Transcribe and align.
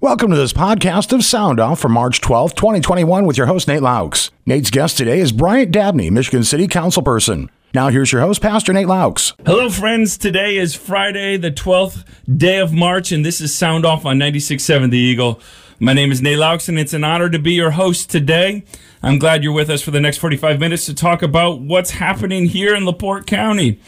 Welcome 0.00 0.30
to 0.30 0.36
this 0.36 0.52
podcast 0.52 1.12
of 1.12 1.24
Sound 1.24 1.58
Off 1.58 1.80
for 1.80 1.88
March 1.88 2.20
12th, 2.20 2.54
2021, 2.54 3.26
with 3.26 3.36
your 3.36 3.48
host, 3.48 3.66
Nate 3.66 3.80
Loucks. 3.82 4.30
Nate's 4.46 4.70
guest 4.70 4.96
today 4.96 5.18
is 5.18 5.32
Bryant 5.32 5.72
Dabney, 5.72 6.08
Michigan 6.08 6.44
City 6.44 6.68
Councilperson. 6.68 7.48
Now, 7.74 7.88
here's 7.88 8.12
your 8.12 8.20
host, 8.20 8.40
Pastor 8.40 8.72
Nate 8.72 8.86
Loucks. 8.86 9.32
Hello, 9.44 9.68
friends. 9.68 10.16
Today 10.16 10.56
is 10.56 10.76
Friday, 10.76 11.36
the 11.36 11.50
12th 11.50 12.04
day 12.38 12.58
of 12.58 12.72
March, 12.72 13.10
and 13.10 13.24
this 13.24 13.40
is 13.40 13.52
Sound 13.52 13.84
Off 13.84 14.06
on 14.06 14.20
96.7 14.20 14.92
The 14.92 14.98
Eagle. 14.98 15.40
My 15.80 15.94
name 15.94 16.12
is 16.12 16.22
Nate 16.22 16.38
Loucks, 16.38 16.68
and 16.68 16.78
it's 16.78 16.92
an 16.94 17.02
honor 17.02 17.28
to 17.28 17.38
be 17.40 17.54
your 17.54 17.72
host 17.72 18.08
today. 18.08 18.62
I'm 19.02 19.18
glad 19.18 19.42
you're 19.42 19.52
with 19.52 19.68
us 19.68 19.82
for 19.82 19.90
the 19.90 20.00
next 20.00 20.18
45 20.18 20.60
minutes 20.60 20.86
to 20.86 20.94
talk 20.94 21.22
about 21.22 21.60
what's 21.60 21.90
happening 21.90 22.46
here 22.46 22.72
in 22.72 22.84
LaPorte 22.84 23.26
County. 23.26 23.80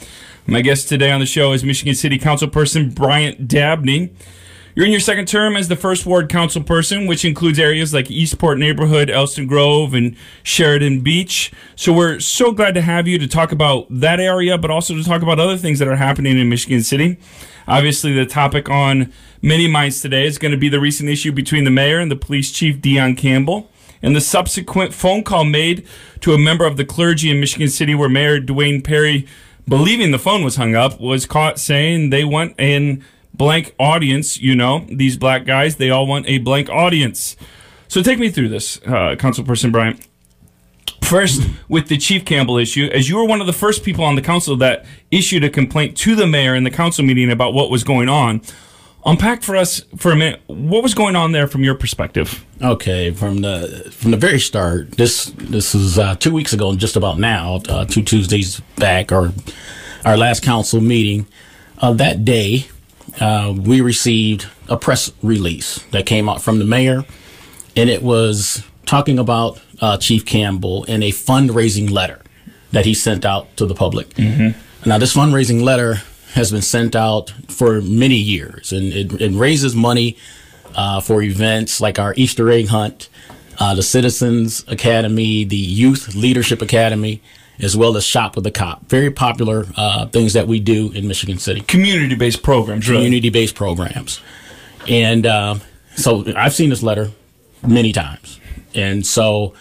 My 0.45 0.61
guest 0.61 0.89
today 0.89 1.13
on 1.13 1.21
the 1.21 1.27
show 1.27 1.53
is 1.53 1.63
Michigan 1.63 1.95
City 1.95 2.19
Councilperson 2.19 2.97
Bryant 2.97 3.47
Dabney. 3.47 4.13
You're 4.77 4.87
in 4.87 4.93
your 4.93 5.01
second 5.01 5.27
term 5.27 5.57
as 5.57 5.67
the 5.67 5.75
first 5.75 6.07
ward 6.07 6.29
council 6.29 6.63
person, 6.63 7.09
which 7.09 7.25
includes 7.25 7.59
areas 7.59 7.93
like 7.93 8.09
Eastport 8.09 8.57
neighborhood, 8.57 9.11
Elston 9.11 9.49
Grove, 9.49 9.95
and 9.95 10.15
Sheridan 10.45 11.01
Beach. 11.01 11.51
So 11.75 11.93
we're 11.93 12.21
so 12.21 12.53
glad 12.53 12.75
to 12.75 12.81
have 12.81 13.09
you 13.09 13.19
to 13.19 13.27
talk 13.27 13.51
about 13.51 13.87
that 13.91 14.21
area, 14.21 14.57
but 14.57 14.71
also 14.71 14.95
to 14.95 15.03
talk 15.03 15.23
about 15.23 15.41
other 15.41 15.57
things 15.57 15.81
that 15.81 15.89
are 15.89 15.97
happening 15.97 16.39
in 16.39 16.49
Michigan 16.49 16.85
City. 16.85 17.19
Obviously, 17.67 18.13
the 18.13 18.25
topic 18.25 18.71
on 18.71 19.13
many 19.43 19.67
minds 19.67 20.03
today 20.03 20.25
is 20.25 20.39
going 20.39 20.53
to 20.53 20.59
be 20.59 20.69
the 20.69 20.81
recent 20.81 21.09
issue 21.09 21.33
between 21.33 21.65
the 21.65 21.71
mayor 21.71 21.99
and 21.99 22.09
the 22.09 22.17
police 22.17 22.53
chief, 22.53 22.81
Dion 22.81 23.17
Campbell, 23.17 23.69
and 24.03 24.15
the 24.15 24.21
subsequent 24.21 24.95
phone 24.95 25.25
call 25.25 25.45
made 25.45 25.85
to 26.21 26.33
a 26.33 26.39
member 26.39 26.65
of 26.65 26.77
the 26.77 26.85
clergy 26.85 27.29
in 27.29 27.41
Michigan 27.41 27.69
City 27.69 27.97
where 27.97 28.09
Mayor 28.09 28.39
Duane 28.39 28.83
Parry, 28.83 29.27
believing 29.67 30.13
the 30.13 30.19
phone 30.19 30.45
was 30.45 30.55
hung 30.55 30.77
up, 30.77 31.01
was 31.01 31.27
caught 31.27 31.59
saying 31.59 32.11
they 32.11 32.25
went 32.25 32.55
an 32.57 33.05
blank 33.35 33.75
audience. 33.79 34.39
You 34.41 34.55
know, 34.55 34.87
these 34.89 35.17
black 35.17 35.45
guys, 35.45 35.77
they 35.77 35.91
all 35.91 36.07
want 36.07 36.29
a 36.29 36.39
blank 36.39 36.69
audience. 36.69 37.37
So 37.89 38.03
take 38.03 38.19
me 38.19 38.31
through 38.31 38.49
this, 38.51 38.79
uh, 38.87 39.17
Councilperson 39.19 39.73
Bryant. 39.73 40.07
First, 41.03 41.43
with 41.69 41.89
the 41.89 41.99
Chief 41.99 42.25
Campbell 42.25 42.57
issue, 42.57 42.89
as 42.93 43.09
you 43.09 43.17
were 43.17 43.25
one 43.25 43.41
of 43.41 43.49
the 43.49 43.53
first 43.53 43.83
people 43.83 44.05
on 44.05 44.15
the 44.15 44.23
council 44.23 44.55
that 44.59 44.85
issued 45.11 45.43
a 45.43 45.51
complaint 45.51 45.97
to 45.99 46.15
the 46.15 46.27
mayor 46.27 46.55
in 46.55 46.63
the 46.63 46.71
council 46.71 47.05
meeting 47.05 47.33
about 47.33 47.53
what 47.53 47.69
was 47.69 47.83
going 47.83 48.09
on, 48.09 48.43
unpack 49.05 49.43
for 49.43 49.57
us 49.57 49.83
for 49.97 50.13
a 50.13 50.17
minute 50.17 50.41
what 50.47 50.83
was 50.83 50.95
going 50.95 51.17
on 51.17 51.33
there 51.33 51.49
from 51.49 51.65
your 51.65 51.75
perspective. 51.75 52.45
Okay, 52.63 53.11
from 53.11 53.39
the 53.39 53.89
from 53.91 54.13
the 54.13 54.17
very 54.17 54.39
start, 54.39 54.93
this 54.93 55.33
this 55.37 55.75
is 55.75 55.99
uh, 55.99 56.15
two 56.15 56.33
weeks 56.33 56.53
ago, 56.53 56.71
and 56.71 56.79
just 56.79 56.95
about 56.95 57.19
now, 57.19 57.61
uh, 57.69 57.85
two 57.85 58.03
Tuesdays 58.03 58.61
back, 58.77 59.11
or 59.11 59.33
our 60.05 60.17
last 60.17 60.45
council 60.45 60.81
meeting. 60.81 61.27
Uh, 61.79 61.93
that 61.95 62.25
day, 62.25 62.69
uh, 63.21 63.55
we 63.57 63.81
received 63.81 64.47
a 64.69 64.77
press 64.77 65.13
release 65.23 65.83
that 65.91 66.07
came 66.07 66.29
out 66.29 66.43
from 66.43 66.59
the 66.59 66.65
mayor, 66.65 67.05
and 67.77 67.91
it 67.91 68.03
was 68.03 68.63
talking 68.87 69.19
about 69.19 69.61
uh, 69.81 69.97
Chief 69.97 70.25
Campbell 70.25 70.85
in 70.85 71.03
a 71.03 71.11
fundraising 71.11 71.91
letter 71.91 72.21
that 72.73 72.85
he 72.85 72.95
sent 72.95 73.25
out 73.25 73.57
to 73.57 73.67
the 73.67 73.75
public. 73.75 74.11
Mm-hmm. 74.11 74.89
Now, 74.89 74.99
this 74.99 75.15
fundraising 75.15 75.63
letter 75.63 76.03
has 76.35 76.53
been 76.53 76.63
sent 76.63 76.95
out 76.95 77.31
for 77.49 77.81
many 77.81 78.17
years, 78.17 78.73
and 78.73 78.93
it, 78.93 79.21
it 79.21 79.33
raises 79.33 79.75
money 79.75 80.17
uh, 80.75 81.01
for 81.01 81.23
events 81.23 81.81
like 81.81 81.99
our 81.99 82.15
Easter 82.17 82.51
egg 82.51 82.69
hunt, 82.69 83.09
uh, 83.59 83.75
the 83.75 83.83
Citizens 83.83 84.65
Academy, 84.69 85.45
the 85.45 85.57
Youth 85.57 86.15
Leadership 86.15 86.63
Academy 86.63 87.21
as 87.63 87.77
well 87.77 87.97
as 87.97 88.05
Shop 88.05 88.37
with 88.37 88.47
a 88.47 88.51
Cop. 88.51 88.87
Very 88.87 89.11
popular 89.11 89.67
uh, 89.77 90.07
things 90.07 90.33
that 90.33 90.47
we 90.47 90.61
do 90.61 90.91
in 90.93 91.07
Michigan 91.07 91.39
City. 91.39 91.61
Community 91.63 92.15
based 92.15 92.43
programs, 92.43 92.89
really. 92.89 93.05
Community 93.05 93.31
based 93.31 93.55
programs. 93.55 94.21
And 94.89 95.27
uh, 95.27 95.57
so 95.97 96.25
I've 96.37 96.55
seen 96.55 96.71
this 96.71 96.83
letter 96.83 97.11
many 97.67 97.93
times. 97.93 98.41
And 98.75 99.07
so 99.07 99.55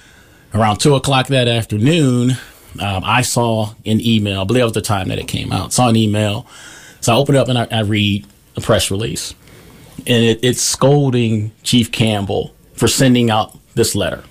around 0.53 0.77
two 0.79 0.95
o'clock 0.95 1.27
that 1.27 1.47
afternoon, 1.47 2.31
um, 2.79 3.03
I 3.03 3.21
saw 3.21 3.73
an 3.85 3.99
email. 3.99 4.41
I 4.41 4.43
believe 4.45 4.61
it 4.61 4.65
was 4.65 4.73
the 4.73 4.81
time 4.81 5.09
that 5.09 5.19
it 5.19 5.27
came 5.27 5.51
out. 5.51 5.73
Saw 5.73 5.89
an 5.89 5.95
email. 5.95 6.47
So 7.01 7.13
I 7.13 7.17
open 7.17 7.35
it 7.35 7.39
up 7.39 7.47
and 7.47 7.57
I, 7.57 7.67
I 7.71 7.81
read 7.81 8.25
a 8.55 8.61
press 8.61 8.91
release. 8.91 9.33
And 9.99 10.23
it, 10.23 10.39
it's 10.43 10.61
scolding 10.61 11.51
Chief 11.63 11.91
Campbell 11.91 12.53
for 12.73 12.87
sending 12.87 13.29
out 13.29 13.57
this 13.75 13.95
letter 13.95 14.23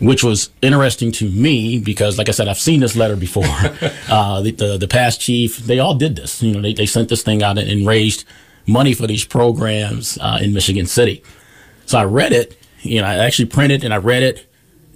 which 0.00 0.24
was 0.24 0.50
interesting 0.60 1.12
to 1.12 1.28
me 1.30 1.78
because, 1.78 2.18
like 2.18 2.28
I 2.28 2.32
said, 2.32 2.48
I've 2.48 2.58
seen 2.58 2.80
this 2.80 2.96
letter 2.96 3.16
before. 3.16 3.44
uh, 4.08 4.40
the, 4.42 4.50
the, 4.50 4.78
the 4.78 4.88
past 4.88 5.20
chief, 5.20 5.58
they 5.58 5.78
all 5.78 5.94
did 5.94 6.16
this. 6.16 6.42
You 6.42 6.54
know, 6.54 6.60
they, 6.60 6.72
they 6.72 6.86
sent 6.86 7.08
this 7.08 7.22
thing 7.22 7.42
out 7.42 7.58
and 7.58 7.86
raised 7.86 8.24
money 8.66 8.94
for 8.94 9.06
these 9.06 9.24
programs 9.24 10.18
uh, 10.20 10.38
in 10.40 10.52
Michigan 10.52 10.86
City. 10.86 11.22
So 11.86 11.98
I 11.98 12.04
read 12.04 12.32
it. 12.32 12.58
You 12.80 13.00
know, 13.00 13.06
I 13.06 13.16
actually 13.18 13.46
printed 13.46 13.84
and 13.84 13.94
I 13.94 13.98
read 13.98 14.22
it. 14.22 14.50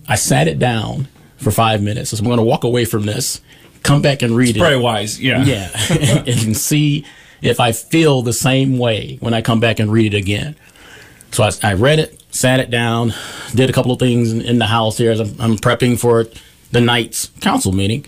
I 0.08 0.16
sat 0.16 0.48
it 0.48 0.58
down 0.58 1.08
for 1.36 1.50
five 1.50 1.82
minutes. 1.82 2.10
So 2.10 2.18
I'm 2.18 2.24
going 2.24 2.38
to 2.38 2.44
walk 2.44 2.64
away 2.64 2.84
from 2.84 3.06
this, 3.06 3.40
come 3.82 4.02
back 4.02 4.22
and 4.22 4.36
read 4.36 4.50
it's 4.50 4.58
it. 4.58 4.60
Very 4.60 4.76
wise, 4.76 5.20
yeah, 5.20 5.44
yeah, 5.44 5.70
and 6.26 6.56
see 6.56 7.04
if 7.40 7.60
I 7.60 7.72
feel 7.72 8.22
the 8.22 8.32
same 8.32 8.78
way 8.78 9.18
when 9.20 9.34
I 9.34 9.42
come 9.42 9.60
back 9.60 9.78
and 9.78 9.90
read 9.90 10.14
it 10.14 10.16
again. 10.16 10.56
So 11.30 11.44
I, 11.44 11.50
I 11.62 11.72
read 11.74 11.98
it, 11.98 12.17
sat 12.38 12.60
it 12.60 12.70
down, 12.70 13.12
did 13.52 13.68
a 13.68 13.72
couple 13.72 13.90
of 13.90 13.98
things 13.98 14.32
in, 14.32 14.40
in 14.42 14.58
the 14.58 14.66
house 14.66 14.96
here 14.96 15.10
as 15.10 15.18
I'm, 15.18 15.40
I'm, 15.40 15.56
prepping 15.56 15.98
for 15.98 16.26
the 16.70 16.80
night's 16.80 17.26
council 17.40 17.72
meeting. 17.72 18.06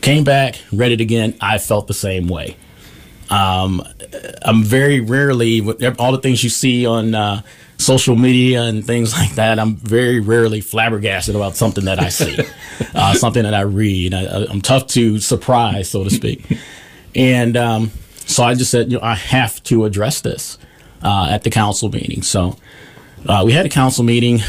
Came 0.00 0.24
back, 0.24 0.58
read 0.72 0.92
it 0.92 1.00
again. 1.02 1.36
I 1.42 1.58
felt 1.58 1.86
the 1.86 1.94
same 1.94 2.26
way. 2.26 2.56
Um, 3.28 3.82
I'm 4.42 4.62
very 4.62 5.00
rarely, 5.00 5.60
with 5.60 5.82
all 6.00 6.12
the 6.12 6.18
things 6.18 6.42
you 6.42 6.48
see 6.48 6.86
on 6.86 7.14
uh, 7.14 7.42
social 7.76 8.16
media 8.16 8.62
and 8.62 8.86
things 8.86 9.12
like 9.12 9.34
that, 9.34 9.58
I'm 9.58 9.76
very 9.76 10.20
rarely 10.20 10.62
flabbergasted 10.62 11.36
about 11.36 11.54
something 11.54 11.84
that 11.84 12.00
I 12.00 12.08
see, 12.08 12.38
uh, 12.94 13.12
something 13.12 13.42
that 13.42 13.52
I 13.52 13.62
read. 13.62 14.14
I, 14.14 14.44
am 14.44 14.62
tough 14.62 14.86
to 14.88 15.18
surprise, 15.18 15.90
so 15.90 16.02
to 16.02 16.10
speak. 16.10 16.46
And 17.14 17.58
um, 17.58 17.90
so 18.14 18.42
I 18.42 18.54
just 18.54 18.70
said, 18.70 18.90
you 18.90 18.96
know, 18.96 19.04
I 19.04 19.16
have 19.16 19.62
to 19.64 19.84
address 19.84 20.22
this 20.22 20.56
uh, 21.02 21.28
at 21.30 21.42
the 21.42 21.50
council 21.50 21.90
meeting. 21.90 22.22
So 22.22 22.56
uh, 23.28 23.42
we 23.44 23.52
had 23.52 23.66
a 23.66 23.68
council 23.68 24.04
meeting. 24.04 24.40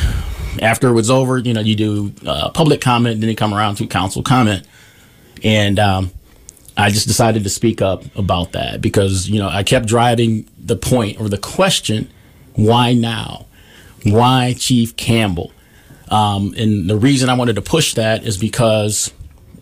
After 0.61 0.87
it 0.87 0.93
was 0.93 1.11
over, 1.11 1.37
you 1.37 1.53
know, 1.53 1.61
you 1.61 1.75
do 1.75 2.13
uh, 2.25 2.49
public 2.49 2.81
comment, 2.81 3.21
then 3.21 3.29
you 3.29 3.35
come 3.35 3.53
around 3.53 3.75
to 3.75 3.85
council 3.85 4.23
comment, 4.23 4.65
and 5.43 5.77
um, 5.77 6.11
I 6.75 6.89
just 6.89 7.07
decided 7.07 7.43
to 7.43 7.49
speak 7.49 7.81
up 7.81 8.03
about 8.15 8.53
that 8.53 8.81
because 8.81 9.29
you 9.29 9.39
know 9.39 9.49
I 9.49 9.63
kept 9.63 9.85
driving 9.85 10.49
the 10.57 10.75
point 10.75 11.19
or 11.19 11.29
the 11.29 11.37
question, 11.37 12.09
why 12.55 12.93
now? 12.93 13.45
Why 14.03 14.55
Chief 14.57 14.95
Campbell? 14.95 15.51
Um, 16.09 16.53
and 16.57 16.89
the 16.89 16.97
reason 16.97 17.29
I 17.29 17.35
wanted 17.35 17.55
to 17.57 17.61
push 17.61 17.93
that 17.95 18.23
is 18.23 18.37
because 18.37 19.11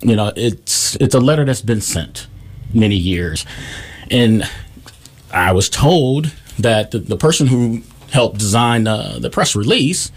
you 0.02 0.16
know 0.16 0.32
it's 0.36 0.96
it's 0.98 1.16
a 1.16 1.20
letter 1.20 1.44
that's 1.44 1.62
been 1.62 1.82
sent 1.82 2.28
many 2.74 2.96
years, 2.96 3.46
and 4.10 4.50
I 5.32 5.52
was 5.52 5.70
told 5.70 6.32
that 6.60 6.92
the, 6.92 7.00
the 7.00 7.18
person 7.18 7.48
who 7.48 7.82
helped 8.16 8.40
design 8.40 8.88
uh, 8.88 9.18
the 9.20 9.30
press 9.30 9.56
release 9.56 10.12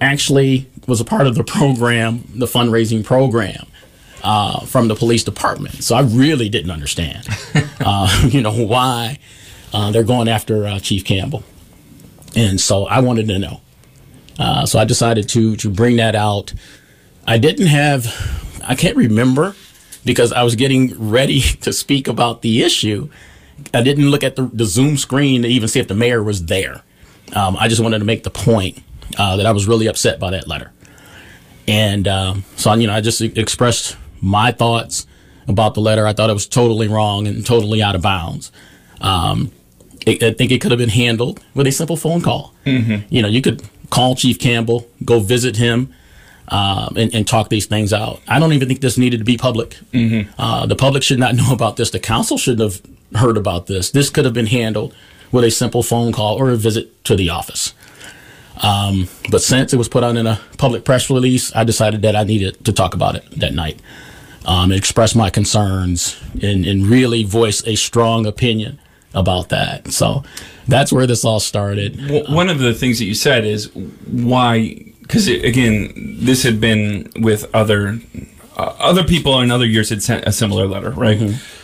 actually 0.00 0.70
was 0.86 1.00
a 1.00 1.04
part 1.04 1.26
of 1.26 1.34
the 1.34 1.44
program, 1.44 2.24
the 2.34 2.46
fundraising 2.46 3.04
program. 3.04 3.66
Uh, 4.22 4.64
from 4.66 4.88
the 4.88 4.94
police 4.96 5.22
department, 5.22 5.84
so 5.84 5.94
I 5.94 6.00
really 6.00 6.48
didn't 6.48 6.72
understand, 6.72 7.28
uh, 7.80 8.08
you 8.28 8.40
know, 8.40 8.50
why 8.50 9.20
uh, 9.72 9.92
they're 9.92 10.02
going 10.02 10.26
after 10.26 10.66
uh, 10.66 10.80
Chief 10.80 11.04
Campbell, 11.04 11.44
and 12.34 12.60
so 12.60 12.86
I 12.86 13.00
wanted 13.00 13.28
to 13.28 13.38
know. 13.38 13.60
Uh, 14.36 14.66
so 14.66 14.80
I 14.80 14.84
decided 14.84 15.28
to 15.28 15.54
to 15.56 15.70
bring 15.70 15.96
that 15.98 16.16
out. 16.16 16.54
I 17.26 17.38
didn't 17.38 17.66
have, 17.66 18.06
I 18.66 18.74
can't 18.74 18.96
remember 18.96 19.54
because 20.04 20.32
I 20.32 20.42
was 20.42 20.56
getting 20.56 21.10
ready 21.10 21.40
to 21.60 21.72
speak 21.72 22.08
about 22.08 22.42
the 22.42 22.62
issue. 22.62 23.10
I 23.72 23.82
didn't 23.82 24.10
look 24.10 24.24
at 24.24 24.34
the, 24.34 24.50
the 24.52 24.64
Zoom 24.64 24.96
screen 24.96 25.42
to 25.42 25.48
even 25.48 25.68
see 25.68 25.78
if 25.78 25.88
the 25.88 25.94
mayor 25.94 26.22
was 26.22 26.46
there. 26.46 26.82
Um, 27.34 27.56
I 27.58 27.68
just 27.68 27.82
wanted 27.82 27.98
to 27.98 28.04
make 28.04 28.22
the 28.22 28.30
point 28.30 28.78
uh, 29.18 29.36
that 29.36 29.46
I 29.46 29.52
was 29.52 29.66
really 29.66 29.86
upset 29.86 30.18
by 30.18 30.30
that 30.30 30.46
letter. 30.46 30.72
And 31.68 32.06
um, 32.06 32.44
so, 32.56 32.72
you 32.74 32.86
know, 32.86 32.94
I 32.94 33.00
just 33.00 33.20
expressed 33.20 33.96
my 34.20 34.52
thoughts 34.52 35.06
about 35.48 35.74
the 35.74 35.80
letter. 35.80 36.06
I 36.06 36.12
thought 36.12 36.30
it 36.30 36.34
was 36.34 36.46
totally 36.46 36.88
wrong 36.88 37.26
and 37.26 37.44
totally 37.44 37.82
out 37.82 37.94
of 37.94 38.02
bounds. 38.02 38.52
Um, 39.00 39.52
it, 40.06 40.22
I 40.22 40.32
think 40.32 40.52
it 40.52 40.60
could 40.60 40.70
have 40.70 40.78
been 40.78 40.88
handled 40.88 41.40
with 41.54 41.66
a 41.66 41.72
simple 41.72 41.96
phone 41.96 42.22
call. 42.22 42.54
Mm-hmm. 42.64 43.06
You 43.12 43.22
know, 43.22 43.28
you 43.28 43.42
could 43.42 43.62
call 43.90 44.14
Chief 44.14 44.38
Campbell, 44.38 44.88
go 45.04 45.20
visit 45.20 45.56
him, 45.56 45.92
um, 46.48 46.96
and, 46.96 47.12
and, 47.12 47.26
talk 47.26 47.48
these 47.48 47.66
things 47.66 47.92
out. 47.92 48.20
I 48.28 48.38
don't 48.38 48.52
even 48.52 48.68
think 48.68 48.80
this 48.80 48.96
needed 48.96 49.18
to 49.18 49.24
be 49.24 49.36
public. 49.36 49.70
Mm-hmm. 49.92 50.30
Uh, 50.40 50.66
the 50.66 50.76
public 50.76 51.02
should 51.02 51.18
not 51.18 51.34
know 51.34 51.52
about 51.52 51.76
this. 51.76 51.90
The 51.90 51.98
council 51.98 52.38
shouldn't 52.38 52.72
have 52.72 53.20
heard 53.20 53.36
about 53.36 53.66
this. 53.66 53.90
This 53.90 54.10
could 54.10 54.24
have 54.24 54.34
been 54.34 54.46
handled 54.46 54.94
with 55.32 55.44
a 55.44 55.50
simple 55.50 55.82
phone 55.82 56.12
call 56.12 56.36
or 56.36 56.50
a 56.50 56.56
visit 56.56 57.04
to 57.04 57.16
the 57.16 57.30
office. 57.30 57.74
Um, 58.62 59.08
but 59.30 59.42
since 59.42 59.72
it 59.72 59.76
was 59.76 59.88
put 59.88 60.02
out 60.02 60.16
in 60.16 60.26
a 60.26 60.40
public 60.56 60.84
press 60.84 61.10
release, 61.10 61.54
I 61.54 61.64
decided 61.64 62.02
that 62.02 62.16
I 62.16 62.24
needed 62.24 62.64
to 62.64 62.72
talk 62.72 62.94
about 62.94 63.14
it 63.14 63.24
that 63.38 63.52
night, 63.52 63.80
um, 64.46 64.70
and 64.70 64.78
express 64.78 65.14
my 65.14 65.30
concerns 65.30 66.18
and, 66.42 66.64
and 66.64 66.86
really 66.86 67.22
voice 67.24 67.62
a 67.66 67.74
strong 67.74 68.26
opinion 68.26 68.78
about 69.14 69.50
that. 69.50 69.92
So 69.92 70.22
that's 70.68 70.92
where 70.92 71.06
this 71.06 71.24
all 71.24 71.40
started. 71.40 71.98
Well, 72.10 72.24
one 72.34 72.48
of 72.48 72.58
the 72.58 72.72
things 72.72 72.98
that 72.98 73.04
you 73.04 73.14
said 73.14 73.44
is 73.44 73.70
why, 73.74 74.92
because 75.02 75.28
again, 75.28 75.92
this 76.20 76.42
had 76.42 76.60
been 76.60 77.10
with 77.16 77.54
other 77.54 77.98
uh, 78.56 78.74
other 78.78 79.04
people 79.04 79.38
in 79.40 79.50
other 79.50 79.66
years 79.66 79.90
had 79.90 80.02
sent 80.02 80.26
a 80.26 80.32
similar 80.32 80.66
letter, 80.66 80.90
right? 80.90 81.18
Mm-hmm. 81.18 81.55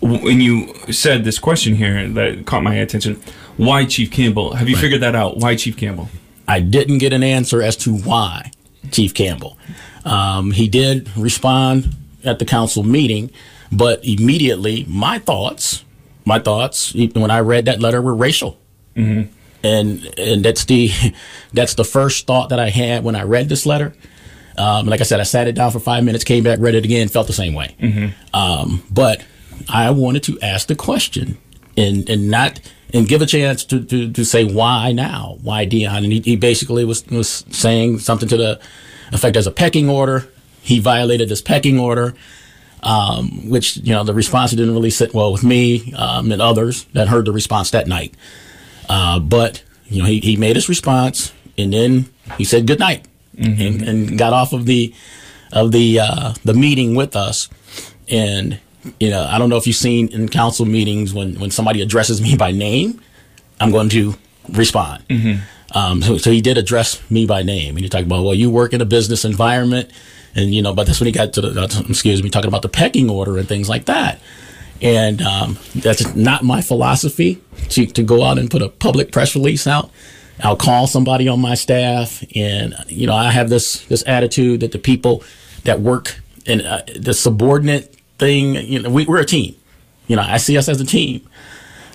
When 0.00 0.40
you 0.40 0.74
said 0.92 1.24
this 1.24 1.38
question 1.38 1.74
here 1.74 2.08
that 2.08 2.46
caught 2.46 2.62
my 2.62 2.74
attention, 2.74 3.20
why 3.56 3.86
Chief 3.86 4.10
Campbell? 4.10 4.54
Have 4.54 4.68
you 4.68 4.76
figured 4.76 5.00
that 5.00 5.14
out? 5.14 5.38
Why 5.38 5.56
Chief 5.56 5.76
Campbell? 5.76 6.08
I 6.46 6.60
didn't 6.60 6.98
get 6.98 7.12
an 7.12 7.22
answer 7.22 7.62
as 7.62 7.76
to 7.78 7.96
why 7.96 8.50
Chief 8.90 9.14
Campbell. 9.14 9.58
Um, 10.04 10.52
he 10.52 10.68
did 10.68 11.10
respond 11.16 11.94
at 12.24 12.38
the 12.38 12.44
council 12.44 12.82
meeting, 12.82 13.30
but 13.72 14.04
immediately 14.04 14.84
my 14.88 15.18
thoughts, 15.18 15.84
my 16.24 16.38
thoughts 16.38 16.94
even 16.94 17.22
when 17.22 17.30
I 17.30 17.40
read 17.40 17.64
that 17.64 17.80
letter 17.80 18.00
were 18.00 18.14
racial, 18.14 18.58
mm-hmm. 18.94 19.32
and 19.64 20.18
and 20.18 20.44
that's 20.44 20.64
the 20.66 20.90
that's 21.52 21.74
the 21.74 21.84
first 21.84 22.26
thought 22.26 22.50
that 22.50 22.60
I 22.60 22.68
had 22.68 23.02
when 23.02 23.16
I 23.16 23.22
read 23.22 23.48
this 23.48 23.66
letter. 23.66 23.94
Um, 24.58 24.86
like 24.86 25.00
I 25.00 25.04
said, 25.04 25.20
I 25.20 25.24
sat 25.24 25.48
it 25.48 25.52
down 25.52 25.70
for 25.70 25.80
five 25.80 26.02
minutes, 26.04 26.24
came 26.24 26.42
back, 26.42 26.58
read 26.60 26.74
it 26.74 26.84
again, 26.84 27.08
felt 27.08 27.26
the 27.26 27.34
same 27.34 27.52
way. 27.52 27.74
Um, 28.32 28.82
but 28.90 29.22
I 29.68 29.90
wanted 29.90 30.22
to 30.24 30.38
ask 30.40 30.68
the 30.68 30.76
question 30.76 31.38
and 31.76 32.08
and 32.08 32.30
not 32.30 32.60
and 32.94 33.08
give 33.08 33.20
a 33.20 33.26
chance 33.26 33.64
to, 33.64 33.84
to, 33.84 34.12
to 34.12 34.24
say 34.24 34.44
why 34.44 34.92
now, 34.92 35.38
why 35.42 35.64
Dion, 35.64 36.04
and 36.04 36.12
he, 36.12 36.20
he 36.20 36.36
basically 36.36 36.84
was 36.84 37.06
was 37.06 37.44
saying 37.50 37.98
something 37.98 38.28
to 38.28 38.36
the 38.36 38.60
effect 39.12 39.36
as 39.36 39.46
a 39.46 39.50
pecking 39.50 39.88
order. 39.88 40.28
He 40.62 40.80
violated 40.80 41.28
this 41.28 41.42
pecking 41.42 41.78
order, 41.78 42.14
um, 42.82 43.48
which 43.48 43.76
you 43.78 43.92
know 43.92 44.04
the 44.04 44.14
response 44.14 44.52
didn't 44.52 44.72
really 44.72 44.90
sit 44.90 45.14
well 45.14 45.32
with 45.32 45.44
me 45.44 45.92
um, 45.94 46.32
and 46.32 46.40
others 46.40 46.84
that 46.92 47.08
heard 47.08 47.24
the 47.24 47.32
response 47.32 47.70
that 47.70 47.86
night. 47.86 48.14
Uh, 48.88 49.18
but 49.18 49.62
you 49.86 50.02
know 50.02 50.08
he, 50.08 50.20
he 50.20 50.36
made 50.36 50.56
his 50.56 50.68
response 50.68 51.32
and 51.58 51.72
then 51.72 52.06
he 52.38 52.44
said 52.44 52.66
good 52.66 52.78
night 52.78 53.06
and, 53.38 53.82
and 53.82 54.18
got 54.18 54.32
off 54.32 54.52
of 54.52 54.66
the 54.66 54.94
of 55.52 55.72
the 55.72 56.00
uh, 56.00 56.34
the 56.44 56.54
meeting 56.54 56.94
with 56.94 57.16
us 57.16 57.48
and 58.08 58.60
you 59.00 59.10
know 59.10 59.24
I 59.24 59.38
don't 59.38 59.48
know 59.48 59.56
if 59.56 59.66
you've 59.66 59.76
seen 59.76 60.08
in 60.08 60.28
council 60.28 60.66
meetings 60.66 61.12
when 61.14 61.38
when 61.40 61.50
somebody 61.50 61.82
addresses 61.82 62.20
me 62.20 62.36
by 62.44 62.52
name 62.52 63.00
I'm 63.60 63.70
going 63.70 63.88
to 63.90 64.14
respond. 64.52 65.04
Um, 65.72 66.02
so, 66.02 66.16
so 66.18 66.30
he 66.30 66.40
did 66.40 66.58
address 66.58 67.02
me 67.10 67.26
by 67.26 67.42
name, 67.42 67.76
and 67.76 67.80
he 67.80 67.88
talked 67.88 68.06
about, 68.06 68.24
well, 68.24 68.34
you 68.34 68.50
work 68.50 68.72
in 68.72 68.80
a 68.80 68.84
business 68.84 69.24
environment, 69.24 69.90
and 70.34 70.54
you 70.54 70.62
know, 70.62 70.74
but 70.74 70.86
that's 70.86 71.00
when 71.00 71.06
he 71.06 71.12
got 71.12 71.32
to 71.34 71.40
the, 71.40 71.60
uh, 71.60 71.82
excuse 71.88 72.22
me, 72.22 72.30
talking 72.30 72.48
about 72.48 72.62
the 72.62 72.68
pecking 72.68 73.10
order 73.10 73.36
and 73.38 73.48
things 73.48 73.68
like 73.68 73.86
that. 73.86 74.20
And 74.82 75.22
um, 75.22 75.58
that's 75.74 76.14
not 76.14 76.44
my 76.44 76.60
philosophy 76.60 77.42
to, 77.70 77.86
to 77.86 78.02
go 78.02 78.22
out 78.22 78.38
and 78.38 78.50
put 78.50 78.60
a 78.60 78.68
public 78.68 79.10
press 79.10 79.34
release 79.34 79.66
out. 79.66 79.90
I'll 80.40 80.56
call 80.56 80.86
somebody 80.86 81.28
on 81.28 81.40
my 81.40 81.54
staff, 81.54 82.22
and 82.34 82.74
you 82.88 83.06
know, 83.06 83.14
I 83.14 83.30
have 83.30 83.48
this 83.48 83.84
this 83.86 84.04
attitude 84.06 84.60
that 84.60 84.72
the 84.72 84.78
people 84.78 85.24
that 85.64 85.80
work 85.80 86.20
and 86.46 86.62
uh, 86.62 86.82
the 86.94 87.14
subordinate 87.14 87.95
thing, 88.18 88.54
you 88.54 88.82
know, 88.82 88.90
we, 88.90 89.06
we're 89.06 89.20
a 89.20 89.26
team. 89.26 89.54
You 90.06 90.16
know, 90.16 90.22
I 90.22 90.36
see 90.36 90.56
us 90.56 90.68
as 90.68 90.80
a 90.80 90.84
team. 90.84 91.26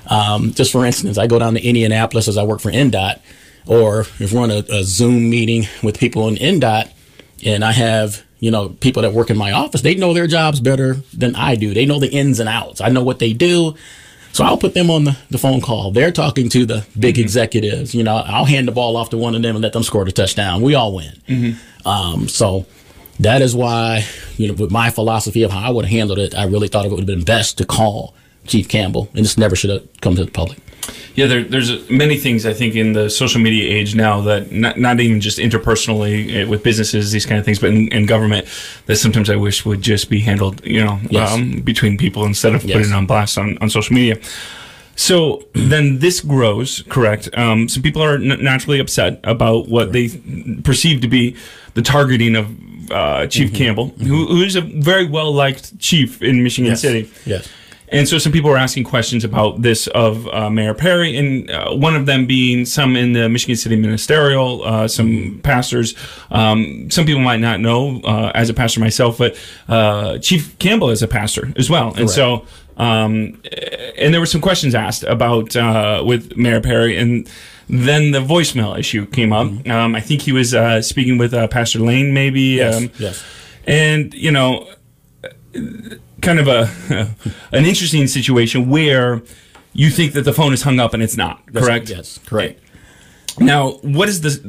Um, 0.08 0.54
just 0.54 0.72
for 0.72 0.86
instance, 0.86 1.18
I 1.18 1.28
go 1.28 1.40
down 1.40 1.54
to 1.54 1.62
Indianapolis 1.62 2.28
as 2.28 2.38
I 2.38 2.44
work 2.44 2.60
for 2.60 2.72
INDOT, 2.72 3.20
or 3.68 4.02
if 4.20 4.34
we're 4.34 4.42
on 4.42 4.52
a, 4.52 4.64
a 4.70 4.84
Zoom 4.84 5.30
meeting 5.30 5.68
with 5.84 5.98
people 5.98 6.28
in 6.28 6.36
INDOT, 6.36 6.92
and 7.46 7.64
I 7.64 7.72
have 7.72 8.24
you 8.40 8.52
know 8.52 8.70
people 8.70 9.04
that 9.04 9.14
work 9.14 9.30
in 9.30 9.38
my 9.38 9.52
office, 9.52 9.82
they 9.82 9.96
know 9.96 10.14
their 10.14 10.28
jobs 10.28 10.60
better 10.60 10.96
than 11.14 11.36
I 11.36 11.56
do. 11.56 11.74
They 11.74 11.86
know 11.86 12.00
the 12.00 12.10
ins 12.10 12.40
and 12.40 12.50
outs. 12.50 12.82
I 12.82 12.90
know 12.90 13.04
what 13.04 13.20
they 13.20 13.34
do. 13.34 13.76
So 14.34 14.46
I'll 14.46 14.58
put 14.58 14.74
them 14.74 14.90
on 14.90 15.04
the, 15.04 15.18
the 15.30 15.38
phone 15.38 15.60
call. 15.60 15.92
They're 15.92 16.12
talking 16.12 16.48
to 16.50 16.66
the 16.66 16.86
big 16.98 17.20
executives. 17.20 17.94
You 17.94 18.04
know, 18.04 18.16
I'll 18.16 18.46
hand 18.46 18.66
the 18.66 18.72
ball 18.72 18.96
off 18.96 19.10
to 19.10 19.18
one 19.18 19.36
of 19.36 19.42
them 19.42 19.58
and 19.58 19.62
let 19.62 19.74
them 19.74 19.84
score 19.84 20.06
the 20.06 20.14
touchdown. 20.14 20.62
We 20.62 20.74
all 20.74 20.96
win. 20.96 21.14
Um, 21.86 22.30
so 22.30 22.66
that 23.22 23.42
is 23.42 23.56
why, 23.56 24.06
you 24.38 24.48
know, 24.48 24.54
with 24.54 24.72
my 24.72 24.90
philosophy 24.90 25.44
of 25.44 25.52
how 25.52 25.60
I 25.68 25.70
would 25.72 25.86
have 25.86 25.92
handled 25.92 26.20
it, 26.20 26.36
I 26.36 26.46
really 26.46 26.68
thought 26.68 26.86
it 26.86 26.90
would 26.92 27.00
have 27.00 27.08
been 27.08 27.24
best 27.24 27.58
to 27.60 27.66
call 27.66 28.14
Chief 28.48 28.68
Campbell, 28.68 29.10
and 29.14 29.24
this 29.24 29.38
never 29.38 29.56
should 29.56 29.70
have 29.70 29.88
come 30.02 30.16
to 30.16 30.26
the 30.26 30.32
public. 30.32 30.58
Yeah, 31.14 31.28
there, 31.28 31.44
there's 31.44 31.90
many 31.90 32.18
things 32.18 32.46
I 32.46 32.54
think 32.54 32.74
in 32.76 32.94
the 32.94 33.10
social 33.10 33.40
media 33.42 33.70
age 33.72 33.94
now 33.96 34.22
that 34.22 34.52
not, 34.52 34.80
not 34.80 35.00
even 35.00 35.20
just 35.22 35.38
interpersonally 35.38 36.34
eh, 36.34 36.44
with 36.46 36.64
businesses, 36.64 37.12
these 37.12 37.26
kind 37.26 37.38
of 37.38 37.46
things, 37.46 37.60
but 37.60 37.70
in, 37.70 37.88
in 37.90 38.06
government 38.06 38.48
that 38.88 38.96
sometimes 38.96 39.30
I 39.30 39.36
wish 39.36 39.64
would 39.66 39.82
just 39.82 40.10
be 40.10 40.22
handled, 40.22 40.66
you 40.66 40.84
know, 40.84 41.00
Yes. 41.10 41.32
um, 41.34 41.62
between 41.62 41.98
people 41.98 42.26
instead 42.26 42.56
of 42.56 42.64
Yes. 42.64 42.78
putting 42.78 42.94
on 42.94 43.06
blast 43.06 43.38
on, 43.38 43.58
on 43.62 43.70
social 43.70 43.94
media. 43.94 44.20
So 44.96 45.44
then 45.54 46.00
this 46.00 46.20
grows, 46.22 46.84
correct? 46.90 47.30
Um, 47.38 47.68
some 47.70 47.84
people 47.84 48.02
are 48.04 48.16
n- 48.16 48.42
naturally 48.42 48.80
upset 48.80 49.20
about 49.24 49.68
what 49.68 49.92
they 49.94 50.10
perceive 50.64 51.02
to 51.02 51.08
be 51.08 51.36
the 51.76 51.82
targeting 51.82 52.36
of 52.36 52.48
uh, 52.92 53.28
Chief 53.28 53.50
Mm-hmm. 53.50 53.56
Campbell, 53.56 53.88
who, 54.00 54.28
who 54.28 54.42
is 54.44 54.56
a 54.56 54.62
very 54.62 55.08
well 55.08 55.32
liked 55.32 55.78
chief 55.80 56.22
in 56.22 56.44
Michigan 56.44 56.76
City. 56.76 57.10
Yes. 57.26 57.48
And 57.94 58.08
so 58.08 58.18
some 58.18 58.32
people 58.32 58.50
were 58.50 58.58
asking 58.58 58.86
questions 58.86 59.26
about 59.26 59.64
this 59.64 59.88
of 59.88 60.26
uh, 60.30 60.50
Mayor 60.50 60.74
Parry, 60.74 61.18
and 61.18 61.52
uh, 61.52 61.76
one 61.76 61.94
of 61.94 62.06
them 62.06 62.26
being 62.26 62.64
some 62.66 62.96
in 62.96 63.12
the 63.12 63.28
Michigan 63.28 63.58
City 63.58 63.76
Ministerial, 63.76 64.64
uh, 64.64 64.88
some 64.88 65.42
pastors. 65.44 65.94
Um, 66.30 66.90
some 66.90 67.06
people 67.06 67.22
might 67.22 67.42
not 67.42 67.60
know, 67.60 68.00
uh, 68.06 68.32
as 68.34 68.50
a 68.50 68.54
pastor 68.54 68.80
myself, 68.80 69.18
but 69.18 69.38
uh, 69.68 70.20
Chief 70.20 70.58
Campbell 70.58 70.90
is 70.90 71.04
a 71.04 71.08
pastor 71.08 71.52
as 71.58 71.70
well. 71.70 71.94
And 71.98 72.10
so, 72.10 72.46
um, 72.78 73.42
and 73.98 74.14
there 74.14 74.22
were 74.22 74.26
some 74.26 74.42
questions 74.42 74.74
asked 74.74 75.04
about 75.04 75.58
uh, 75.58 76.02
with 76.06 76.38
Mayor 76.38 76.62
Parry, 76.62 76.96
and 76.96 77.30
then 77.72 78.12
the 78.12 78.20
voicemail 78.20 78.78
issue 78.78 79.06
came 79.08 79.32
up. 79.34 79.48
Um, 79.68 79.96
I 79.96 80.02
think 80.02 80.22
he 80.22 80.32
was 80.34 80.54
uh, 80.54 80.82
speaking 80.82 81.18
with 81.18 81.34
uh, 81.34 81.48
Pastor 81.48 81.80
Lane, 81.80 82.14
maybe. 82.14 82.42
Yes. 82.42 82.76
Um, 82.76 82.92
yes. 83.00 83.24
and 83.66 84.14
you 84.14 84.32
know 84.32 84.68
kind 86.22 86.40
of 86.40 86.48
a 86.48 86.70
an 87.52 87.66
interesting 87.66 88.08
situation 88.08 88.70
where 88.70 89.22
you 89.74 89.90
think 89.90 90.14
that 90.14 90.24
the 90.24 90.34
phone 90.34 90.54
is 90.54 90.62
hung 90.64 90.80
up 90.80 90.94
and 90.94 91.02
it's 91.02 91.18
not 91.18 91.42
correct 91.54 91.90
Yes. 91.90 92.20
Correct. 92.26 92.60
now 93.40 93.72
what 93.82 94.10
is 94.10 94.22
this 94.22 94.40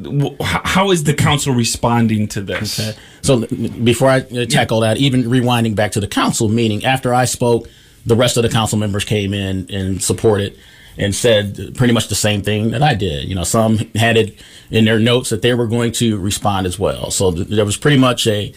how 0.41 0.91
is 0.91 1.03
the 1.05 1.13
council 1.13 1.53
responding 1.53 2.27
to 2.27 2.41
this 2.41 2.95
So 3.21 3.45
before 3.83 4.09
I 4.09 4.19
uh, 4.19 4.45
tackle 4.45 4.81
that, 4.81 4.97
even 4.97 5.23
rewinding 5.23 5.75
back 5.75 5.93
to 5.93 6.01
the 6.01 6.07
council 6.07 6.49
meeting, 6.49 6.83
after 6.83 7.13
I 7.13 7.23
spoke, 7.25 7.67
the 8.05 8.15
rest 8.17 8.35
of 8.35 8.43
the 8.43 8.49
council 8.49 8.77
members 8.77 9.05
came 9.05 9.33
in 9.33 9.67
and 9.69 10.03
supported 10.03 10.57
and 10.97 11.15
said 11.15 11.75
pretty 11.75 11.93
much 11.93 12.07
the 12.07 12.15
same 12.15 12.41
thing 12.41 12.71
that 12.71 12.83
I 12.83 12.93
did. 12.93 13.27
You 13.27 13.35
know, 13.35 13.43
some 13.43 13.77
had 13.95 14.17
it 14.17 14.39
in 14.69 14.85
their 14.85 14.99
notes 14.99 15.29
that 15.29 15.41
they 15.41 15.53
were 15.53 15.67
going 15.67 15.91
to 15.93 16.19
respond 16.19 16.67
as 16.67 16.77
well. 16.77 17.11
So 17.11 17.31
th- 17.31 17.47
there 17.47 17.65
was 17.65 17.77
pretty 17.77 17.97
much 17.97 18.27
a 18.27 18.53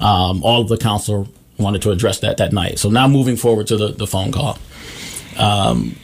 um, 0.00 0.42
all 0.42 0.62
of 0.62 0.68
the 0.68 0.76
council 0.76 1.28
wanted 1.58 1.82
to 1.82 1.90
address 1.90 2.20
that 2.20 2.36
that 2.36 2.52
night. 2.52 2.78
So 2.78 2.88
now 2.88 3.08
moving 3.08 3.36
forward 3.36 3.66
to 3.68 3.76
the, 3.76 3.88
the 3.88 4.06
phone 4.06 4.32
call. 4.32 4.58
Um, 5.36 5.96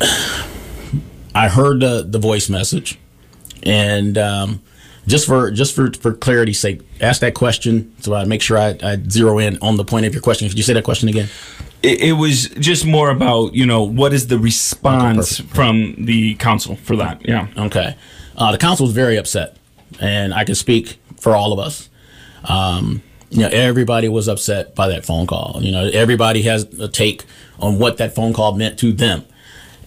I 1.36 1.48
heard 1.48 1.80
the, 1.80 2.04
the 2.06 2.18
voice 2.18 2.48
message 2.48 2.98
and 3.64 4.16
um, 4.18 4.62
just 5.06 5.26
for 5.26 5.50
just 5.50 5.74
for, 5.74 5.92
for 5.92 6.12
clarity's 6.12 6.60
sake, 6.60 6.80
ask 7.00 7.20
that 7.20 7.34
question 7.34 7.94
so 8.00 8.14
I 8.14 8.24
make 8.24 8.42
sure 8.42 8.58
I, 8.58 8.76
I 8.82 8.96
zero 9.08 9.38
in 9.38 9.58
on 9.60 9.76
the 9.76 9.84
point 9.84 10.06
of 10.06 10.14
your 10.14 10.22
question. 10.22 10.48
Could 10.48 10.56
you 10.56 10.64
say 10.64 10.72
that 10.74 10.84
question 10.84 11.08
again? 11.08 11.28
it, 11.84 12.00
it 12.00 12.12
was 12.12 12.48
just 12.48 12.86
more 12.86 13.10
about 13.10 13.54
you 13.54 13.66
know 13.66 13.82
what 13.82 14.12
is 14.12 14.26
the 14.28 14.38
response 14.38 15.38
from 15.40 15.94
the 15.98 16.34
council 16.36 16.76
for 16.76 16.96
that 16.96 17.26
yeah 17.28 17.46
Okay. 17.56 17.94
Uh, 18.36 18.50
the 18.50 18.58
council 18.58 18.86
was 18.86 18.92
very 18.92 19.16
upset, 19.16 19.56
and 20.00 20.34
I 20.34 20.42
can 20.42 20.56
speak 20.56 20.98
for 21.20 21.36
all 21.36 21.52
of 21.52 21.60
us. 21.60 21.88
Um, 22.48 23.00
you 23.30 23.42
know, 23.42 23.48
everybody 23.48 24.08
was 24.08 24.26
upset 24.26 24.74
by 24.74 24.88
that 24.88 25.04
phone 25.04 25.28
call. 25.28 25.60
You 25.62 25.70
know, 25.70 25.88
everybody 25.92 26.42
has 26.42 26.64
a 26.80 26.88
take 26.88 27.22
on 27.60 27.78
what 27.78 27.98
that 27.98 28.12
phone 28.12 28.32
call 28.32 28.56
meant 28.56 28.76
to 28.80 28.92
them. 28.92 29.24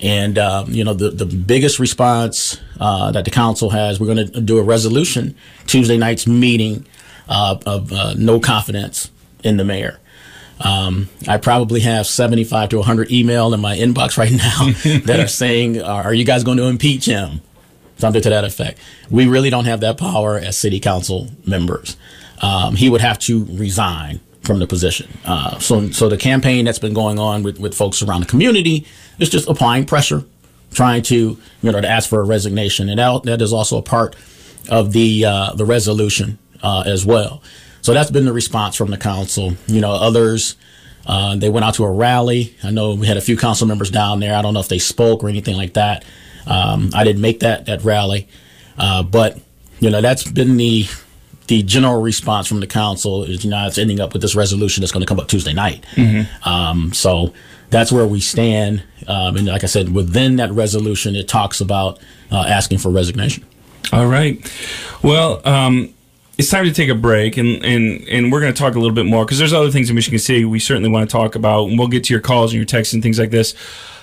And, 0.02 0.38
um, 0.38 0.72
you 0.72 0.84
know, 0.84 0.94
the, 0.94 1.10
the 1.10 1.26
biggest 1.26 1.80
response 1.80 2.60
uh, 2.80 3.12
that 3.12 3.26
the 3.26 3.32
council 3.32 3.72
has, 3.72 4.00
we're 4.00 4.14
going 4.14 4.32
to 4.32 4.42
do 4.42 4.60
a 4.60 4.64
resolution 4.64 5.36
Tuesday 5.66 5.98
night's 5.98 6.28
meeting 6.28 6.86
uh, 7.28 7.58
of 7.66 7.92
uh, 7.92 8.14
no 8.16 8.40
confidence 8.40 9.10
in 9.44 9.58
the 9.58 9.66
mayor. 9.66 10.00
Um, 10.60 11.10
I 11.28 11.38
probably 11.38 11.82
have 11.82 12.08
75 12.08 12.70
to 12.70 12.78
100 12.78 13.12
email 13.12 13.54
in 13.54 13.60
my 13.60 13.78
inbox 13.78 14.18
right 14.18 14.32
now 14.32 15.02
that 15.06 15.20
are 15.20 15.28
saying, 15.28 15.82
are 15.82 16.14
you 16.14 16.26
guys 16.26 16.44
going 16.44 16.58
to 16.58 16.66
impeach 16.66 17.06
him? 17.06 17.42
Something 17.98 18.22
to 18.22 18.30
that 18.30 18.44
effect. 18.44 18.80
We 19.10 19.28
really 19.28 19.50
don't 19.50 19.66
have 19.66 19.80
that 19.80 19.98
power 19.98 20.38
as 20.38 20.56
city 20.58 20.80
council 20.80 21.30
members. 21.46 21.98
Um, 22.42 22.76
he 22.76 22.90
would 22.90 23.02
have 23.02 23.18
to 23.20 23.46
resign 23.46 24.20
from 24.48 24.60
the 24.60 24.66
position. 24.66 25.08
Uh, 25.26 25.60
so, 25.60 25.92
so 25.92 26.10
the 26.10 26.18
campaign 26.18 26.66
that's 26.66 26.80
been 26.80 26.94
going 26.94 27.20
on 27.20 27.44
with, 27.44 27.60
with 27.60 27.76
folks 27.76 28.02
around 28.02 28.22
the 28.22 28.28
community 28.28 28.88
is 29.20 29.30
just 29.30 29.48
applying 29.48 29.86
pressure, 29.86 30.24
trying 30.74 31.04
to, 31.04 31.16
you 31.62 31.72
know, 31.72 31.82
to 31.82 31.88
ask 31.88 32.10
for 32.10 32.20
a 32.22 32.26
resignation. 32.26 32.90
And 32.90 32.98
that, 32.98 33.24
that 33.24 33.42
is 33.42 33.54
also 33.54 33.78
a 33.78 33.84
part 33.84 34.16
of 34.70 34.94
the, 34.94 35.26
uh, 35.26 35.54
the 35.54 35.66
resolution, 35.66 36.40
uh, 36.64 36.84
as 36.86 37.06
well. 37.06 37.44
So 37.82 37.94
that's 37.94 38.12
been 38.12 38.26
the 38.26 38.34
response 38.34 38.76
from 38.76 38.90
the 38.90 38.98
council. 38.98 39.54
You 39.68 39.82
know, 39.82 39.92
others, 39.92 40.56
Uh, 41.08 41.38
they 41.40 41.50
went 41.50 41.64
out 41.64 41.76
to 41.76 41.86
a 41.86 41.92
rally. 41.92 42.54
I 42.64 42.70
know 42.70 42.94
we 43.00 43.08
had 43.08 43.16
a 43.18 43.22
few 43.22 43.38
council 43.38 43.66
members 43.66 43.90
down 43.90 44.20
there. 44.20 44.36
I 44.36 44.42
don't 44.42 44.54
know 44.54 44.60
if 44.60 44.68
they 44.68 44.80
spoke 44.80 45.24
or 45.24 45.30
anything 45.30 45.56
like 45.56 45.74
that. 45.74 46.04
Um, 46.46 46.90
I 46.94 47.06
didn't 47.06 47.22
make 47.22 47.40
that 47.40 47.66
that 47.66 47.86
rally, 47.86 48.28
uh, 48.78 49.04
but 49.04 49.40
you 49.80 49.90
know 49.90 50.02
that's 50.02 50.26
been 50.30 50.58
the 50.58 50.86
the 51.48 51.64
general 51.64 52.02
response 52.02 52.48
from 52.48 52.60
the 52.60 52.68
council 52.68 53.24
is 53.24 53.44
you 53.44 53.50
know 53.50 53.66
it's 53.68 53.78
ending 53.78 54.00
up 54.00 54.14
with 54.14 54.22
this 54.22 54.36
resolution 54.36 54.82
that's 54.82 54.92
going 54.92 55.02
to 55.02 55.08
come 55.08 55.20
up 55.20 55.28
Tuesday 55.28 55.54
night. 55.54 55.86
Mm-hmm. 55.96 56.48
Um, 56.48 56.94
so 56.94 57.34
that's 57.70 57.92
where 57.92 58.06
we 58.06 58.20
stand. 58.20 58.84
Um, 59.08 59.38
and 59.38 59.48
like 59.48 59.64
I 59.64 59.68
said, 59.68 59.94
within 59.94 60.38
that 60.38 60.52
resolution, 60.52 61.16
it 61.16 61.28
talks 61.28 61.62
about 61.62 62.00
uh, 62.32 62.46
asking 62.48 62.80
for 62.80 62.90
resignation. 62.90 63.46
All 63.92 64.06
right. 64.06 64.40
Well, 65.02 65.42
um, 65.48 65.94
it's 66.38 66.50
time 66.50 66.66
to 66.66 66.72
take 66.72 66.90
a 66.90 66.96
break, 66.96 67.38
and 67.38 67.64
and 67.66 68.08
and 68.08 68.32
we're 68.32 68.40
going 68.40 68.54
to 68.54 68.60
talk 68.60 68.76
a 68.76 68.80
little 68.80 68.94
bit 68.96 69.06
more 69.06 69.26
because 69.26 69.40
there's 69.40 69.54
other 69.54 69.72
things 69.72 69.90
in 69.90 69.96
Michigan 69.96 70.20
City 70.20 70.46
we 70.46 70.60
certainly 70.60 70.90
want 70.90 71.10
to 71.10 71.12
talk 71.12 71.36
about, 71.36 71.66
and 71.70 71.80
we'll 71.80 71.88
get 71.88 72.04
to 72.06 72.14
your 72.14 72.22
calls 72.22 72.52
and 72.52 72.58
your 72.58 72.66
texts 72.66 72.94
and 72.94 73.02
things 73.02 73.18
like 73.18 73.32
this. 73.32 73.56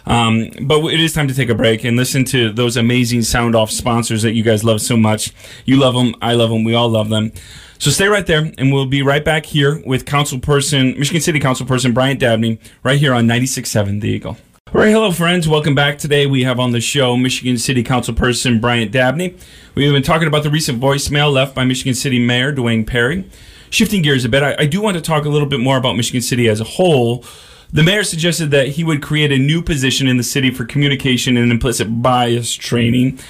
Um, 0.06 0.50
but 0.62 0.84
it 0.86 1.00
is 1.00 1.12
time 1.12 1.28
to 1.28 1.34
take 1.34 1.48
a 1.48 1.54
break 1.54 1.84
and 1.84 1.96
listen 1.96 2.24
to 2.26 2.52
those 2.52 2.76
amazing 2.76 3.22
sound 3.22 3.54
off 3.54 3.70
sponsors 3.70 4.22
that 4.22 4.34
you 4.34 4.42
guys 4.42 4.62
love 4.64 4.80
so 4.80 4.96
much. 4.96 5.32
You 5.64 5.76
love 5.76 5.94
them, 5.94 6.14
I 6.20 6.34
love 6.34 6.50
them, 6.50 6.64
we 6.64 6.74
all 6.74 6.88
love 6.88 7.08
them. 7.08 7.32
So 7.78 7.90
stay 7.90 8.08
right 8.08 8.26
there, 8.26 8.52
and 8.58 8.72
we'll 8.72 8.86
be 8.86 9.02
right 9.02 9.24
back 9.24 9.46
here 9.46 9.82
with 9.86 10.04
Councilperson, 10.04 10.98
Michigan 10.98 11.22
City 11.22 11.40
Councilperson 11.40 11.94
Bryant 11.94 12.20
Dabney, 12.20 12.58
right 12.82 12.98
here 12.98 13.14
on 13.14 13.26
96.7 13.26 14.00
The 14.00 14.08
Eagle. 14.08 14.36
All 14.74 14.80
right, 14.80 14.90
hello, 14.90 15.12
friends. 15.12 15.48
Welcome 15.48 15.76
back. 15.76 15.98
Today 15.98 16.26
we 16.26 16.42
have 16.42 16.58
on 16.58 16.72
the 16.72 16.80
show 16.80 17.16
Michigan 17.16 17.58
City 17.58 17.84
Councilperson 17.84 18.60
Bryant 18.60 18.90
Dabney. 18.90 19.36
We've 19.76 19.92
been 19.92 20.02
talking 20.02 20.26
about 20.26 20.42
the 20.42 20.50
recent 20.50 20.80
voicemail 20.80 21.32
left 21.32 21.54
by 21.54 21.62
Michigan 21.62 21.94
City 21.94 22.18
Mayor 22.18 22.50
Duane 22.50 22.84
Parry. 22.84 23.24
Shifting 23.70 24.02
gears 24.02 24.24
a 24.24 24.28
bit, 24.28 24.42
I, 24.42 24.56
I 24.58 24.66
do 24.66 24.82
want 24.82 24.96
to 24.96 25.00
talk 25.00 25.26
a 25.26 25.28
little 25.28 25.46
bit 25.46 25.60
more 25.60 25.76
about 25.76 25.94
Michigan 25.94 26.20
City 26.20 26.48
as 26.48 26.60
a 26.60 26.64
whole. 26.64 27.24
The 27.72 27.84
mayor 27.84 28.02
suggested 28.02 28.50
that 28.50 28.70
he 28.70 28.82
would 28.82 29.00
create 29.00 29.30
a 29.30 29.38
new 29.38 29.62
position 29.62 30.08
in 30.08 30.16
the 30.16 30.24
city 30.24 30.50
for 30.50 30.64
communication 30.64 31.36
and 31.36 31.52
implicit 31.52 32.02
bias 32.02 32.52
training, 32.52 33.20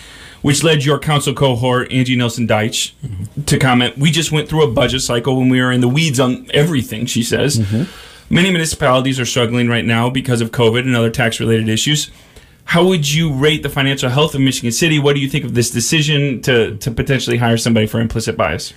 which 0.41 0.65
led 0.65 0.83
your 0.83 0.99
council 0.99 1.35
cohort, 1.35 1.93
Angie 1.93 2.17
Nelson 2.17 2.49
Deuitch, 2.49 2.95
mm-hmm. 3.05 3.43
to 3.43 3.59
comment. 3.59 3.99
We 3.99 4.11
just 4.11 4.33
went 4.33 4.49
through 4.49 4.65
a 4.65 4.73
budget 4.73 5.03
cycle 5.03 5.37
when 5.37 5.51
we 5.51 5.61
were 5.61 5.73
in 5.73 5.83
the 5.83 5.89
weeds 5.89 6.19
on 6.19 6.47
everything, 6.55 7.05
she 7.05 7.23
says. 7.23 7.59
Mm-hmm. 7.59 8.14
Many 8.31 8.51
municipalities 8.51 9.21
are 9.21 9.27
struggling 9.27 9.69
right 9.69 9.85
now 9.85 10.11
because 10.11 10.41
of 10.41 10.51
COVID 10.51 10.81
and 10.81 10.97
other 10.97 11.11
tax 11.11 11.41
related 11.41 11.69
issues. 11.69 12.11
How 12.65 12.85
would 12.85 13.13
you 13.13 13.33
rate 13.33 13.63
the 13.63 13.69
financial 13.69 14.09
health 14.09 14.35
of 14.35 14.41
Michigan 14.41 14.73
City? 14.73 14.99
What 14.99 15.15
do 15.15 15.21
you 15.21 15.29
think 15.29 15.45
of 15.45 15.55
this 15.55 15.71
decision 15.71 16.41
to, 16.43 16.77
to 16.79 16.91
potentially 16.91 17.37
hire 17.37 17.59
somebody 17.59 17.87
for 17.87 18.01
implicit 18.01 18.37
bias? 18.37 18.73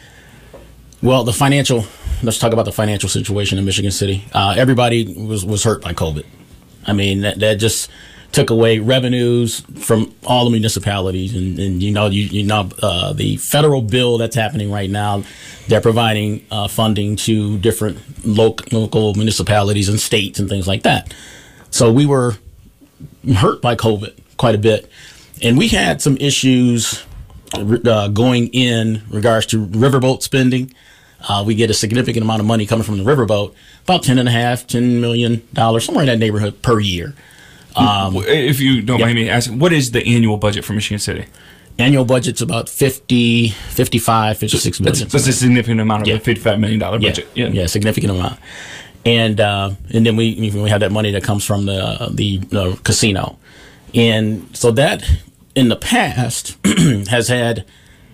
Well, 1.02 1.24
the 1.24 1.34
financial. 1.34 1.86
Let's 2.24 2.40
talk 2.40 2.52
about 2.52 2.66
the 2.66 2.72
financial 2.72 3.08
situation 3.08 3.60
in 3.60 3.66
Michigan 3.66 3.92
City. 3.92 4.26
Uh, 4.34 4.56
everybody 4.58 5.14
was 5.14 5.46
was 5.46 5.64
hurt 5.64 5.82
by 5.84 5.94
COVID. 5.94 6.26
I 6.86 6.94
mean, 6.94 7.22
that, 7.22 7.40
that 7.40 7.56
just 7.56 7.90
took 8.32 8.50
away 8.50 8.80
revenues 8.80 9.62
from 9.80 10.14
all 10.26 10.46
the 10.46 10.52
municipalities, 10.52 11.36
and, 11.36 11.58
and 11.58 11.82
you 11.82 11.92
know, 11.92 12.08
you, 12.08 12.24
you 12.24 12.44
know, 12.44 12.70
uh, 12.82 13.14
the 13.14 13.38
federal 13.38 13.82
bill 13.82 14.18
that's 14.18 14.36
happening 14.36 14.72
right 14.72 14.90
now, 14.90 15.24
they're 15.68 15.82
providing 15.82 16.46
uh, 16.52 16.68
funding 16.68 17.16
to 17.16 17.58
different 17.60 17.98
local 18.26 18.80
local 18.80 19.14
municipalities 19.16 19.90
and 19.90 20.00
states 20.00 20.40
and 20.40 20.50
things 20.50 20.68
like 20.68 20.84
that. 20.84 21.14
So 21.72 21.92
we 21.92 22.06
were 22.06 22.38
hurt 23.36 23.62
by 23.62 23.76
COVID 23.76 24.14
quite 24.38 24.56
a 24.56 24.60
bit, 24.60 24.90
and 25.42 25.58
we 25.58 25.70
had 25.70 26.02
some 26.02 26.18
issues 26.18 27.06
uh, 27.54 28.08
going 28.10 28.48
in 28.50 29.02
regards 29.10 29.46
to 29.48 29.66
riverboat 29.66 30.22
spending. 30.22 30.74
Uh, 31.28 31.44
we 31.46 31.56
get 31.56 31.72
a 31.72 31.74
significant 31.74 32.24
amount 32.24 32.40
of 32.40 32.46
money 32.46 32.68
coming 32.68 32.84
from 32.84 32.98
the 32.98 33.04
riverboat, 33.04 33.54
about 33.84 34.04
ten 34.04 34.20
and 34.20 34.30
a 34.30 34.32
half, 34.32 34.68
ten 34.68 35.02
million 35.02 35.42
dollars, 35.54 35.86
somewhere 35.86 36.04
in 36.04 36.08
that 36.08 36.20
neighborhood 36.20 36.62
per 36.62 36.80
year. 36.80 37.16
Um, 37.78 38.16
if 38.18 38.60
you 38.60 38.82
don't 38.82 39.00
mind 39.00 39.16
me 39.16 39.30
asking, 39.30 39.60
what 39.60 39.74
is 39.74 39.92
the 39.92 40.06
annual 40.06 40.38
budget 40.38 40.66
for 40.66 40.74
Michigan 40.74 41.00
City? 41.00 41.26
Annual 41.80 42.06
budget's 42.06 42.42
about 42.42 42.70
50, 42.70 43.50
55, 43.50 44.38
56 44.38 44.80
million. 44.80 45.00
That's, 45.00 45.12
that's 45.12 45.28
a 45.28 45.34
significant 45.34 45.80
amount 45.80 46.04
of 46.04 46.08
yeah. 46.08 46.16
a 46.16 46.20
$55 46.20 46.60
million 46.60 46.80
budget. 46.80 47.28
Yeah, 47.36 47.48
yeah, 47.48 47.68
significant 47.68 48.14
amount. 48.14 48.40
And 49.06 49.40
uh, 49.40 49.72
and 49.94 50.06
then 50.06 50.18
we 50.18 50.36
we 50.36 50.70
have 50.70 50.82
that 50.82 50.92
money 50.92 51.12
that 51.12 51.24
comes 51.24 51.46
from 51.46 51.66
the 51.66 52.10
the 52.12 52.42
uh, 52.58 52.76
casino, 52.84 53.38
and 53.94 54.50
so 54.58 54.72
that 54.72 55.02
in 55.56 55.70
the 55.70 55.78
past 55.78 56.58
has 57.10 57.30
had 57.30 57.66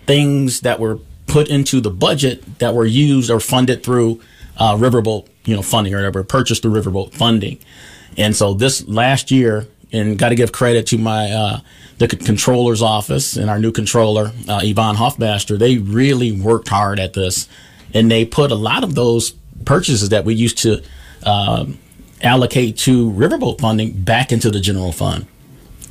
things 0.05 0.59
that 0.59 0.79
were 0.79 0.99
put 1.25 1.47
into 1.47 1.81
the 1.81 1.89
budget 1.89 2.59
that 2.59 2.75
were 2.75 2.85
used 2.85 3.31
or 3.31 3.39
funded 3.39 3.83
through 3.83 4.21
uh, 4.57 4.75
riverboat, 4.75 5.27
you 5.45 5.55
know, 5.55 5.61
funding 5.61 5.93
or 5.93 5.97
whatever, 5.97 6.23
purchased 6.23 6.61
through 6.61 6.79
riverboat 6.79 7.13
funding. 7.13 7.57
And 8.17 8.35
so 8.35 8.53
this 8.53 8.87
last 8.87 9.31
year, 9.31 9.67
and 9.93 10.17
got 10.17 10.29
to 10.29 10.35
give 10.35 10.51
credit 10.51 10.87
to 10.87 10.97
my 10.97 11.31
uh, 11.31 11.59
the 11.99 12.07
controller's 12.07 12.81
office 12.81 13.37
and 13.37 13.49
our 13.49 13.59
new 13.59 13.71
controller 13.71 14.31
uh, 14.49 14.59
Yvonne 14.63 14.95
Hoffmaster. 14.95 15.57
They 15.57 15.77
really 15.77 16.31
worked 16.31 16.67
hard 16.67 16.99
at 16.99 17.13
this, 17.13 17.47
and 17.93 18.11
they 18.11 18.25
put 18.25 18.51
a 18.51 18.55
lot 18.55 18.83
of 18.83 18.95
those 18.95 19.31
purchases 19.65 20.09
that 20.09 20.25
we 20.25 20.33
used 20.33 20.57
to 20.59 20.81
um, 21.25 21.77
allocate 22.21 22.77
to 22.79 23.11
riverboat 23.11 23.61
funding 23.61 23.91
back 23.91 24.31
into 24.31 24.49
the 24.49 24.59
general 24.59 24.91
fund. 24.91 25.27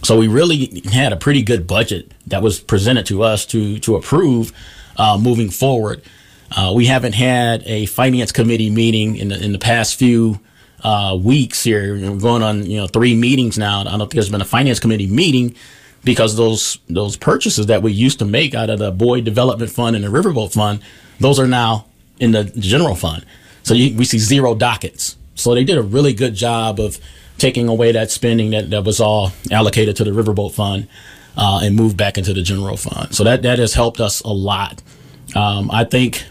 So 0.03 0.19
we 0.19 0.27
really 0.27 0.83
had 0.93 1.13
a 1.13 1.17
pretty 1.17 1.43
good 1.43 1.67
budget 1.67 2.13
that 2.27 2.43
was 2.43 2.59
presented 2.59 3.07
to 3.07 3.23
us 3.23 3.47
to 3.47 3.79
to 3.79 3.95
approve 3.95 4.53
uh, 4.97 5.17
moving 5.17 5.49
forward. 5.51 6.03
Uh, 6.55 6.73
we 6.75 6.87
haven't 6.87 7.15
had 7.15 7.63
a 7.65 7.87
finance 7.87 8.31
committee 8.31 8.69
meeting 8.69 9.17
in 9.17 9.29
the, 9.29 9.43
in 9.43 9.53
the 9.53 9.59
past 9.59 9.99
few 9.99 10.39
uh, 10.83 11.19
weeks 11.21 11.63
here. 11.63 11.97
Going 12.17 12.43
on 12.43 12.67
you 12.67 12.79
know 12.79 12.87
three 12.87 13.15
meetings 13.15 13.59
now. 13.59 13.81
I 13.81 13.85
don't 13.85 13.99
think 13.99 14.13
there's 14.13 14.31
been 14.31 14.41
a 14.41 14.47
finance 14.47 14.81
committee 14.81 15.07
meeting 15.07 15.55
because 16.05 16.37
those 16.37 16.79
those 16.89 17.17
purchases 17.17 17.67
that 17.67 17.83
we 17.83 17.93
used 17.93 18.19
to 18.19 18.25
make 18.25 18.55
out 18.55 18.71
of 18.71 18.79
the 18.79 18.91
Boyd 18.91 19.25
Development 19.25 19.71
Fund 19.71 19.97
and 19.97 20.05
the 20.05 20.09
Riverboat 20.09 20.53
Fund, 20.53 20.81
those 21.21 21.39
are 21.39 21.47
now 21.47 21.87
in 22.19 22.33
the 22.33 22.45
general 22.45 22.95
fund. 22.95 23.25
So 23.63 23.75
you, 23.75 23.97
we 23.97 24.05
see 24.05 24.19
zero 24.19 24.55
dockets. 24.55 25.17
So 25.35 25.55
they 25.55 25.65
did 25.65 25.79
a 25.79 25.83
really 25.83 26.13
good 26.13 26.35
job 26.35 26.79
of 26.79 26.99
taking 27.39 27.69
away 27.69 27.93
that 27.93 28.11
spending 28.11 28.51
that, 28.51 28.71
that 28.71 28.85
was 28.85 29.01
all 29.01 29.33
allocated 29.51 29.97
to 29.97 30.05
the 30.05 30.11
Riverboat 30.11 30.53
Fund 30.53 30.89
uh, 31.37 31.61
and 31.63 31.75
moved 31.75 31.97
back 31.97 32.19
into 32.19 32.33
the 32.33 32.43
general 32.43 32.77
fund. 32.77 33.15
So 33.15 33.25
that, 33.25 33.43
that 33.43 33.59
has 33.59 33.75
helped 33.75 34.01
us 34.01 34.21
a 34.21 34.29
lot. 34.33 34.83
Um, 35.35 35.71
I 35.71 35.85
think 35.85 36.25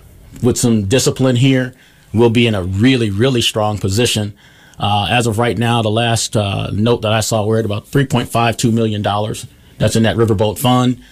with 0.43 0.57
some 0.57 0.85
discipline 0.85 1.35
here, 1.35 1.73
we'll 2.13 2.29
be 2.29 2.47
in 2.47 2.55
a 2.55 2.63
really, 2.63 3.09
really 3.09 3.41
strong 3.41 3.77
position. 3.77 4.33
Uh, 4.79 5.07
as 5.09 5.27
of 5.27 5.37
right 5.37 5.57
now, 5.57 5.81
the 5.81 5.91
last 5.91 6.35
uh, 6.35 6.69
note 6.71 7.03
that 7.03 7.13
I 7.13 7.19
saw, 7.19 7.45
we're 7.45 7.59
at 7.59 7.65
about 7.65 7.85
$3.52 7.85 8.73
million. 8.73 9.01
That's 9.77 9.95
in 9.95 10.03
that 10.03 10.15
Riverboat 10.15 10.57
Fund. 10.57 11.03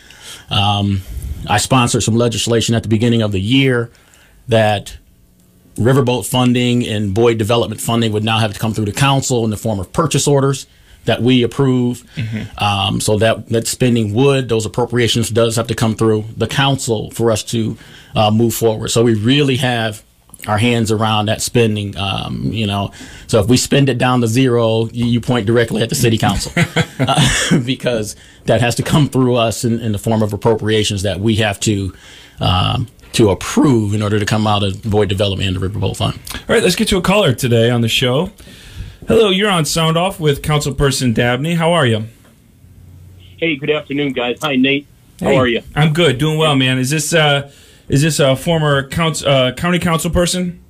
Um, 0.50 1.02
I 1.48 1.58
sponsored 1.58 2.04
some 2.04 2.16
legislation 2.16 2.76
at 2.76 2.84
the 2.84 2.90
beginning 2.90 3.22
of 3.22 3.32
the 3.32 3.40
year 3.40 3.92
that 4.48 4.98
riverboat 5.76 6.30
funding 6.30 6.86
and 6.86 7.14
Boyd 7.14 7.38
development 7.38 7.80
funding 7.80 8.12
would 8.12 8.24
now 8.24 8.40
have 8.40 8.54
to 8.54 8.60
come 8.60 8.74
through 8.74 8.86
the 8.86 8.92
council 8.92 9.46
in 9.46 9.52
the 9.52 9.58
form 9.58 9.80
of 9.80 9.94
purchase 9.94 10.28
orders 10.28 10.68
that 11.06 11.22
we 11.22 11.44
approve. 11.44 12.04
Mm-hmm. 12.16 12.64
Um, 12.64 13.00
so 13.00 13.18
that 13.20 13.48
that 13.50 13.68
spending 13.68 14.14
would 14.14 14.50
those 14.50 14.66
appropriations 14.66 15.30
does 15.30 15.56
have 15.56 15.68
to 15.68 15.76
come 15.76 15.96
through 15.96 16.26
the 16.36 16.48
council 16.48 17.12
for 17.12 17.32
us 17.32 17.44
to 17.46 17.78
uh, 18.16 18.32
move 18.32 18.54
forward. 18.54 18.90
So 18.90 19.04
we 19.04 19.14
really 19.14 19.58
have 19.58 20.04
our 20.48 20.58
hands 20.58 20.92
around 20.92 21.28
that 21.28 21.42
spending. 21.42 21.98
Um, 21.98 22.52
you 22.52 22.66
know, 22.66 22.92
so 23.28 23.40
if 23.40 23.48
we 23.48 23.58
spend 23.58 23.90
it 23.90 23.98
down 23.98 24.22
to 24.22 24.28
zero, 24.28 24.88
you, 24.88 25.06
you 25.06 25.22
point 25.22 25.46
directly 25.46 25.82
at 25.82 25.90
the 25.90 25.96
city 25.96 26.18
council 26.18 26.52
uh, 27.00 27.30
because 27.66 28.16
that 28.46 28.62
has 28.62 28.76
to 28.76 28.84
come 28.84 29.10
through 29.10 29.36
us 29.36 29.64
in, 29.64 29.80
in, 29.80 29.92
the 29.92 30.00
form 30.00 30.22
of 30.22 30.34
appropriations 30.34 31.04
that 31.04 31.20
we 31.20 31.36
have 31.38 31.60
to. 31.62 31.94
Um, 32.40 32.88
to 33.12 33.32
approve 33.32 33.96
in 33.96 34.04
order 34.04 34.20
to 34.20 34.26
come 34.26 34.46
out 34.46 34.64
of 34.64 34.84
Boyd 34.84 35.10
Development 35.10 35.48
and 35.48 35.56
the 35.56 35.60
River 35.60 35.80
Riverboat 35.80 35.98
Fund. 35.98 36.20
All 36.36 36.56
right, 36.56 36.62
let's 36.62 36.76
get 36.76 36.88
to 36.90 36.98
a 36.98 37.02
caller 37.02 37.34
today 37.34 37.72
on 37.72 37.82
the 37.82 37.90
show. 37.90 38.32
Hello, 39.08 39.32
you're 39.32 39.50
on 39.50 39.66
Sound 39.66 39.98
Off 39.98 40.20
with 40.20 40.44
Councilperson 40.44 41.16
Dabney. 41.16 41.56
How 41.56 41.74
are 41.74 41.88
you? 41.88 42.06
Hey, 43.38 43.56
good 43.56 43.72
afternoon, 43.72 44.14
guys. 44.14 44.38
Hi, 44.44 44.56
Nate. 44.56 44.86
How 45.20 45.30
hey, 45.30 45.38
are 45.38 45.48
you? 45.48 45.64
I'm 45.76 45.92
good, 45.92 46.20
doing 46.20 46.38
well, 46.38 46.56
man. 46.56 46.78
Is 46.78 46.92
this 46.92 47.12
uh, 47.12 47.52
is 47.90 48.02
this 48.04 48.20
a 48.20 48.36
former 48.36 48.88
council, 48.88 49.28
uh, 49.28 49.52
county 49.54 49.80
council 49.80 50.12
person? 50.12 50.64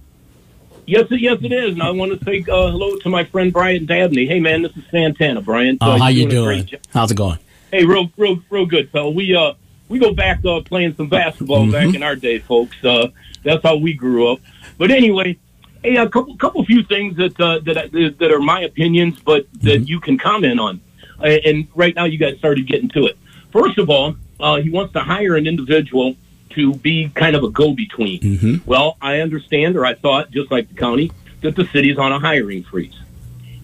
Yes, 0.85 1.05
yes, 1.11 1.37
it 1.43 1.51
is. 1.51 1.73
And 1.73 1.83
I 1.83 1.91
want 1.91 2.17
to 2.17 2.25
say 2.25 2.39
uh, 2.39 2.71
hello 2.71 2.97
to 2.97 3.09
my 3.09 3.23
friend 3.25 3.53
Brian 3.53 3.85
Dabney. 3.85 4.25
Hey, 4.25 4.39
man, 4.39 4.63
this 4.63 4.75
is 4.75 4.83
Santana, 4.89 5.41
Brian. 5.41 5.77
Oh, 5.81 5.99
how 5.99 6.07
you 6.07 6.27
doing? 6.27 6.67
How's 6.91 7.11
it 7.11 7.15
going? 7.15 7.37
Hey, 7.71 7.85
real, 7.85 8.09
real, 8.17 8.41
real 8.49 8.65
good, 8.65 8.89
fella. 8.89 9.11
We 9.11 9.35
uh, 9.35 9.53
we 9.87 9.99
go 9.99 10.13
back 10.13 10.43
uh, 10.45 10.61
playing 10.61 10.95
some 10.95 11.07
basketball 11.07 11.63
mm-hmm. 11.63 11.71
back 11.71 11.93
in 11.93 12.01
our 12.01 12.15
day, 12.15 12.39
folks. 12.39 12.83
Uh, 12.83 13.09
that's 13.43 13.61
how 13.61 13.75
we 13.75 13.93
grew 13.93 14.31
up. 14.31 14.39
But 14.79 14.89
anyway, 14.89 15.37
hey, 15.83 15.97
a 15.97 16.09
couple 16.09 16.35
couple 16.37 16.65
few 16.65 16.83
things 16.83 17.17
that 17.17 17.39
uh, 17.39 17.59
that 17.65 18.15
that 18.17 18.31
are 18.31 18.39
my 18.39 18.61
opinions, 18.61 19.19
but 19.19 19.45
that 19.61 19.81
mm-hmm. 19.81 19.83
you 19.83 19.99
can 19.99 20.17
comment 20.17 20.59
on. 20.59 20.81
Uh, 21.19 21.25
and 21.45 21.67
right 21.75 21.93
now, 21.95 22.05
you 22.05 22.17
guys 22.17 22.37
started 22.39 22.65
getting 22.65 22.89
to 22.89 23.05
it. 23.05 23.17
First 23.51 23.77
of 23.77 23.89
all, 23.89 24.15
uh, 24.39 24.55
he 24.55 24.71
wants 24.71 24.93
to 24.93 25.01
hire 25.01 25.35
an 25.35 25.45
individual 25.45 26.15
to 26.51 26.73
be 26.75 27.09
kind 27.15 27.35
of 27.35 27.43
a 27.43 27.49
go 27.49 27.73
between. 27.73 28.19
Mm-hmm. 28.21 28.69
Well, 28.69 28.97
I 29.01 29.19
understand, 29.19 29.75
or 29.75 29.85
I 29.85 29.95
thought, 29.95 30.31
just 30.31 30.51
like 30.51 30.67
the 30.69 30.75
county, 30.75 31.11
that 31.41 31.55
the 31.55 31.65
city's 31.67 31.97
on 31.97 32.11
a 32.11 32.19
hiring 32.19 32.63
freeze. 32.63 32.97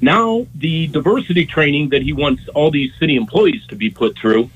Now, 0.01 0.45
the 0.55 0.87
diversity 0.87 1.45
training 1.45 1.89
that 1.89 2.01
he 2.01 2.13
wants 2.13 2.47
all 2.49 2.69
these 2.69 2.91
city 2.99 3.15
employees 3.15 3.65
to 3.67 3.75
be 3.75 3.89
put 3.89 4.17
through, 4.17 4.49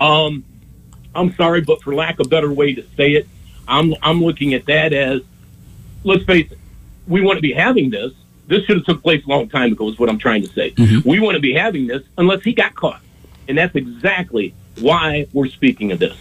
um, 0.00 0.44
I'm 1.14 1.34
sorry, 1.34 1.60
but 1.60 1.82
for 1.82 1.94
lack 1.94 2.20
of 2.20 2.26
a 2.26 2.28
better 2.28 2.52
way 2.52 2.74
to 2.74 2.82
say 2.96 3.12
it, 3.12 3.28
I'm 3.66 3.94
I'm 4.02 4.22
looking 4.22 4.54
at 4.54 4.66
that 4.66 4.92
as, 4.92 5.22
let's 6.04 6.24
face 6.24 6.50
it, 6.52 6.58
we 7.08 7.20
want 7.20 7.36
to 7.36 7.42
be 7.42 7.52
having 7.52 7.90
this. 7.90 8.12
This 8.46 8.64
should 8.64 8.76
have 8.76 8.86
took 8.86 9.02
place 9.02 9.24
a 9.24 9.28
long 9.28 9.48
time 9.48 9.72
ago. 9.72 9.88
Is 9.88 9.98
what 9.98 10.08
I'm 10.08 10.18
trying 10.18 10.42
to 10.42 10.48
say. 10.52 10.70
Mm-hmm. 10.70 11.08
We 11.08 11.18
want 11.18 11.34
to 11.34 11.40
be 11.40 11.52
having 11.52 11.88
this 11.88 12.02
unless 12.16 12.42
he 12.42 12.52
got 12.52 12.74
caught, 12.74 13.00
and 13.48 13.58
that's 13.58 13.74
exactly 13.74 14.54
why 14.78 15.26
we're 15.32 15.48
speaking 15.48 15.90
of 15.90 15.98
this. 15.98 16.16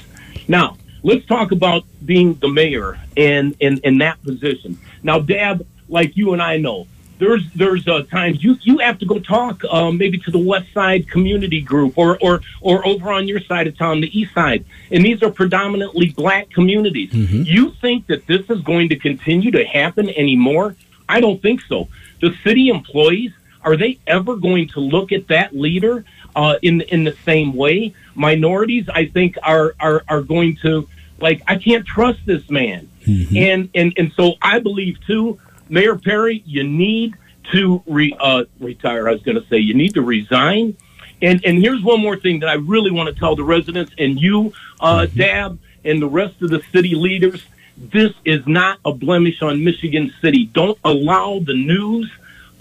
Now, 0.47 0.77
let's 1.05 1.25
talk 1.27 1.51
about 1.51 1.83
being 2.03 2.33
the 2.35 2.49
mayor 2.49 2.99
and 3.15 3.55
in 3.59 3.77
in 3.83 3.99
that 3.99 4.21
position. 4.23 4.77
Now, 5.03 5.19
Dab, 5.19 5.65
like 5.87 6.17
you 6.17 6.33
and 6.33 6.41
I 6.41 6.57
know, 6.57 6.87
there's 7.19 7.43
there's 7.53 7.87
uh, 7.87 8.03
times 8.03 8.43
you 8.43 8.57
you 8.61 8.79
have 8.79 8.97
to 8.99 9.05
go 9.05 9.19
talk 9.19 9.63
um, 9.65 9.97
maybe 9.97 10.17
to 10.17 10.31
the 10.31 10.39
west 10.39 10.73
side 10.73 11.07
community 11.09 11.61
group 11.61 11.97
or 11.97 12.17
or 12.21 12.41
or 12.59 12.85
over 12.85 13.11
on 13.11 13.27
your 13.27 13.39
side 13.39 13.67
of 13.67 13.77
town 13.77 14.01
the 14.01 14.19
east 14.19 14.33
side. 14.33 14.65
And 14.91 15.05
these 15.05 15.21
are 15.21 15.29
predominantly 15.29 16.09
black 16.09 16.49
communities. 16.49 17.11
Mm-hmm. 17.11 17.43
you 17.43 17.71
think 17.81 18.07
that 18.07 18.25
this 18.25 18.49
is 18.49 18.61
going 18.61 18.89
to 18.89 18.97
continue 18.97 19.51
to 19.51 19.63
happen 19.63 20.09
anymore? 20.09 20.75
I 21.07 21.21
don't 21.21 21.39
think 21.39 21.61
so. 21.61 21.87
The 22.19 22.35
city 22.43 22.69
employees 22.69 23.31
are 23.61 23.77
they 23.77 23.99
ever 24.07 24.35
going 24.35 24.69
to 24.69 24.79
look 24.79 25.11
at 25.11 25.27
that 25.27 25.55
leader 25.55 26.03
uh, 26.35 26.55
in 26.63 26.81
in 26.81 27.03
the 27.03 27.15
same 27.23 27.53
way? 27.53 27.93
Minorities 28.15 28.87
i 28.87 29.05
think 29.05 29.37
are 29.43 29.75
are 29.79 30.03
are 30.07 30.21
going 30.21 30.55
to 30.61 30.87
like 31.19 31.41
i 31.47 31.55
can't 31.55 31.85
trust 31.85 32.19
this 32.25 32.49
man 32.49 32.89
mm-hmm. 33.05 33.35
and 33.37 33.69
and 33.73 33.93
and 33.97 34.11
so 34.13 34.33
i 34.41 34.59
believe 34.59 34.97
too 35.05 35.39
Mayor 35.69 35.95
Parry, 35.95 36.43
you 36.45 36.63
need 36.63 37.15
to 37.51 37.81
re, 37.85 38.15
uh, 38.19 38.45
retire. 38.59 39.07
I 39.07 39.11
was 39.11 39.21
going 39.21 39.41
to 39.41 39.47
say 39.47 39.57
you 39.57 39.73
need 39.73 39.93
to 39.95 40.01
resign. 40.01 40.77
And 41.21 41.43
and 41.45 41.57
here's 41.57 41.81
one 41.81 42.01
more 42.01 42.17
thing 42.17 42.39
that 42.41 42.49
I 42.49 42.55
really 42.55 42.91
want 42.91 43.13
to 43.13 43.19
tell 43.19 43.35
the 43.35 43.43
residents 43.43 43.93
and 43.97 44.19
you, 44.19 44.53
uh, 44.79 45.01
mm-hmm. 45.01 45.17
Dab, 45.17 45.59
and 45.83 46.01
the 46.01 46.07
rest 46.07 46.41
of 46.41 46.49
the 46.49 46.61
city 46.71 46.95
leaders. 46.95 47.45
This 47.77 48.13
is 48.23 48.45
not 48.47 48.79
a 48.85 48.93
blemish 48.93 49.41
on 49.41 49.63
Michigan 49.63 50.13
City. 50.21 50.45
Don't 50.45 50.77
allow 50.83 51.39
the 51.39 51.53
news 51.53 52.09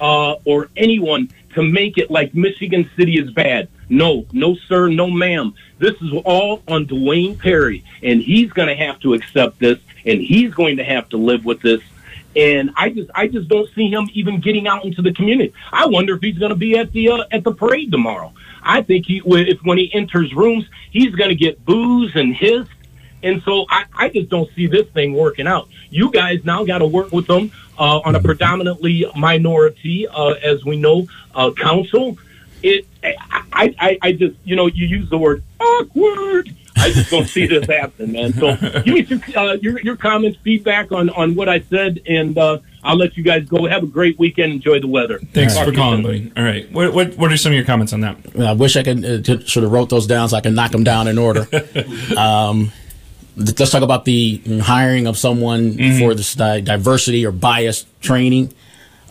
uh, 0.00 0.34
or 0.44 0.70
anyone 0.76 1.30
to 1.54 1.62
make 1.62 1.98
it 1.98 2.10
like 2.10 2.34
Michigan 2.34 2.88
City 2.96 3.18
is 3.18 3.30
bad. 3.30 3.68
No, 3.88 4.26
no, 4.32 4.54
sir, 4.54 4.88
no, 4.88 5.10
ma'am. 5.10 5.54
This 5.78 5.94
is 6.00 6.12
all 6.24 6.62
on 6.68 6.86
Duane 6.86 7.36
Parry, 7.36 7.84
and 8.02 8.20
he's 8.20 8.52
going 8.52 8.68
to 8.68 8.76
have 8.76 9.00
to 9.00 9.14
accept 9.14 9.58
this, 9.58 9.78
and 10.04 10.20
he's 10.20 10.54
going 10.54 10.76
to 10.78 10.84
have 10.84 11.08
to 11.10 11.16
live 11.16 11.44
with 11.44 11.60
this. 11.60 11.80
And 12.36 12.70
I 12.76 12.90
just, 12.90 13.10
I 13.14 13.28
just 13.28 13.48
don't 13.48 13.72
see 13.74 13.88
him 13.88 14.08
even 14.12 14.40
getting 14.40 14.66
out 14.66 14.84
into 14.84 15.02
the 15.02 15.12
community. 15.12 15.52
I 15.72 15.86
wonder 15.86 16.14
if 16.16 16.20
he's 16.20 16.38
going 16.38 16.50
to 16.50 16.56
be 16.56 16.76
at 16.76 16.92
the 16.92 17.10
uh, 17.10 17.24
at 17.30 17.44
the 17.44 17.52
parade 17.52 17.92
tomorrow. 17.92 18.32
I 18.62 18.82
think 18.82 19.06
he, 19.06 19.22
if 19.24 19.62
when 19.62 19.78
he 19.78 19.92
enters 19.94 20.34
rooms, 20.34 20.64
he's 20.90 21.14
going 21.14 21.28
to 21.28 21.36
get 21.36 21.64
booze 21.64 22.16
and 22.16 22.34
hiss. 22.34 22.66
And 23.22 23.42
so 23.42 23.66
I, 23.70 23.84
I 23.96 24.08
just 24.08 24.28
don't 24.28 24.50
see 24.54 24.66
this 24.66 24.86
thing 24.88 25.14
working 25.14 25.46
out. 25.46 25.68
You 25.90 26.10
guys 26.10 26.44
now 26.44 26.64
got 26.64 26.78
to 26.78 26.86
work 26.86 27.12
with 27.12 27.26
them 27.26 27.52
on 27.78 28.14
a 28.14 28.20
predominantly 28.20 29.06
minority, 29.16 30.06
uh, 30.08 30.34
as 30.42 30.64
we 30.64 30.76
know, 30.76 31.06
uh, 31.34 31.50
council. 31.52 32.18
It, 32.62 32.86
I, 33.02 33.74
I, 33.78 33.98
I 34.00 34.12
just, 34.12 34.36
you 34.44 34.56
know, 34.56 34.66
you 34.66 34.86
use 34.86 35.10
the 35.10 35.18
word 35.18 35.42
awkward 35.60 36.54
I 36.76 36.90
just 36.90 37.10
don't 37.10 37.26
see 37.26 37.46
this 37.46 37.66
happening, 37.66 38.12
man. 38.12 38.32
So 38.32 38.56
give 38.82 38.86
me 38.86 39.02
your, 39.02 39.38
uh, 39.38 39.52
your, 39.54 39.80
your 39.80 39.96
comments, 39.96 40.38
feedback 40.42 40.92
on 40.92 41.10
on 41.10 41.34
what 41.34 41.48
I 41.48 41.60
said, 41.60 42.00
and 42.06 42.36
uh, 42.36 42.58
I'll 42.82 42.96
let 42.96 43.16
you 43.16 43.22
guys 43.22 43.46
go. 43.46 43.66
Have 43.66 43.82
a 43.82 43.86
great 43.86 44.18
weekend. 44.18 44.52
Enjoy 44.52 44.80
the 44.80 44.86
weather. 44.86 45.18
Thanks 45.32 45.58
for 45.58 45.72
calling, 45.72 46.02
buddy. 46.02 46.32
All 46.36 46.42
right. 46.42 46.70
What, 46.72 46.92
what 46.92 47.16
what 47.16 47.32
are 47.32 47.36
some 47.36 47.52
of 47.52 47.56
your 47.56 47.64
comments 47.64 47.92
on 47.92 48.00
that? 48.00 48.16
I 48.38 48.52
wish 48.52 48.76
I 48.76 48.82
could 48.82 49.04
uh, 49.04 49.40
should 49.46 49.62
have 49.62 49.72
wrote 49.72 49.88
those 49.88 50.06
down 50.06 50.28
so 50.28 50.36
I 50.36 50.40
can 50.40 50.54
knock 50.54 50.72
them 50.72 50.84
down 50.84 51.08
in 51.08 51.18
order. 51.18 51.46
um, 52.16 52.72
let's 53.36 53.70
talk 53.70 53.82
about 53.82 54.04
the 54.04 54.40
hiring 54.62 55.06
of 55.06 55.18
someone 55.18 55.72
mm-hmm. 55.74 55.98
for 55.98 56.14
this 56.14 56.34
diversity 56.34 57.26
or 57.26 57.32
bias 57.32 57.86
training. 58.00 58.52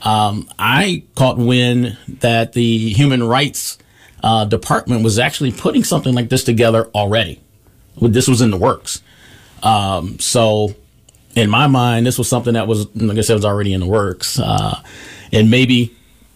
Um, 0.01 0.49
I 0.59 1.03
caught 1.15 1.37
wind 1.37 1.97
that 2.19 2.53
the 2.53 2.89
human 2.89 3.23
rights 3.23 3.77
uh, 4.21 4.45
department 4.45 5.03
was 5.03 5.19
actually 5.19 5.51
putting 5.51 5.83
something 5.83 6.13
like 6.13 6.29
this 6.29 6.43
together 6.43 6.89
already 6.95 7.39
this 8.01 8.27
was 8.27 8.41
in 8.41 8.51
the 8.51 8.57
works. 8.57 9.01
Um, 9.61 10.19
so 10.19 10.75
in 11.35 11.49
my 11.49 11.67
mind, 11.67 12.05
this 12.05 12.17
was 12.17 12.27
something 12.27 12.53
that 12.53 12.67
was, 12.67 12.93
like 12.95 13.17
I 13.17 13.21
said, 13.21 13.35
was 13.35 13.45
already 13.45 13.73
in 13.73 13.79
the 13.79 13.87
works. 13.87 14.39
Uh, 14.39 14.81
and 15.31 15.49
maybe 15.49 15.95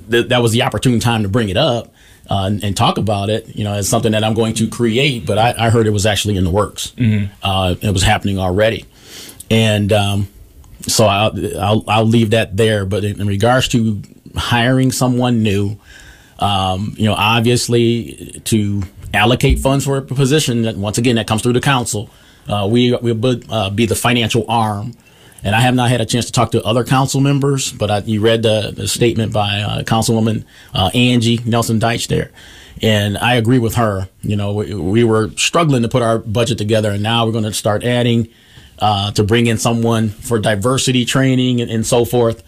th- 0.09 0.29
that 0.29 0.41
was 0.41 0.51
the 0.51 0.63
opportune 0.63 0.99
time 0.99 1.23
to 1.23 1.29
bring 1.29 1.49
it 1.49 1.57
up 1.57 1.93
uh, 2.29 2.45
and, 2.45 2.63
and, 2.63 2.75
talk 2.75 2.97
about 2.97 3.29
it. 3.29 3.55
You 3.55 3.63
know, 3.63 3.73
as 3.73 3.87
something 3.87 4.11
that 4.11 4.23
I'm 4.23 4.33
going 4.33 4.53
to 4.55 4.67
create. 4.67 5.25
But 5.25 5.37
I, 5.37 5.67
I 5.67 5.69
heard 5.69 5.87
it 5.87 5.91
was 5.91 6.05
actually 6.05 6.37
in 6.37 6.43
the 6.43 6.49
works. 6.49 6.93
Mm-hmm. 6.97 7.33
Uh, 7.41 7.75
it 7.81 7.91
was 7.91 8.03
happening 8.03 8.39
already, 8.39 8.85
and 9.49 9.91
um, 9.93 10.27
so 10.81 11.05
I'll, 11.05 11.59
I'll, 11.59 11.83
I'll 11.87 12.05
leave 12.05 12.31
that 12.31 12.57
there. 12.57 12.85
But 12.85 13.03
in, 13.03 13.21
in 13.21 13.27
regards 13.27 13.67
to 13.69 14.01
hiring 14.35 14.91
someone 14.91 15.43
new, 15.43 15.77
um, 16.39 16.95
you 16.97 17.05
know, 17.05 17.15
obviously 17.15 18.41
to 18.45 18.83
allocate 19.13 19.59
funds 19.59 19.85
for 19.85 19.97
a 19.97 20.01
position 20.01 20.63
that 20.63 20.75
once 20.75 20.97
again 20.97 21.15
that 21.15 21.27
comes 21.27 21.41
through 21.41 21.53
the 21.53 21.61
council. 21.61 22.09
Uh, 22.47 22.67
we 22.69 22.93
will 22.93 23.41
uh, 23.49 23.69
be 23.69 23.85
the 23.85 23.95
financial 23.95 24.45
arm. 24.47 24.93
And 25.47 25.55
I 25.55 25.61
have 25.61 25.75
not 25.75 25.89
had 25.89 26.01
a 26.01 26.05
chance 26.05 26.25
to 26.25 26.33
talk 26.33 26.51
to 26.51 26.63
other 26.65 26.83
council 26.83 27.21
members, 27.21 27.71
but 27.71 27.89
I, 27.89 27.99
you 27.99 28.19
read 28.19 28.43
the, 28.43 28.73
the, 28.75 28.85
statement 28.85 29.31
by 29.31 29.61
uh, 29.61 29.83
Councilwoman 29.83 30.43
uh, 30.73 30.91
Angie 30.93 31.39
Nelson 31.45 31.79
Deuitch 31.79 32.09
there. 32.09 32.31
And 32.81 33.17
I 33.17 33.35
agree 33.35 33.57
with 33.57 33.75
her. 33.75 34.09
You 34.23 34.35
know, 34.35 34.51
we, 34.51 34.73
we, 34.73 35.03
were 35.05 35.29
struggling 35.37 35.83
to 35.83 35.87
put 35.87 36.01
our 36.01 36.19
budget 36.19 36.57
together, 36.57 36.91
and 36.91 37.01
now 37.01 37.25
we're 37.25 37.31
going 37.31 37.45
to 37.45 37.53
start 37.53 37.85
adding 37.85 38.27
uh, 38.79 39.11
to 39.11 39.23
bring 39.23 39.47
in 39.47 39.57
someone 39.57 40.09
for 40.09 40.37
diversity 40.37 41.05
training 41.05 41.61
and, 41.61 41.71
and 41.71 41.85
so 41.85 42.03
forth. 42.03 42.43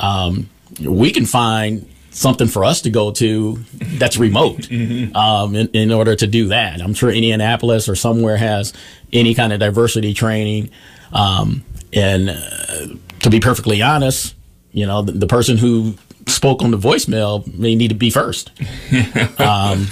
Um, 0.00 0.50
we 0.80 1.12
can 1.12 1.26
find 1.26 1.88
something 2.10 2.48
for 2.48 2.64
us 2.64 2.80
to 2.80 2.90
go 2.90 3.12
to 3.12 3.60
that's 3.80 4.16
remote 4.16 4.56
mm-hmm. 4.62 5.14
um, 5.14 5.54
in, 5.54 5.68
in, 5.68 5.92
order 5.92 6.16
to 6.16 6.26
do 6.26 6.48
that. 6.48 6.82
I'm 6.82 6.94
sure 6.94 7.10
Indianapolis 7.10 7.88
or 7.88 7.94
somewhere 7.94 8.38
has 8.38 8.72
any 9.12 9.34
kind 9.34 9.52
of 9.52 9.60
diversity 9.60 10.14
training. 10.14 10.70
Um, 11.12 11.64
and 11.92 12.30
uh, 12.30 12.86
to 13.20 13.30
be 13.30 13.40
perfectly 13.40 13.82
honest, 13.82 14.34
you 14.72 14.86
know, 14.86 15.02
the, 15.02 15.12
the, 15.12 15.26
person 15.26 15.56
who 15.56 15.94
spoke 16.26 16.62
on 16.62 16.70
the 16.70 16.78
voicemail 16.78 17.46
may 17.58 17.74
need 17.74 17.88
to 17.88 17.94
be 17.94 18.10
first. 18.10 18.50
um, 19.40 19.88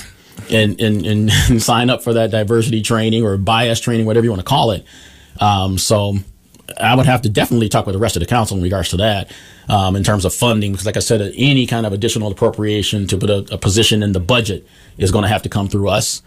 and, 0.51 0.81
and, 0.81 1.05
and, 1.05 1.31
sign 1.63 1.91
up 1.91 2.03
for 2.03 2.15
that 2.15 2.31
diversity 2.31 2.83
training 2.83 3.25
or 3.25 3.37
bias 3.37 3.81
training, 3.81 4.07
whatever 4.07 4.25
you 4.25 4.31
want 4.31 4.41
to 4.41 4.47
call 4.47 4.71
it. 4.71 4.85
Um, 5.41 5.79
so 5.79 6.15
I 6.81 6.95
would 6.95 7.07
have 7.07 7.23
to 7.23 7.29
definitely 7.29 7.69
talk 7.69 7.87
with 7.87 7.95
the 7.95 7.99
rest 7.99 8.17
of 8.17 8.21
the 8.21 8.27
council 8.27 8.57
in 8.57 8.63
regards 8.63 8.91
to 8.91 8.99
that 8.99 9.33
um, 9.69 9.97
in 9.97 10.05
terms 10.05 10.25
of 10.25 10.35
funding, 10.35 10.73
because 10.73 10.87
like 10.87 10.97
I 10.97 11.01
said, 11.01 11.21
any 11.37 11.67
kind 11.67 11.87
of 11.87 11.93
additional 11.93 12.31
appropriation 12.31 13.07
to 13.09 13.19
put 13.19 13.31
a, 13.31 13.55
a 13.55 13.59
position 13.59 14.03
in 14.03 14.13
the 14.13 14.21
budget 14.21 14.67
is 14.97 15.11
going 15.11 15.23
to 15.23 15.29
have 15.29 15.43
to 15.43 15.49
come 15.49 15.69
through 15.69 15.89
us. 15.89 16.23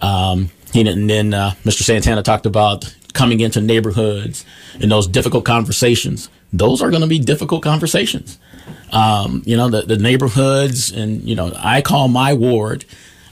Um, 0.00 0.50
and 0.74 1.08
then 1.08 1.32
uh, 1.32 1.52
Mr. 1.64 1.82
Santana 1.82 2.22
talked 2.22 2.46
about 2.46 2.94
coming 3.16 3.40
into 3.40 3.60
neighborhoods 3.60 4.44
and 4.80 4.90
those 4.90 5.06
difficult 5.08 5.44
conversations. 5.44 6.28
Those 6.52 6.82
are 6.82 6.90
going 6.90 7.02
to 7.02 7.08
be 7.08 7.18
difficult 7.18 7.62
conversations. 7.62 8.38
Um, 8.92 9.42
you 9.44 9.56
know, 9.56 9.68
the, 9.68 9.82
the 9.82 9.98
neighborhoods, 9.98 10.92
and 10.92 11.22
you 11.22 11.34
know, 11.34 11.52
I 11.56 11.82
call 11.82 12.08
my 12.08 12.34
ward. 12.34 12.84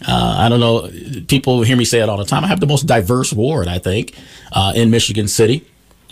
Uh, 0.07 0.37
I 0.39 0.49
don't 0.49 0.61
know. 0.61 0.91
People 1.29 1.63
hear 1.63 1.77
me 1.77 1.85
say 1.85 2.01
it 2.01 2.09
all 2.09 2.17
the 2.17 2.25
time. 2.25 2.45
I 2.45 2.49
have 2.49 2.61
the 2.61 2.67
most 2.67 2.87
diverse 2.87 3.33
ward, 3.33 3.69
I 3.69 3.79
think, 3.79 4.15
uh, 4.53 4.73
in 4.75 4.91
Michigan 4.91 5.29
City. 5.29 5.65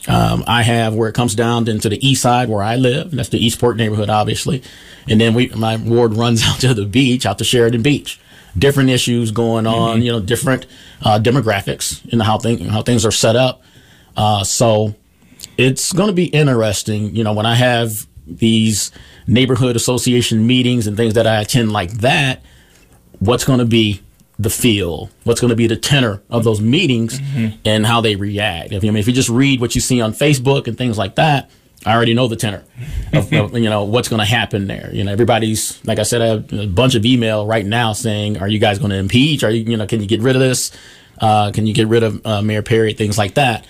Um, 0.08 0.42
I 0.46 0.62
have 0.62 0.94
where 0.94 1.08
it 1.08 1.14
comes 1.14 1.34
down 1.34 1.68
into 1.68 1.88
the 1.88 2.04
east 2.06 2.22
side 2.22 2.48
where 2.48 2.62
I 2.62 2.76
live. 2.76 3.10
That's 3.12 3.28
the 3.28 3.44
Eastport 3.44 3.76
neighborhood, 3.76 4.10
obviously. 4.10 4.62
And 5.08 5.20
then 5.20 5.34
we, 5.34 5.48
my 5.48 5.76
ward 5.76 6.14
runs 6.14 6.42
out 6.46 6.60
to 6.60 6.74
the 6.74 6.86
beach, 6.86 7.26
out 7.26 7.38
to 7.38 7.44
Sheridan 7.44 7.82
Beach. 7.82 8.18
Different 8.56 8.90
issues 8.90 9.30
going 9.30 9.66
on, 9.66 9.96
mm-hmm. 9.96 10.02
you 10.02 10.12
know, 10.12 10.20
different 10.20 10.66
uh, 11.02 11.18
demographics 11.18 12.06
in 12.12 12.20
how, 12.20 12.38
thing, 12.38 12.66
how 12.66 12.82
things 12.82 13.06
are 13.06 13.10
set 13.10 13.34
up. 13.34 13.62
Uh, 14.16 14.44
so 14.44 14.94
it's 15.56 15.92
going 15.92 16.08
to 16.08 16.14
be 16.14 16.26
interesting, 16.26 17.14
you 17.14 17.24
know, 17.24 17.32
when 17.32 17.46
I 17.46 17.54
have 17.54 18.06
these 18.26 18.92
neighborhood 19.26 19.74
association 19.76 20.46
meetings 20.46 20.86
and 20.86 20.96
things 20.96 21.14
that 21.14 21.26
I 21.26 21.40
attend 21.40 21.72
like 21.72 21.92
that, 21.98 22.42
what's 23.18 23.44
going 23.44 23.58
to 23.58 23.64
be 23.64 24.02
the 24.38 24.50
feel, 24.50 25.10
what's 25.24 25.40
going 25.40 25.50
to 25.50 25.56
be 25.56 25.66
the 25.66 25.76
tenor 25.76 26.22
of 26.28 26.44
those 26.44 26.60
meetings, 26.60 27.20
mm-hmm. 27.20 27.56
and 27.64 27.86
how 27.86 28.00
they 28.00 28.16
react. 28.16 28.72
If, 28.72 28.82
I 28.82 28.86
mean, 28.86 28.96
if 28.96 29.06
you 29.06 29.12
just 29.12 29.28
read 29.28 29.60
what 29.60 29.74
you 29.74 29.80
see 29.80 30.00
on 30.00 30.12
Facebook 30.12 30.66
and 30.66 30.76
things 30.76 30.98
like 30.98 31.14
that, 31.14 31.50
I 31.84 31.94
already 31.94 32.14
know 32.14 32.28
the 32.28 32.36
tenor 32.36 32.62
of, 33.12 33.32
of 33.32 33.56
you 33.56 33.68
know 33.68 33.84
what's 33.84 34.08
going 34.08 34.20
to 34.20 34.26
happen 34.26 34.66
there. 34.66 34.90
You 34.92 35.04
know, 35.04 35.12
everybody's 35.12 35.84
like 35.84 35.98
I 35.98 36.04
said, 36.04 36.52
a 36.52 36.66
bunch 36.66 36.94
of 36.94 37.04
email 37.04 37.46
right 37.46 37.66
now 37.66 37.92
saying, 37.92 38.38
"Are 38.38 38.48
you 38.48 38.58
guys 38.58 38.78
going 38.78 38.90
to 38.90 38.96
impeach? 38.96 39.42
Are 39.42 39.50
you 39.50 39.64
you 39.64 39.76
know 39.76 39.86
can 39.86 40.00
you 40.00 40.06
get 40.06 40.20
rid 40.20 40.36
of 40.36 40.40
this? 40.40 40.70
Uh, 41.18 41.50
can 41.52 41.66
you 41.66 41.74
get 41.74 41.88
rid 41.88 42.02
of 42.02 42.24
uh, 42.26 42.42
Mayor 42.42 42.62
Parry? 42.62 42.92
Things 42.92 43.18
like 43.18 43.34
that." 43.34 43.66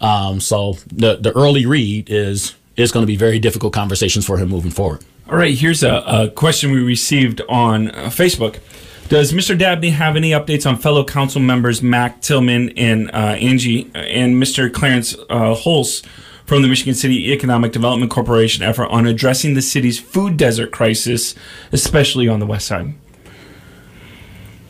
Um, 0.00 0.40
so 0.40 0.76
the 0.92 1.16
the 1.16 1.32
early 1.36 1.66
read 1.66 2.10
is 2.10 2.54
it's 2.76 2.92
going 2.92 3.02
to 3.02 3.06
be 3.06 3.16
very 3.16 3.38
difficult 3.38 3.72
conversations 3.72 4.26
for 4.26 4.38
him 4.38 4.48
moving 4.48 4.70
forward. 4.70 5.04
All 5.28 5.36
right, 5.36 5.56
here's 5.56 5.82
a, 5.82 6.02
a 6.06 6.30
question 6.30 6.72
we 6.72 6.82
received 6.82 7.40
on 7.48 7.90
uh, 7.90 8.06
Facebook. 8.06 8.58
Does 9.08 9.32
Mr. 9.32 9.56
Dabney 9.56 9.90
have 9.90 10.16
any 10.16 10.30
updates 10.30 10.66
on 10.66 10.78
fellow 10.78 11.04
council 11.04 11.40
members 11.40 11.82
Mac 11.82 12.20
Tillman 12.22 12.70
and 12.78 13.10
uh, 13.10 13.36
Angie 13.38 13.90
and 13.94 14.42
Mr. 14.42 14.72
Clarence 14.72 15.14
uh, 15.28 15.54
Hulse 15.54 16.04
from 16.46 16.62
the 16.62 16.68
Michigan 16.68 16.94
City 16.94 17.32
Economic 17.32 17.72
Development 17.72 18.10
Corporation 18.10 18.62
effort 18.62 18.86
on 18.86 19.06
addressing 19.06 19.54
the 19.54 19.62
city's 19.62 19.98
food 19.98 20.36
desert 20.36 20.72
crisis, 20.72 21.34
especially 21.72 22.28
on 22.28 22.40
the 22.40 22.46
west 22.46 22.66
side? 22.66 22.94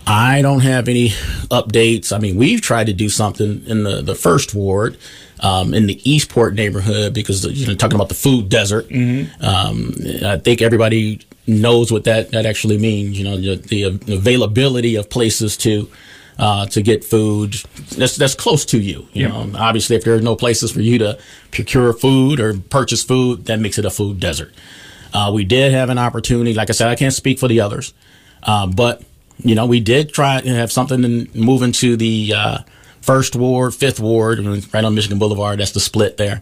I 0.06 0.42
don't 0.42 0.60
have 0.60 0.88
any 0.88 1.10
updates. 1.50 2.14
I 2.14 2.18
mean, 2.18 2.36
we've 2.36 2.60
tried 2.60 2.86
to 2.86 2.92
do 2.92 3.08
something 3.08 3.64
in 3.66 3.84
the, 3.84 4.02
the 4.02 4.14
first 4.14 4.54
ward, 4.54 4.96
um, 5.40 5.74
in 5.74 5.86
the 5.86 6.00
Eastport 6.08 6.54
neighborhood, 6.54 7.14
because 7.14 7.44
you 7.44 7.66
know 7.66 7.74
talking 7.74 7.94
about 7.94 8.08
the 8.08 8.14
food 8.14 8.48
desert. 8.48 8.88
Mm-hmm. 8.88 9.44
Um, 9.44 9.94
I 10.24 10.38
think 10.38 10.60
everybody 10.60 11.20
knows 11.46 11.92
what 11.92 12.04
that, 12.04 12.30
that 12.32 12.46
actually 12.46 12.78
means. 12.78 13.18
You 13.18 13.24
know, 13.24 13.36
the, 13.36 13.56
the 13.56 14.14
availability 14.14 14.96
of 14.96 15.08
places 15.08 15.56
to 15.58 15.88
uh, 16.42 16.66
to 16.66 16.82
get 16.82 17.04
food 17.04 17.54
that's 17.96 18.16
that's 18.16 18.34
close 18.34 18.64
to 18.64 18.80
you. 18.80 19.06
You 19.12 19.28
yeah. 19.28 19.28
know, 19.28 19.56
obviously, 19.56 19.94
if 19.94 20.02
there 20.02 20.16
are 20.16 20.20
no 20.20 20.34
places 20.34 20.72
for 20.72 20.80
you 20.80 20.98
to 20.98 21.16
procure 21.52 21.92
food 21.92 22.40
or 22.40 22.58
purchase 22.58 23.04
food, 23.04 23.46
that 23.46 23.60
makes 23.60 23.78
it 23.78 23.84
a 23.84 23.90
food 23.90 24.18
desert. 24.18 24.52
Uh, 25.14 25.30
we 25.32 25.44
did 25.44 25.72
have 25.72 25.88
an 25.88 25.98
opportunity. 25.98 26.52
Like 26.52 26.68
I 26.68 26.72
said, 26.72 26.88
I 26.88 26.96
can't 26.96 27.14
speak 27.14 27.38
for 27.38 27.46
the 27.46 27.60
others, 27.60 27.94
uh, 28.42 28.66
but 28.66 29.04
you 29.38 29.54
know, 29.54 29.66
we 29.66 29.78
did 29.78 30.12
try 30.12 30.40
to 30.40 30.48
have 30.48 30.72
something 30.72 31.04
and 31.04 31.32
move 31.32 31.62
into 31.62 31.96
the 31.96 32.34
uh, 32.36 32.58
first 33.02 33.36
ward, 33.36 33.72
fifth 33.72 34.00
ward, 34.00 34.40
right 34.74 34.84
on 34.84 34.96
Michigan 34.96 35.20
Boulevard. 35.20 35.60
That's 35.60 35.70
the 35.70 35.80
split 35.80 36.16
there. 36.16 36.40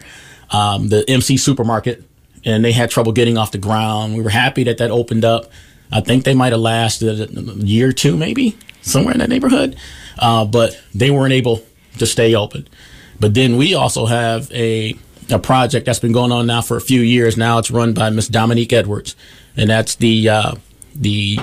Um, 0.50 0.88
the 0.88 1.04
MC 1.10 1.36
supermarket, 1.36 2.02
and 2.46 2.64
they 2.64 2.72
had 2.72 2.88
trouble 2.88 3.12
getting 3.12 3.36
off 3.36 3.52
the 3.52 3.58
ground. 3.58 4.16
We 4.16 4.22
were 4.22 4.30
happy 4.30 4.64
that 4.64 4.78
that 4.78 4.90
opened 4.90 5.26
up. 5.26 5.50
I 5.92 6.00
think 6.00 6.24
they 6.24 6.34
might 6.34 6.52
have 6.52 6.60
lasted 6.62 7.36
a 7.36 7.66
year 7.66 7.90
or 7.90 7.92
two, 7.92 8.16
maybe 8.16 8.56
somewhere 8.82 9.12
in 9.12 9.18
that 9.18 9.28
neighborhood, 9.28 9.76
uh, 10.18 10.44
but 10.44 10.80
they 10.94 11.10
weren't 11.10 11.32
able 11.32 11.62
to 11.98 12.06
stay 12.06 12.34
open. 12.34 12.68
But 13.18 13.34
then 13.34 13.56
we 13.56 13.74
also 13.74 14.06
have 14.06 14.50
a 14.52 14.96
a 15.30 15.38
project 15.38 15.86
that's 15.86 16.00
been 16.00 16.12
going 16.12 16.32
on 16.32 16.46
now 16.46 16.60
for 16.60 16.76
a 16.76 16.80
few 16.80 17.00
years. 17.00 17.36
Now 17.36 17.58
it's 17.58 17.70
run 17.70 17.92
by 17.92 18.10
Miss 18.10 18.28
Dominique 18.28 18.72
Edwards, 18.72 19.14
and 19.56 19.70
that's 19.70 19.96
the 19.96 20.28
uh, 20.28 20.54
the 20.94 21.38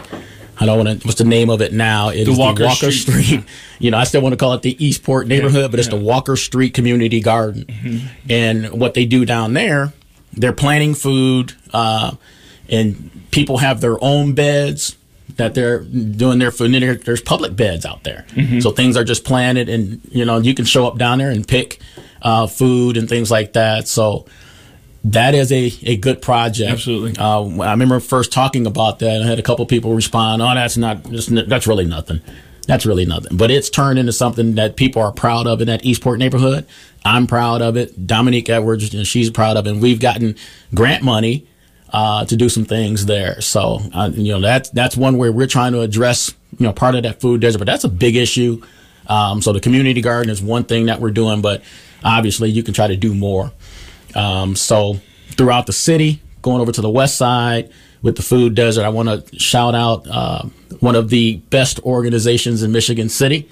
I 0.60 0.65
don't 0.65 0.86
want 0.86 1.02
to. 1.02 1.08
What's 1.08 1.19
the 1.19 1.23
name 1.23 1.50
of 1.50 1.62
it 1.62 1.71
now? 1.71 2.10
It 2.10 2.26
the 2.26 2.32
is 2.32 2.38
Walker, 2.38 2.60
the 2.60 2.65
Walker 2.65 2.91
Street. 2.91 3.23
Street. 3.23 3.43
you 3.80 3.91
know, 3.91 3.97
I 3.97 4.04
still 4.06 4.21
want 4.21 4.34
to 4.34 4.38
call 4.38 4.54
it 4.54 4.63
the 4.63 4.84
Eastport 4.84 5.28
neighborhood, 5.28 5.62
yeah, 5.62 5.67
but 5.67 5.80
it's 5.80 5.89
yeah. 5.89 5.97
the 5.97 6.04
Walker 6.04 6.36
Street 6.36 6.73
Community 6.73 7.19
Garden. 7.19 7.65
Mm-hmm. 7.65 8.08
And 8.30 8.71
what 8.71 8.93
they 8.93 9.06
do 9.06 9.26
down 9.26 9.54
there, 9.54 9.93
they're 10.34 10.54
planting 10.54 10.95
food, 10.95 11.54
uh, 11.73 12.15
and 12.69 13.12
people 13.32 13.60
have 13.60 13.82
their 13.82 14.04
own 14.04 14.34
beds 14.34 14.97
that 15.36 15.54
they're 15.54 15.80
doing 15.80 16.40
their 16.40 16.52
food. 16.52 16.72
There's 17.04 17.22
public 17.22 17.56
beds 17.56 17.86
out 17.86 18.04
there, 18.04 18.26
mm-hmm. 18.30 18.60
so 18.60 18.72
things 18.72 18.96
are 18.98 19.04
just 19.04 19.24
planted, 19.24 19.70
and 19.70 20.02
you 20.12 20.26
know, 20.26 20.38
you 20.38 20.54
can 20.54 20.66
show 20.66 20.88
up 20.88 20.98
down 20.98 21.20
there 21.20 21.30
and 21.30 21.48
pick 21.48 21.80
uh, 22.22 22.48
food 22.48 22.98
and 22.98 23.08
things 23.10 23.30
like 23.30 23.54
that. 23.54 23.88
So 23.88 24.26
that 25.04 25.36
is 25.36 25.52
a, 25.52 25.72
a 25.84 25.98
good 25.98 26.22
project. 26.22 26.72
Absolutely. 26.72 27.18
Uh, 27.18 27.63
I 27.63 27.72
remember 27.72 28.00
first 28.00 28.32
talking 28.32 28.66
about 28.66 29.00
that. 29.00 29.22
I 29.22 29.26
had 29.26 29.40
a 29.40 29.44
couple 29.44 29.66
people 29.66 29.94
respond, 29.94 30.42
"Oh, 30.42 30.54
that's 30.54 30.78
not 30.78 31.04
just 31.10 31.30
that's 31.48 31.68
really 31.68 31.86
nothing. 31.86 32.22
That's 32.66 32.86
really 32.86 33.06
nothing." 33.06 33.38
But 33.38 33.52
it's 33.52 33.70
turned 33.70 34.00
into 34.00 34.12
something 34.13 34.56
that 34.56 34.76
people 34.76 35.02
are 35.02 35.12
proud 35.12 35.48
of 35.48 35.62
in 35.62 35.68
that 35.68 35.86
Eastport 35.86 36.20
neighborhood. 36.20 36.66
I'm 37.06 37.28
proud 37.28 37.62
of 37.62 37.78
it. 37.78 38.06
Dominique 38.06 38.50
Edwards, 38.50 38.90
she's 39.08 39.30
proud 39.30 39.56
of 39.56 39.66
it. 39.66 39.72
And 39.72 39.82
we've 39.82 40.00
gotten 40.00 40.36
grant 40.74 41.04
money 41.04 41.48
uh, 41.91 42.26
to 42.26 42.36
do 42.36 42.50
some 42.50 42.65
things 42.65 43.06
there. 43.06 43.41
So 43.41 43.80
uh, 43.93 44.12
you 44.13 44.34
know 44.34 44.41
that's 44.41 44.69
that's 44.69 44.97
one 44.97 45.17
where 45.17 45.32
we're 45.32 45.47
trying 45.47 45.73
to 45.73 45.82
address 45.82 46.34
you 46.58 46.65
know 46.65 46.73
part 46.73 46.95
of 46.95 47.04
that 47.04 47.21
food 47.21 47.41
desert, 47.41 47.60
but 47.60 47.67
that's 47.67 47.84
a 47.84 47.89
big 47.89 48.15
issue. 48.15 48.62
Um, 49.08 49.41
so 49.41 49.54
the 49.54 49.62
community 49.62 50.02
garden 50.02 50.30
is 50.30 50.41
one 50.41 50.65
thing 50.65 50.88
that 50.88 51.00
we're 51.00 51.12
doing, 51.12 51.41
but 51.41 51.63
obviously 52.04 52.50
you 52.50 52.63
can 52.63 52.73
try 52.73 52.88
to 52.88 52.97
do 52.97 53.13
more. 53.13 53.52
Um, 54.15 54.56
so 54.56 55.00
throughout 55.32 55.65
the 55.65 55.73
city, 55.73 56.21
going 56.41 56.62
over 56.62 56.71
to 56.71 56.82
the 56.82 56.89
west 56.89 57.17
side 57.17 57.71
with 58.02 58.17
the 58.17 58.21
food 58.21 58.56
desert, 58.56 58.84
I 58.84 58.89
want 58.89 59.08
to 59.28 59.39
shout 59.39 59.76
out 59.76 60.08
uh, 60.08 60.43
one 60.80 60.95
of 60.95 61.10
the 61.10 61.38
best 61.38 61.80
organizations 61.82 62.63
in 62.63 62.71
Michigan 62.71 63.10
City. 63.10 63.50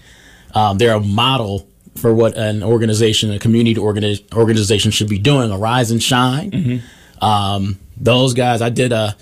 Um, 0.54 0.78
they're 0.78 0.96
a 0.96 1.00
model 1.00 1.68
for 1.96 2.14
what 2.14 2.36
an 2.38 2.64
organization, 2.64 3.32
a 3.32 3.40
community 3.40 3.80
organi- 3.80 4.34
organization 4.34 4.92
should 4.92 5.10
be 5.10 5.18
doing. 5.18 5.52
Arise 5.52 5.92
and 5.92 6.04
shine. 6.04 6.52
Mm-hmm. 6.52 7.26
Um, 7.26 7.80
those 7.98 8.34
guys, 8.34 8.62
I 8.62 8.70
did 8.70 8.92
a 8.92 9.16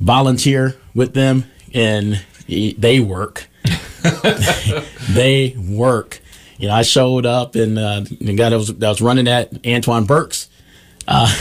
volunteer 0.00 0.76
with 0.94 1.14
them, 1.14 1.44
and 1.72 2.24
they 2.46 3.00
work. 3.00 3.48
they 5.10 5.56
work. 5.56 6.20
You 6.58 6.68
know, 6.68 6.74
I 6.74 6.82
showed 6.82 7.26
up 7.26 7.56
and 7.56 7.78
uh, 7.78 8.02
the 8.20 8.34
guy 8.34 8.50
that 8.50 8.56
was 8.56 8.68
that 8.68 8.88
was 8.88 9.00
running 9.00 9.24
that 9.24 9.66
Antoine 9.66 10.04
Burks 10.04 10.48
uh, 11.06 11.32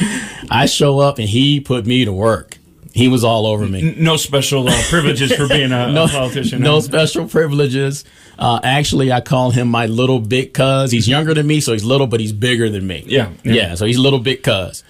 I 0.50 0.66
show 0.66 0.98
up 0.98 1.18
and 1.18 1.28
he 1.28 1.60
put 1.60 1.86
me 1.86 2.04
to 2.04 2.12
work. 2.12 2.58
He 2.92 3.08
was 3.08 3.24
all 3.24 3.46
over 3.46 3.66
me. 3.66 3.96
No 3.98 4.16
special 4.16 4.68
uh, 4.68 4.82
privileges 4.88 5.34
for 5.34 5.48
being 5.48 5.72
a, 5.72 5.88
no, 5.92 6.04
a 6.04 6.08
politician. 6.08 6.62
No 6.62 6.78
special 6.78 7.26
privileges. 7.26 8.04
Uh, 8.38 8.60
actually, 8.62 9.10
I 9.10 9.20
call 9.20 9.50
him 9.50 9.66
my 9.66 9.86
little 9.86 10.20
big 10.20 10.54
cuz. 10.54 10.92
He's 10.92 11.08
younger 11.08 11.34
than 11.34 11.46
me, 11.46 11.60
so 11.60 11.72
he's 11.72 11.84
little, 11.84 12.06
but 12.06 12.20
he's 12.20 12.32
bigger 12.32 12.70
than 12.70 12.86
me. 12.86 13.02
Yeah. 13.06 13.32
Yeah, 13.42 13.52
yeah 13.52 13.74
so 13.74 13.84
he's 13.84 13.96
a 13.96 14.00
little 14.00 14.20
big 14.20 14.44
cuz. 14.44 14.84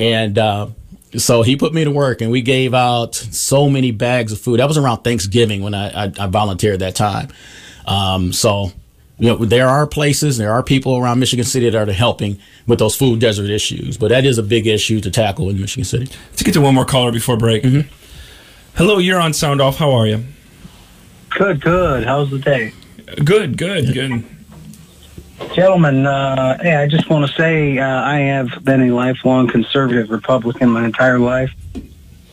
And 0.00 0.36
uh, 0.36 0.68
so 1.16 1.42
he 1.42 1.56
put 1.56 1.72
me 1.72 1.84
to 1.84 1.90
work, 1.90 2.20
and 2.20 2.30
we 2.30 2.42
gave 2.42 2.74
out 2.74 3.14
so 3.14 3.68
many 3.68 3.90
bags 3.90 4.32
of 4.32 4.40
food. 4.40 4.60
That 4.60 4.68
was 4.68 4.78
around 4.78 5.02
Thanksgiving 5.02 5.62
when 5.62 5.74
I, 5.74 6.04
I, 6.06 6.12
I 6.18 6.26
volunteered 6.26 6.80
that 6.80 6.94
time. 6.94 7.28
Um, 7.86 8.32
so 8.32 8.72
you 9.18 9.28
know, 9.28 9.36
there 9.36 9.68
are 9.68 9.86
places, 9.86 10.38
there 10.38 10.52
are 10.52 10.62
people 10.62 10.96
around 10.96 11.20
Michigan 11.20 11.44
City 11.44 11.70
that 11.70 11.88
are 11.88 11.92
helping 11.92 12.38
with 12.66 12.80
those 12.80 12.96
food 12.96 13.20
desert 13.20 13.48
issues, 13.48 13.96
but 13.96 14.08
that 14.08 14.24
is 14.24 14.38
a 14.38 14.42
big 14.42 14.66
issue 14.66 15.00
to 15.00 15.10
tackle 15.10 15.48
in 15.50 15.60
Michigan 15.60 15.84
City. 15.84 16.06
Let's 16.30 16.42
get 16.42 16.54
to 16.54 16.60
one 16.60 16.74
more 16.74 16.84
caller 16.84 17.12
before 17.12 17.36
break. 17.36 17.62
Mm-hmm. 17.62 17.88
Hello, 18.76 18.98
you're 18.98 19.20
on 19.20 19.32
Sound 19.32 19.60
Off. 19.60 19.76
How 19.76 19.92
are 19.92 20.06
you? 20.06 20.24
Good, 21.30 21.60
good. 21.60 22.04
How's 22.04 22.30
the 22.30 22.40
day? 22.40 22.72
Good, 23.24 23.56
good, 23.56 23.94
good. 23.94 24.24
Gentlemen, 25.52 26.06
uh, 26.06 26.58
hey, 26.62 26.76
I 26.76 26.86
just 26.86 27.08
want 27.10 27.28
to 27.28 27.32
say 27.34 27.78
uh, 27.78 27.86
I 27.86 28.18
have 28.18 28.64
been 28.64 28.82
a 28.82 28.94
lifelong 28.94 29.48
conservative 29.48 30.10
Republican 30.10 30.70
my 30.70 30.84
entire 30.84 31.18
life, 31.18 31.52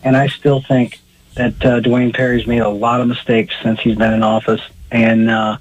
and 0.04 0.16
I 0.16 0.28
still 0.28 0.62
think 0.62 1.00
that 1.36 1.66
uh, 1.66 1.80
Duane 1.80 2.14
Parry's 2.14 2.46
made 2.46 2.60
a 2.60 2.70
lot 2.70 3.02
of 3.02 3.08
mistakes 3.08 3.56
since 3.64 3.80
he's 3.80 3.98
been 3.98 4.14
in 4.14 4.24
office, 4.24 4.62
and 4.92 5.30
uh, 5.30 5.58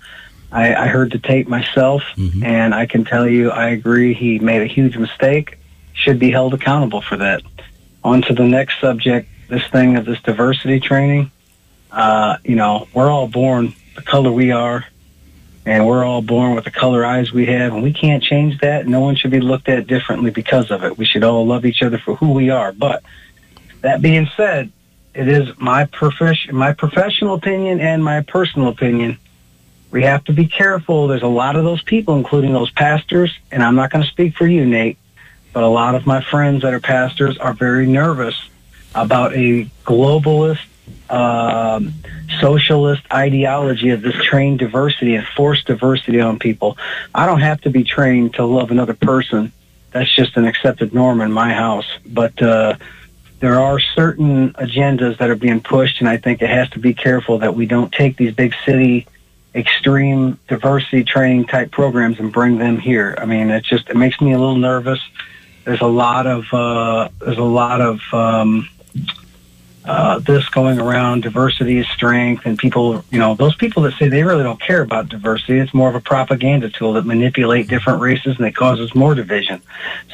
I, 0.52 0.74
I 0.74 0.86
heard 0.88 1.12
the 1.12 1.18
tape 1.18 1.48
myself, 1.48 2.02
mm-hmm. 2.16 2.44
and 2.44 2.74
I 2.74 2.86
can 2.86 3.04
tell 3.04 3.26
you, 3.26 3.50
I 3.50 3.70
agree. 3.70 4.12
He 4.12 4.38
made 4.38 4.62
a 4.62 4.66
huge 4.66 4.96
mistake. 4.96 5.58
Should 5.94 6.18
be 6.18 6.30
held 6.30 6.54
accountable 6.54 7.02
for 7.02 7.16
that. 7.16 7.42
On 8.04 8.22
to 8.22 8.34
the 8.34 8.44
next 8.44 8.80
subject. 8.80 9.28
This 9.48 9.66
thing 9.68 9.96
of 9.96 10.04
this 10.04 10.20
diversity 10.20 10.80
training. 10.80 11.30
Uh, 11.90 12.36
you 12.44 12.54
know, 12.54 12.86
we're 12.94 13.10
all 13.10 13.28
born 13.28 13.74
the 13.96 14.02
color 14.02 14.30
we 14.30 14.52
are, 14.52 14.86
and 15.66 15.86
we're 15.86 16.04
all 16.04 16.22
born 16.22 16.54
with 16.54 16.64
the 16.64 16.70
color 16.70 17.04
eyes 17.04 17.32
we 17.32 17.46
have, 17.46 17.72
and 17.72 17.82
we 17.82 17.92
can't 17.92 18.22
change 18.22 18.58
that. 18.60 18.86
No 18.86 19.00
one 19.00 19.16
should 19.16 19.30
be 19.30 19.40
looked 19.40 19.68
at 19.68 19.86
differently 19.86 20.30
because 20.30 20.70
of 20.70 20.84
it. 20.84 20.96
We 20.96 21.04
should 21.04 21.24
all 21.24 21.46
love 21.46 21.64
each 21.64 21.82
other 21.82 21.98
for 21.98 22.16
who 22.16 22.32
we 22.32 22.50
are. 22.50 22.72
But 22.72 23.02
that 23.82 24.00
being 24.00 24.28
said, 24.36 24.72
it 25.14 25.28
is 25.28 25.48
my 25.58 25.84
profession, 25.86 26.54
my 26.54 26.72
professional 26.72 27.34
opinion, 27.34 27.80
and 27.80 28.02
my 28.02 28.22
personal 28.22 28.68
opinion 28.68 29.18
we 29.90 30.04
have 30.04 30.24
to 30.24 30.32
be 30.32 30.46
careful. 30.46 31.08
There's 31.08 31.22
a 31.22 31.26
lot 31.26 31.56
of 31.56 31.64
those 31.64 31.82
people, 31.82 32.16
including 32.16 32.52
those 32.52 32.70
pastors, 32.70 33.36
and 33.50 33.62
I'm 33.62 33.74
not 33.74 33.90
going 33.90 34.04
to 34.04 34.10
speak 34.10 34.36
for 34.36 34.46
you, 34.46 34.64
Nate, 34.64 34.98
but 35.52 35.62
a 35.62 35.68
lot 35.68 35.94
of 35.94 36.06
my 36.06 36.20
friends 36.20 36.62
that 36.62 36.72
are 36.72 36.80
pastors 36.80 37.36
are 37.38 37.52
very 37.52 37.86
nervous 37.86 38.48
about 38.94 39.34
a 39.34 39.68
globalist, 39.84 40.60
um, 41.08 41.94
socialist 42.40 43.02
ideology 43.12 43.90
of 43.90 44.02
this 44.02 44.14
trained 44.22 44.58
diversity 44.58 45.14
and 45.14 45.26
forced 45.26 45.66
diversity 45.66 46.20
on 46.20 46.38
people. 46.38 46.78
I 47.14 47.26
don't 47.26 47.40
have 47.40 47.60
to 47.62 47.70
be 47.70 47.84
trained 47.84 48.34
to 48.34 48.44
love 48.44 48.70
another 48.70 48.94
person. 48.94 49.52
That's 49.92 50.14
just 50.14 50.36
an 50.36 50.44
accepted 50.46 50.94
norm 50.94 51.20
in 51.20 51.32
my 51.32 51.52
house. 51.52 51.86
But 52.06 52.40
uh, 52.40 52.76
there 53.40 53.58
are 53.58 53.80
certain 53.80 54.52
agendas 54.52 55.18
that 55.18 55.30
are 55.30 55.36
being 55.36 55.60
pushed, 55.60 56.00
and 56.00 56.08
I 56.08 56.18
think 56.18 56.42
it 56.42 56.50
has 56.50 56.68
to 56.70 56.78
be 56.78 56.94
careful 56.94 57.38
that 57.38 57.54
we 57.54 57.66
don't 57.66 57.90
take 57.90 58.16
these 58.16 58.34
big 58.34 58.54
city 58.64 59.06
extreme 59.54 60.38
diversity 60.46 61.02
training 61.02 61.46
type 61.46 61.72
programs 61.72 62.20
and 62.20 62.32
bring 62.32 62.58
them 62.58 62.78
here. 62.78 63.16
I 63.18 63.24
mean, 63.24 63.50
it 63.50 63.64
just 63.64 63.88
it 63.88 63.96
makes 63.96 64.20
me 64.20 64.32
a 64.32 64.38
little 64.38 64.56
nervous. 64.56 65.00
There's 65.64 65.80
a 65.80 65.86
lot 65.86 66.26
of 66.26 66.44
uh, 66.52 67.08
there's 67.18 67.38
a 67.38 67.42
lot 67.42 67.80
of 67.80 68.00
um, 68.12 68.68
uh, 69.84 70.18
this 70.18 70.46
going 70.50 70.78
around 70.78 71.22
diversity 71.22 71.78
is 71.78 71.88
strength 71.88 72.44
and 72.44 72.58
people 72.58 73.02
you 73.10 73.18
know 73.18 73.34
those 73.34 73.54
people 73.54 73.82
that 73.82 73.94
say 73.94 74.08
they 74.08 74.22
really 74.22 74.42
don't 74.42 74.60
care 74.60 74.82
about 74.82 75.08
diversity 75.08 75.58
it's 75.58 75.72
more 75.72 75.88
of 75.88 75.94
a 75.94 76.00
propaganda 76.00 76.68
tool 76.68 76.92
that 76.92 77.06
manipulate 77.06 77.66
different 77.66 78.00
races 78.00 78.36
and 78.36 78.46
it 78.46 78.54
causes 78.54 78.94
more 78.94 79.14
division. 79.14 79.60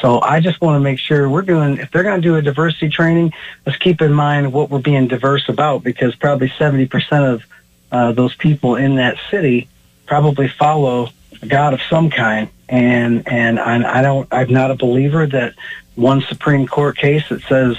So 0.00 0.20
i 0.20 0.38
just 0.38 0.60
want 0.60 0.76
to 0.76 0.80
make 0.80 1.00
sure 1.00 1.28
we're 1.28 1.42
doing 1.42 1.78
if 1.78 1.90
they're 1.90 2.04
going 2.04 2.20
to 2.20 2.26
do 2.28 2.36
a 2.36 2.42
diversity 2.42 2.88
training 2.88 3.32
let's 3.66 3.78
keep 3.78 4.00
in 4.00 4.12
mind 4.12 4.52
what 4.52 4.70
we're 4.70 4.78
being 4.78 5.08
diverse 5.08 5.48
about 5.48 5.82
because 5.82 6.14
probably 6.14 6.48
70% 6.48 7.34
of 7.34 7.42
uh, 7.90 8.12
those 8.12 8.34
people 8.36 8.76
in 8.76 8.96
that 8.96 9.16
city 9.30 9.68
probably 10.06 10.48
follow 10.48 11.08
a 11.42 11.46
god 11.46 11.74
of 11.74 11.80
some 11.90 12.10
kind. 12.10 12.48
And 12.68 13.26
and 13.28 13.58
I, 13.58 13.98
I 13.98 14.02
don't 14.02 14.28
i'm 14.32 14.52
not 14.52 14.70
a 14.70 14.76
believer 14.76 15.26
that 15.26 15.54
one 15.94 16.20
supreme 16.22 16.66
court 16.66 16.96
case 16.96 17.28
that 17.28 17.42
says 17.42 17.76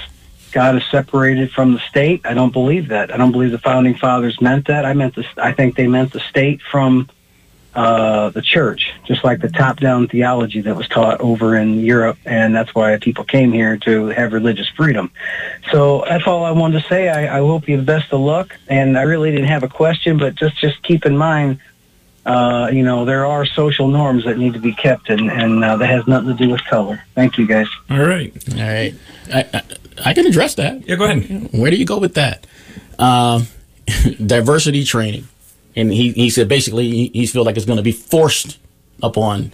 God 0.52 0.76
is 0.76 0.82
separated 0.90 1.50
from 1.50 1.74
the 1.74 1.80
state. 1.80 2.22
I 2.24 2.34
don't 2.34 2.52
believe 2.52 2.88
that. 2.88 3.12
I 3.12 3.16
don't 3.16 3.32
believe 3.32 3.50
the 3.50 3.58
founding 3.58 3.94
fathers 3.94 4.40
meant 4.40 4.66
that. 4.66 4.84
I 4.84 4.92
meant 4.94 5.14
this. 5.14 5.26
I 5.36 5.52
think 5.52 5.76
they 5.76 5.86
meant 5.86 6.12
the 6.12 6.20
state 6.20 6.60
from 6.62 7.08
uh, 7.74 8.30
the 8.30 8.42
church, 8.42 8.92
just 9.04 9.22
like 9.22 9.40
the 9.40 9.48
top-down 9.48 10.08
theology 10.08 10.60
that 10.62 10.74
was 10.74 10.88
taught 10.88 11.20
over 11.20 11.56
in 11.56 11.80
Europe, 11.80 12.18
and 12.24 12.54
that's 12.54 12.74
why 12.74 12.96
people 12.96 13.24
came 13.24 13.52
here 13.52 13.76
to 13.76 14.06
have 14.06 14.32
religious 14.32 14.68
freedom. 14.70 15.10
So 15.70 16.04
that's 16.08 16.26
all 16.26 16.44
I 16.44 16.50
wanted 16.50 16.82
to 16.82 16.88
say. 16.88 17.08
I, 17.08 17.36
I 17.36 17.38
hope 17.38 17.68
you 17.68 17.76
the 17.76 17.82
best 17.82 18.12
of 18.12 18.20
luck, 18.20 18.56
and 18.68 18.98
I 18.98 19.02
really 19.02 19.30
didn't 19.30 19.48
have 19.48 19.62
a 19.62 19.68
question, 19.68 20.18
but 20.18 20.34
just 20.34 20.56
just 20.58 20.82
keep 20.82 21.06
in 21.06 21.16
mind 21.16 21.60
uh, 22.28 22.68
you 22.70 22.82
know, 22.82 23.06
there 23.06 23.24
are 23.24 23.46
social 23.46 23.88
norms 23.88 24.24
that 24.24 24.36
need 24.36 24.52
to 24.52 24.58
be 24.58 24.74
kept, 24.74 25.08
and, 25.08 25.30
and 25.30 25.64
uh, 25.64 25.76
that 25.76 25.88
has 25.88 26.06
nothing 26.06 26.28
to 26.28 26.34
do 26.34 26.50
with 26.50 26.62
color. 26.66 27.02
Thank 27.14 27.38
you, 27.38 27.46
guys. 27.46 27.68
All 27.88 28.04
right. 28.04 28.30
All 28.52 28.58
right. 28.58 28.94
I, 29.32 29.44
I, 29.54 29.62
I 30.04 30.14
can 30.14 30.26
address 30.26 30.54
that. 30.56 30.86
Yeah, 30.86 30.96
go 30.96 31.04
ahead. 31.04 31.48
Where 31.52 31.70
do 31.70 31.76
you 31.76 31.84
go 31.84 31.98
with 31.98 32.14
that? 32.14 32.46
Um, 32.98 33.46
diversity 34.26 34.84
training. 34.84 35.28
And 35.76 35.92
he, 35.92 36.12
he 36.12 36.30
said 36.30 36.48
basically 36.48 36.90
he, 36.90 37.10
he 37.14 37.26
feels 37.26 37.46
like 37.46 37.56
it's 37.56 37.66
going 37.66 37.76
to 37.76 37.82
be 37.82 37.92
forced 37.92 38.58
upon 39.02 39.52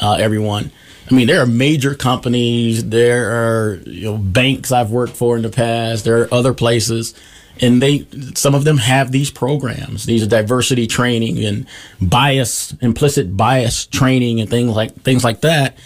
uh, 0.00 0.16
everyone. 0.18 0.70
I 1.10 1.14
mean, 1.14 1.26
there 1.26 1.40
are 1.40 1.46
major 1.46 1.94
companies, 1.94 2.88
there 2.88 3.30
are 3.30 3.74
you 3.86 4.04
know, 4.12 4.18
banks 4.18 4.72
I've 4.72 4.90
worked 4.90 5.16
for 5.16 5.36
in 5.36 5.42
the 5.42 5.50
past, 5.50 6.04
there 6.04 6.22
are 6.22 6.34
other 6.34 6.54
places 6.54 7.14
and 7.60 7.82
they 7.82 8.06
some 8.34 8.54
of 8.54 8.64
them 8.64 8.76
have 8.76 9.10
these 9.10 9.30
programs 9.30 10.06
these 10.06 10.26
diversity 10.26 10.86
training 10.86 11.44
and 11.44 11.66
bias 12.00 12.72
implicit 12.80 13.36
bias 13.36 13.86
training 13.86 14.40
and 14.40 14.48
things 14.48 14.74
like 14.74 14.94
things 15.02 15.24
like 15.24 15.40
that 15.40 15.78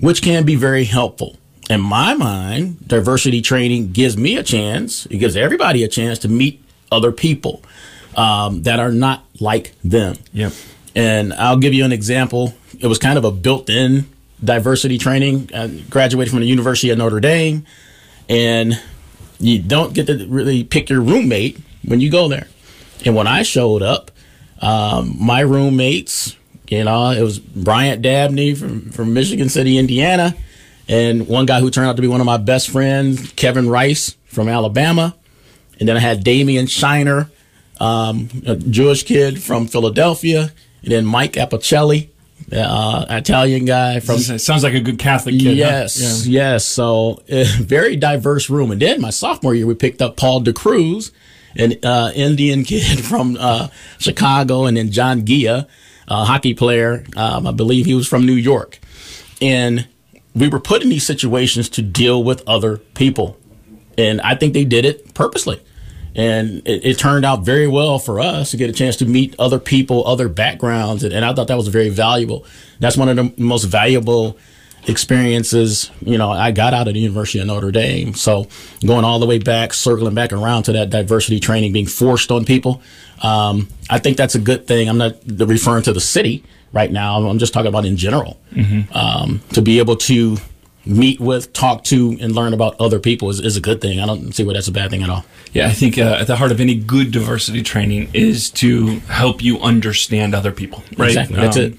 which 0.00 0.22
can 0.22 0.44
be 0.44 0.56
very 0.56 0.84
helpful 0.84 1.36
in 1.70 1.80
my 1.80 2.14
mind 2.14 2.86
diversity 2.86 3.40
training 3.40 3.92
gives 3.92 4.16
me 4.16 4.36
a 4.36 4.42
chance 4.42 5.06
it 5.06 5.16
gives 5.18 5.36
everybody 5.36 5.82
a 5.82 5.88
chance 5.88 6.18
to 6.18 6.28
meet 6.28 6.62
other 6.92 7.10
people 7.12 7.62
um, 8.16 8.62
that 8.62 8.78
are 8.78 8.92
not 8.92 9.24
like 9.40 9.72
them 9.82 10.16
Yep. 10.32 10.52
and 10.94 11.32
i'll 11.34 11.56
give 11.58 11.72
you 11.74 11.84
an 11.84 11.92
example 11.92 12.54
it 12.78 12.86
was 12.86 12.98
kind 12.98 13.16
of 13.18 13.24
a 13.24 13.30
built-in 13.30 14.06
diversity 14.42 14.98
training 14.98 15.48
I 15.54 15.82
graduated 15.88 16.30
from 16.30 16.40
the 16.40 16.46
university 16.46 16.90
of 16.90 16.98
notre 16.98 17.20
dame 17.20 17.64
and 18.28 18.80
you 19.38 19.58
don't 19.60 19.94
get 19.94 20.06
to 20.08 20.26
really 20.28 20.64
pick 20.64 20.90
your 20.90 21.00
roommate 21.00 21.58
when 21.84 22.00
you 22.00 22.10
go 22.10 22.28
there. 22.28 22.46
And 23.04 23.14
when 23.14 23.26
I 23.26 23.42
showed 23.42 23.82
up, 23.82 24.10
um, 24.60 25.16
my 25.20 25.40
roommates, 25.40 26.36
you 26.68 26.84
know, 26.84 27.10
it 27.10 27.20
was 27.22 27.38
Bryant 27.38 28.00
Dabney 28.00 28.54
from, 28.54 28.90
from 28.90 29.12
Michigan 29.12 29.48
City, 29.48 29.76
Indiana, 29.76 30.34
and 30.88 31.26
one 31.26 31.46
guy 31.46 31.60
who 31.60 31.70
turned 31.70 31.88
out 31.88 31.96
to 31.96 32.02
be 32.02 32.08
one 32.08 32.20
of 32.20 32.26
my 32.26 32.36
best 32.36 32.70
friends, 32.70 33.32
Kevin 33.32 33.68
Rice 33.68 34.16
from 34.26 34.48
Alabama. 34.48 35.14
And 35.80 35.88
then 35.88 35.96
I 35.96 36.00
had 36.00 36.22
Damian 36.22 36.66
Shiner, 36.66 37.30
um, 37.80 38.28
a 38.46 38.56
Jewish 38.56 39.02
kid 39.02 39.42
from 39.42 39.66
Philadelphia, 39.66 40.52
and 40.82 40.92
then 40.92 41.04
Mike 41.04 41.32
Apicelli, 41.32 42.08
uh, 42.52 43.06
Italian 43.08 43.64
guy 43.64 44.00
from 44.00 44.16
It 44.16 44.40
sounds 44.40 44.62
like 44.62 44.74
a 44.74 44.80
good 44.80 44.98
Catholic 44.98 45.34
kid. 45.38 45.46
huh? 45.46 45.52
Yes, 45.54 46.26
yes. 46.26 46.64
So 46.64 47.22
uh, 47.30 47.44
very 47.60 47.96
diverse 47.96 48.48
room. 48.50 48.70
And 48.70 48.80
then 48.80 49.00
my 49.00 49.10
sophomore 49.10 49.54
year, 49.54 49.66
we 49.66 49.74
picked 49.74 50.02
up 50.02 50.16
Paul 50.16 50.42
DeCruz, 50.42 51.10
an 51.56 51.74
uh, 51.82 52.12
Indian 52.14 52.62
kid 52.70 53.04
from 53.04 53.36
uh, 53.40 53.68
Chicago, 53.98 54.64
and 54.66 54.76
then 54.76 54.90
John 54.92 55.24
Gia, 55.24 55.66
a 56.06 56.24
hockey 56.24 56.54
player. 56.54 57.04
Um, 57.16 57.46
I 57.46 57.52
believe 57.52 57.86
he 57.86 57.94
was 57.94 58.06
from 58.06 58.26
New 58.26 58.34
York. 58.34 58.78
And 59.40 59.88
we 60.34 60.48
were 60.48 60.60
put 60.60 60.82
in 60.82 60.88
these 60.88 61.06
situations 61.06 61.68
to 61.70 61.82
deal 61.82 62.22
with 62.22 62.46
other 62.46 62.78
people. 62.78 63.38
And 63.96 64.20
I 64.20 64.34
think 64.34 64.52
they 64.52 64.64
did 64.64 64.84
it 64.84 65.14
purposely. 65.14 65.62
And 66.16 66.62
it, 66.66 66.84
it 66.84 66.98
turned 66.98 67.24
out 67.24 67.44
very 67.44 67.66
well 67.66 67.98
for 67.98 68.20
us 68.20 68.50
to 68.52 68.56
get 68.56 68.70
a 68.70 68.72
chance 68.72 68.96
to 68.96 69.06
meet 69.06 69.34
other 69.38 69.58
people, 69.58 70.06
other 70.06 70.28
backgrounds. 70.28 71.02
And, 71.04 71.12
and 71.12 71.24
I 71.24 71.32
thought 71.34 71.48
that 71.48 71.56
was 71.56 71.68
very 71.68 71.88
valuable. 71.88 72.44
That's 72.80 72.96
one 72.96 73.08
of 73.08 73.16
the 73.16 73.32
most 73.36 73.64
valuable 73.64 74.36
experiences, 74.86 75.90
you 76.00 76.18
know, 76.18 76.30
I 76.30 76.50
got 76.50 76.74
out 76.74 76.88
of 76.88 76.94
the 76.94 77.00
University 77.00 77.38
of 77.38 77.46
Notre 77.46 77.70
Dame. 77.70 78.14
So 78.14 78.46
going 78.84 79.04
all 79.04 79.18
the 79.18 79.26
way 79.26 79.38
back, 79.38 79.72
circling 79.72 80.14
back 80.14 80.32
around 80.32 80.64
to 80.64 80.72
that 80.72 80.90
diversity 80.90 81.40
training 81.40 81.72
being 81.72 81.86
forced 81.86 82.30
on 82.30 82.44
people, 82.44 82.82
um, 83.22 83.68
I 83.88 83.98
think 83.98 84.16
that's 84.16 84.34
a 84.34 84.38
good 84.38 84.66
thing. 84.66 84.88
I'm 84.88 84.98
not 84.98 85.16
referring 85.26 85.84
to 85.84 85.92
the 85.92 86.00
city 86.00 86.44
right 86.74 86.90
now. 86.92 87.26
I'm 87.26 87.38
just 87.38 87.54
talking 87.54 87.68
about 87.68 87.86
in 87.86 87.96
general. 87.96 88.38
Um, 88.92 89.40
to 89.52 89.62
be 89.62 89.78
able 89.78 89.96
to 89.96 90.36
meet 90.86 91.18
with, 91.20 91.52
talk 91.52 91.84
to, 91.84 92.16
and 92.20 92.34
learn 92.34 92.52
about 92.52 92.78
other 92.78 92.98
people 92.98 93.30
is, 93.30 93.40
is 93.40 93.56
a 93.56 93.60
good 93.60 93.80
thing. 93.80 94.00
I 94.00 94.06
don't 94.06 94.32
see 94.32 94.44
why 94.44 94.52
that's 94.52 94.68
a 94.68 94.72
bad 94.72 94.90
thing 94.90 95.02
at 95.02 95.08
all. 95.08 95.24
Yeah, 95.52 95.68
I 95.68 95.72
think 95.72 95.96
uh, 95.96 96.18
at 96.20 96.26
the 96.26 96.36
heart 96.36 96.52
of 96.52 96.60
any 96.60 96.74
good 96.74 97.10
diversity 97.10 97.62
training 97.62 98.10
is 98.12 98.50
to 98.50 98.98
help 99.08 99.42
you 99.42 99.58
understand 99.60 100.34
other 100.34 100.52
people, 100.52 100.82
right? 100.98 101.08
Exactly. 101.08 101.36
That's 101.36 101.56
it. 101.56 101.74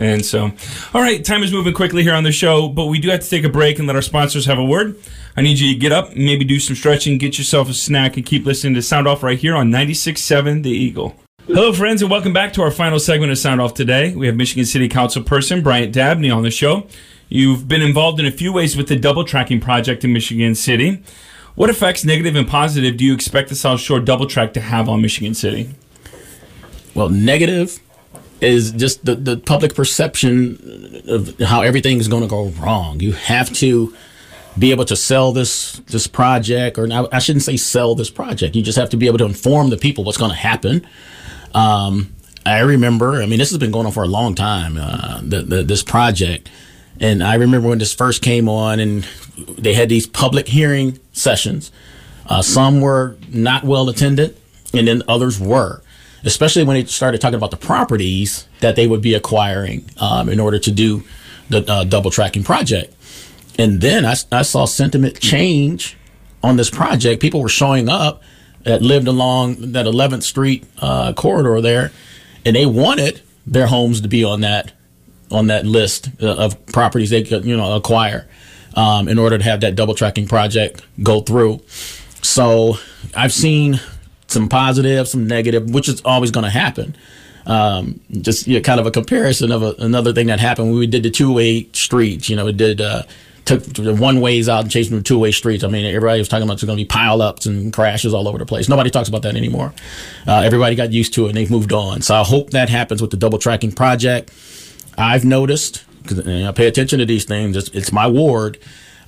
And 0.00 0.24
so, 0.24 0.52
all 0.94 1.00
right, 1.02 1.24
time 1.24 1.42
is 1.42 1.52
moving 1.52 1.74
quickly 1.74 2.04
here 2.04 2.14
on 2.14 2.22
the 2.22 2.30
show, 2.32 2.68
but 2.68 2.86
we 2.86 3.00
do 3.00 3.10
have 3.10 3.20
to 3.20 3.28
take 3.28 3.44
a 3.44 3.48
break 3.48 3.78
and 3.78 3.86
let 3.88 3.96
our 3.96 4.02
sponsors 4.02 4.46
have 4.46 4.58
a 4.58 4.64
word. 4.64 4.96
I 5.36 5.42
need 5.42 5.58
you 5.58 5.72
to 5.74 5.78
get 5.78 5.90
up, 5.92 6.14
maybe 6.14 6.44
do 6.44 6.60
some 6.60 6.76
stretching, 6.76 7.18
get 7.18 7.36
yourself 7.36 7.68
a 7.68 7.74
snack, 7.74 8.16
and 8.16 8.24
keep 8.24 8.46
listening 8.46 8.74
to 8.74 8.82
Sound 8.82 9.08
Off 9.08 9.22
right 9.24 9.38
here 9.38 9.56
on 9.56 9.70
96.7 9.70 10.62
The 10.62 10.70
Eagle. 10.70 11.16
Hello, 11.48 11.72
friends, 11.72 12.02
and 12.02 12.10
welcome 12.10 12.34
back 12.34 12.52
to 12.52 12.62
our 12.62 12.70
final 12.70 13.00
segment 13.00 13.32
of 13.32 13.38
Sound 13.38 13.58
Off 13.58 13.72
today. 13.72 14.14
We 14.14 14.26
have 14.26 14.36
Michigan 14.36 14.66
City 14.66 14.86
Council 14.86 15.22
person 15.22 15.62
Bryant 15.62 15.94
Dabney 15.94 16.30
on 16.30 16.42
the 16.42 16.50
show. 16.50 16.86
You've 17.30 17.66
been 17.66 17.80
involved 17.80 18.20
in 18.20 18.26
a 18.26 18.30
few 18.30 18.52
ways 18.52 18.76
with 18.76 18.88
the 18.88 18.96
double 18.96 19.24
tracking 19.24 19.58
project 19.58 20.04
in 20.04 20.12
Michigan 20.12 20.54
City. 20.54 21.02
What 21.54 21.70
effects, 21.70 22.04
negative 22.04 22.36
and 22.36 22.46
positive, 22.46 22.98
do 22.98 23.04
you 23.06 23.14
expect 23.14 23.48
the 23.48 23.54
South 23.54 23.80
Shore 23.80 23.98
double 23.98 24.26
track 24.26 24.52
to 24.52 24.60
have 24.60 24.90
on 24.90 25.00
Michigan 25.00 25.32
City? 25.32 25.70
Well, 26.94 27.08
negative 27.08 27.80
is 28.42 28.70
just 28.72 29.06
the, 29.06 29.14
the 29.14 29.38
public 29.38 29.74
perception 29.74 31.02
of 31.08 31.40
how 31.40 31.62
everything 31.62 31.96
is 31.96 32.08
going 32.08 32.24
to 32.24 32.28
go 32.28 32.48
wrong. 32.60 33.00
You 33.00 33.12
have 33.12 33.50
to 33.54 33.96
be 34.58 34.70
able 34.70 34.84
to 34.84 34.96
sell 34.96 35.32
this 35.32 35.78
this 35.86 36.06
project, 36.06 36.76
or 36.76 36.88
I 37.10 37.18
shouldn't 37.20 37.44
say 37.44 37.56
sell 37.56 37.94
this 37.94 38.10
project. 38.10 38.54
You 38.54 38.62
just 38.62 38.76
have 38.76 38.90
to 38.90 38.98
be 38.98 39.06
able 39.06 39.18
to 39.18 39.24
inform 39.24 39.70
the 39.70 39.78
people 39.78 40.04
what's 40.04 40.18
going 40.18 40.30
to 40.30 40.36
happen. 40.36 40.86
Um, 41.54 42.14
I 42.46 42.60
remember, 42.60 43.22
I 43.22 43.26
mean, 43.26 43.38
this 43.38 43.50
has 43.50 43.58
been 43.58 43.70
going 43.70 43.86
on 43.86 43.92
for 43.92 44.02
a 44.02 44.08
long 44.08 44.34
time. 44.34 44.76
Uh, 44.78 45.20
the, 45.22 45.42
the, 45.42 45.62
this 45.62 45.82
project, 45.82 46.50
and 47.00 47.22
I 47.22 47.34
remember 47.34 47.68
when 47.68 47.78
this 47.78 47.94
first 47.94 48.22
came 48.22 48.48
on, 48.48 48.80
and 48.80 49.06
they 49.36 49.74
had 49.74 49.88
these 49.88 50.06
public 50.06 50.48
hearing 50.48 50.98
sessions. 51.12 51.70
Uh, 52.26 52.42
some 52.42 52.80
were 52.80 53.16
not 53.28 53.64
well 53.64 53.88
attended, 53.88 54.36
and 54.72 54.88
then 54.88 55.02
others 55.08 55.38
were 55.40 55.82
especially 56.24 56.64
when 56.64 56.74
they 56.74 56.84
started 56.84 57.20
talking 57.20 57.36
about 57.36 57.50
the 57.50 57.56
properties 57.56 58.46
that 58.60 58.76
they 58.76 58.86
would 58.86 59.02
be 59.02 59.14
acquiring 59.14 59.88
um, 59.98 60.28
in 60.28 60.40
order 60.40 60.58
to 60.58 60.70
do 60.70 61.02
the 61.48 61.64
uh, 61.70 61.84
double 61.84 62.10
tracking 62.10 62.42
project. 62.42 62.94
And 63.58 63.80
then 63.80 64.04
I, 64.04 64.14
I, 64.30 64.42
saw 64.42 64.66
sentiment 64.66 65.20
change 65.20 65.96
on 66.42 66.56
this 66.56 66.70
project. 66.70 67.20
People 67.20 67.42
were 67.42 67.48
showing 67.48 67.88
up 67.88 68.22
that 68.64 68.82
lived 68.82 69.08
along 69.08 69.72
that 69.72 69.86
11th 69.86 70.22
Street 70.22 70.64
uh, 70.78 71.12
corridor 71.12 71.60
there, 71.60 71.92
and 72.44 72.56
they 72.56 72.66
wanted 72.66 73.22
their 73.46 73.66
homes 73.66 74.00
to 74.02 74.08
be 74.08 74.24
on 74.24 74.40
that 74.42 74.72
on 75.30 75.48
that 75.48 75.66
list 75.66 76.08
uh, 76.22 76.36
of 76.36 76.66
properties 76.66 77.10
they 77.10 77.22
could 77.22 77.44
you 77.44 77.56
know 77.56 77.76
acquire 77.76 78.26
um, 78.74 79.08
in 79.08 79.18
order 79.18 79.38
to 79.38 79.44
have 79.44 79.60
that 79.60 79.74
double 79.74 79.94
tracking 79.94 80.26
project 80.26 80.82
go 81.02 81.20
through. 81.20 81.60
So 82.22 82.76
I've 83.14 83.32
seen 83.32 83.80
some 84.28 84.48
positive, 84.48 85.08
some 85.08 85.26
negative, 85.26 85.70
which 85.70 85.88
is 85.88 86.00
always 86.04 86.30
going 86.30 86.44
to 86.44 86.50
happen. 86.50 86.96
Um, 87.46 88.00
just 88.20 88.46
you 88.46 88.56
know, 88.56 88.60
kind 88.60 88.78
of 88.78 88.86
a 88.86 88.90
comparison 88.90 89.50
of 89.52 89.62
a, 89.62 89.74
another 89.78 90.12
thing 90.12 90.26
that 90.26 90.38
happened 90.38 90.68
when 90.68 90.78
we 90.78 90.86
did 90.86 91.02
the 91.02 91.10
two 91.10 91.32
way 91.32 91.68
streets. 91.72 92.28
You 92.28 92.36
know, 92.36 92.44
we 92.44 92.52
did 92.52 92.80
uh, 92.80 93.04
took 93.48 93.64
one 93.98 94.20
ways 94.20 94.48
out 94.48 94.60
and 94.60 94.70
chasing 94.70 94.96
the 94.96 95.02
two 95.02 95.18
way 95.18 95.32
streets. 95.32 95.64
I 95.64 95.68
mean, 95.68 95.86
everybody 95.86 96.18
was 96.18 96.28
talking 96.28 96.44
about 96.44 96.54
there's 96.54 96.64
going 96.64 96.76
to 96.76 96.84
be 96.84 96.86
pile 96.86 97.22
ups 97.22 97.46
and 97.46 97.72
crashes 97.72 98.12
all 98.12 98.28
over 98.28 98.36
the 98.36 98.44
place. 98.44 98.68
Nobody 98.68 98.90
talks 98.90 99.08
about 99.08 99.22
that 99.22 99.36
anymore. 99.36 99.72
Uh, 100.26 100.42
everybody 100.44 100.76
got 100.76 100.92
used 100.92 101.14
to 101.14 101.24
it 101.24 101.28
and 101.30 101.36
they've 101.36 101.50
moved 101.50 101.72
on. 101.72 102.02
So 102.02 102.14
I 102.14 102.22
hope 102.22 102.50
that 102.50 102.68
happens 102.68 103.00
with 103.00 103.10
the 103.10 103.16
double 103.16 103.38
tracking 103.38 103.72
project. 103.72 104.30
I've 104.98 105.24
noticed 105.24 105.84
because 106.02 106.26
I 106.26 106.52
pay 106.52 106.66
attention 106.66 106.98
to 106.98 107.06
these 107.06 107.24
things. 107.24 107.56
It's, 107.56 107.68
it's 107.70 107.92
my 107.92 108.06
ward. 108.06 108.58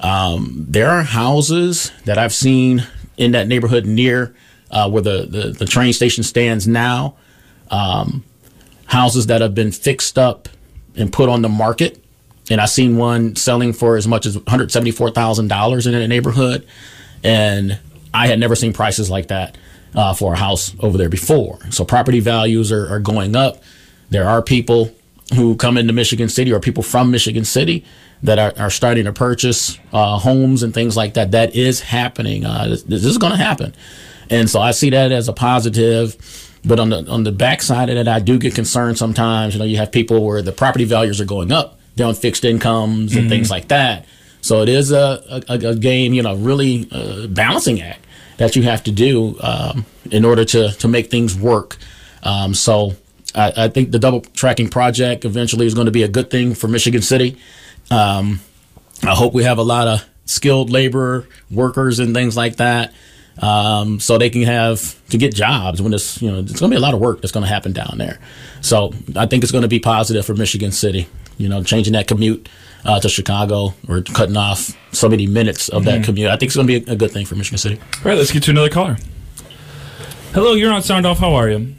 Um, 0.00 0.64
there 0.68 0.88
are 0.88 1.03
houses 1.03 1.92
that 2.07 2.16
I've 2.16 2.33
seen 2.33 2.87
in 3.18 3.33
that 3.33 3.46
neighborhood 3.46 3.85
near 3.85 4.35
uh, 4.70 4.88
where 4.88 5.03
the, 5.03 5.26
the, 5.26 5.50
the 5.50 5.66
train 5.66 5.92
station 5.92 6.24
stands 6.24 6.66
now. 6.66 7.16
Um, 7.70 8.24
houses 8.87 9.26
that 9.26 9.40
have 9.40 9.55
been 9.55 9.70
fixed 9.70 10.18
up 10.18 10.48
and 10.96 11.12
put 11.12 11.29
on 11.29 11.42
the 11.42 11.48
market. 11.48 12.03
And 12.50 12.60
I 12.60 12.66
seen 12.66 12.96
one 12.96 13.36
selling 13.36 13.72
for 13.72 13.96
as 13.96 14.06
much 14.06 14.26
as 14.26 14.36
$174,000 14.36 15.86
in 15.86 15.94
a 15.94 16.08
neighborhood. 16.08 16.66
And 17.22 17.78
I 18.12 18.26
had 18.26 18.38
never 18.38 18.56
seen 18.56 18.72
prices 18.72 19.08
like 19.08 19.28
that 19.28 19.56
uh, 19.94 20.14
for 20.14 20.34
a 20.34 20.36
house 20.36 20.74
over 20.80 20.98
there 20.98 21.08
before. 21.08 21.58
So 21.70 21.84
property 21.84 22.20
values 22.20 22.72
are, 22.72 22.92
are 22.92 23.00
going 23.00 23.36
up. 23.36 23.62
There 24.10 24.28
are 24.28 24.42
people 24.42 24.92
who 25.34 25.54
come 25.56 25.76
into 25.76 25.92
Michigan 25.92 26.28
City 26.28 26.52
or 26.52 26.60
people 26.60 26.82
from 26.82 27.10
Michigan 27.10 27.44
City 27.44 27.84
that 28.22 28.38
are, 28.38 28.52
are 28.58 28.70
starting 28.70 29.04
to 29.04 29.12
purchase 29.12 29.78
uh, 29.92 30.18
homes 30.18 30.62
and 30.62 30.74
things 30.74 30.96
like 30.96 31.14
that. 31.14 31.30
That 31.30 31.54
is 31.54 31.80
happening. 31.80 32.44
Uh, 32.44 32.68
this, 32.68 32.82
this 32.82 33.04
is 33.04 33.18
going 33.18 33.32
to 33.32 33.38
happen. 33.38 33.74
And 34.28 34.48
so 34.48 34.60
I 34.60 34.72
see 34.72 34.90
that 34.90 35.12
as 35.12 35.28
a 35.28 35.32
positive. 35.32 36.16
But 36.64 36.78
on 36.78 36.90
the 36.90 37.06
on 37.08 37.24
the 37.24 37.32
backside 37.32 37.88
of 37.88 37.96
it, 37.96 38.06
I 38.06 38.20
do 38.20 38.38
get 38.38 38.54
concerned 38.54 38.98
sometimes. 38.98 39.54
You 39.54 39.60
know, 39.60 39.64
you 39.64 39.78
have 39.78 39.90
people 39.90 40.24
where 40.26 40.42
the 40.42 40.52
property 40.52 40.84
values 40.84 41.18
are 41.20 41.24
going 41.24 41.50
up, 41.50 41.80
they're 41.96 42.07
on 42.07 42.14
fixed 42.14 42.44
incomes 42.44 43.12
and 43.12 43.22
mm-hmm. 43.22 43.29
things 43.29 43.50
like 43.50 43.68
that. 43.68 44.07
So 44.42 44.62
it 44.62 44.68
is 44.68 44.90
a, 44.90 45.42
a, 45.48 45.55
a 45.55 45.74
game, 45.76 46.14
you 46.14 46.22
know, 46.22 46.35
really 46.35 46.88
uh, 46.90 47.26
balancing 47.26 47.83
act 47.83 48.07
that 48.38 48.57
you 48.57 48.62
have 48.62 48.83
to 48.85 48.90
do 48.90 49.38
um, 49.40 49.85
in 50.11 50.24
order 50.24 50.44
to 50.46 50.70
to 50.72 50.88
make 50.88 51.11
things 51.11 51.37
work. 51.37 51.76
Um, 52.22 52.55
so 52.55 52.94
I, 53.35 53.53
I, 53.64 53.68
think 53.68 53.92
the 53.92 53.98
double 53.98 54.20
tracking 54.20 54.68
project 54.68 55.24
eventually 55.24 55.66
is 55.66 55.74
going 55.74 55.87
to 55.87 55.90
be 55.90 56.03
a 56.03 56.09
good 56.09 56.31
thing 56.31 56.55
for 56.55 56.68
Michigan 56.68 57.03
City. 57.03 57.38
Um, 57.90 58.40
I 59.03 59.14
hope 59.14 59.33
we 59.33 59.44
have 59.44 59.59
a 59.59 59.62
lot 59.62 59.88
of 59.88 60.05
skilled 60.26 60.70
labor 60.70 61.26
workers 61.50 61.98
and 61.98 62.14
things 62.14 62.37
like 62.37 62.57
that 62.57 62.92
um, 63.38 64.00
so 64.00 64.18
they 64.18 64.31
can 64.31 64.42
have 64.42 64.96
to 65.09 65.18
get 65.18 65.35
jobs 65.35 65.81
when 65.81 65.92
this, 65.92 66.20
you 66.20 66.31
know, 66.31 66.40
it's 66.40 66.61
going 66.61 66.70
to 66.70 66.74
be 66.74 66.79
a 66.79 66.81
lot 66.81 66.94
of 66.94 67.00
work 67.00 67.20
that's 67.20 67.33
going 67.33 67.44
to 67.44 67.48
happen 67.48 67.72
down 67.72 67.96
there. 67.96 68.18
So 68.61 68.92
I 69.16 69.26
think 69.26 69.42
it's 69.42 69.53
going 69.53 69.62
to 69.62 69.68
be 69.68 69.81
positive 69.81 70.26
for 70.26 70.35
Michigan 70.35 70.72
City, 70.72 71.09
you 71.40 71.48
know, 71.48 71.62
changing 71.62 71.94
that 71.94 72.07
commute 72.07 72.48
uh, 72.85 73.00
to 73.00 73.09
Chicago 73.09 73.74
or 73.88 74.03
cutting 74.03 74.37
off 74.37 74.76
so 74.92 75.09
many 75.09 75.26
minutes 75.26 75.68
of 75.68 75.83
mm-hmm. 75.83 76.00
that 76.00 76.05
commute. 76.05 76.29
I 76.29 76.37
think 76.37 76.48
it's 76.48 76.57
going 76.57 76.66
to 76.66 76.81
be 76.81 76.90
a, 76.90 76.92
a, 76.92 76.96
good 76.96 77.11
thing 77.11 77.24
for 77.24 77.35
Michigan 77.35 77.59
City. 77.59 77.81
All 77.81 78.03
right, 78.05 78.18
let's 78.18 78.31
get 78.31 78.42
to 78.44 78.50
another 78.50 78.68
caller. 78.68 78.98
Hello, 80.33 80.53
you're 80.53 80.72
on 80.72 80.83
Sound 80.83 81.07
Off. 81.07 81.18
How 81.18 81.35
are 81.35 81.48
you? 81.48 81.74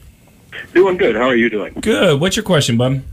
Doing 0.73 0.97
good. 0.97 1.15
How 1.15 1.27
are 1.27 1.35
you 1.35 1.49
doing? 1.49 1.73
Good. 1.79 2.19
What's 2.19 2.35
your 2.35 2.43
question, 2.43 2.77
bud? 2.77 3.03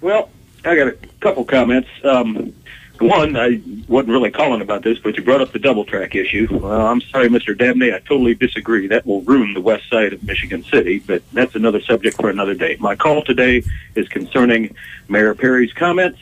Well, 0.00 0.30
I 0.64 0.76
got 0.76 0.88
a 0.88 0.96
couple 1.20 1.44
comments. 1.44 1.88
Um, 2.04 2.54
one, 3.00 3.36
I 3.36 3.60
wasn't 3.88 4.10
really 4.10 4.30
calling 4.30 4.60
about 4.60 4.82
this, 4.82 4.98
but 4.98 5.16
you 5.16 5.22
brought 5.22 5.40
up 5.40 5.52
the 5.52 5.58
double 5.58 5.84
track 5.84 6.14
issue. 6.14 6.46
Well, 6.50 6.86
I'm 6.86 7.00
sorry, 7.00 7.28
Mr. 7.28 7.56
Dabney, 7.56 7.92
I 7.92 7.98
totally 7.98 8.34
disagree. 8.34 8.86
That 8.86 9.04
will 9.04 9.22
ruin 9.22 9.52
the 9.52 9.60
west 9.60 9.88
side 9.90 10.12
of 10.12 10.22
Michigan 10.22 10.62
City, 10.64 11.00
but 11.00 11.22
that's 11.32 11.54
another 11.54 11.80
subject 11.80 12.16
for 12.16 12.30
another 12.30 12.54
day. 12.54 12.76
My 12.78 12.94
call 12.94 13.22
today 13.22 13.64
is 13.94 14.08
concerning 14.08 14.76
Mayor 15.08 15.34
Parry's 15.34 15.72
comments 15.72 16.20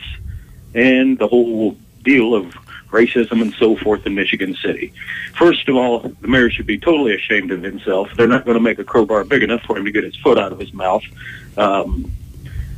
and 0.74 1.18
the 1.18 1.28
whole 1.28 1.76
deal 2.02 2.34
of 2.34 2.54
racism 2.90 3.42
and 3.42 3.54
so 3.54 3.76
forth 3.76 4.06
in 4.06 4.14
Michigan 4.14 4.54
City. 4.54 4.92
First 5.34 5.68
of 5.68 5.76
all, 5.76 6.00
the 6.00 6.28
mayor 6.28 6.50
should 6.50 6.66
be 6.66 6.78
totally 6.78 7.14
ashamed 7.14 7.50
of 7.50 7.62
himself. 7.62 8.10
They're 8.16 8.28
not 8.28 8.44
going 8.44 8.56
to 8.56 8.62
make 8.62 8.78
a 8.78 8.84
crowbar 8.84 9.24
big 9.24 9.42
enough 9.42 9.62
for 9.62 9.76
him 9.76 9.84
to 9.84 9.90
get 9.90 10.04
his 10.04 10.16
foot 10.16 10.38
out 10.38 10.52
of 10.52 10.58
his 10.58 10.72
mouth. 10.72 11.02
Um, 11.56 12.12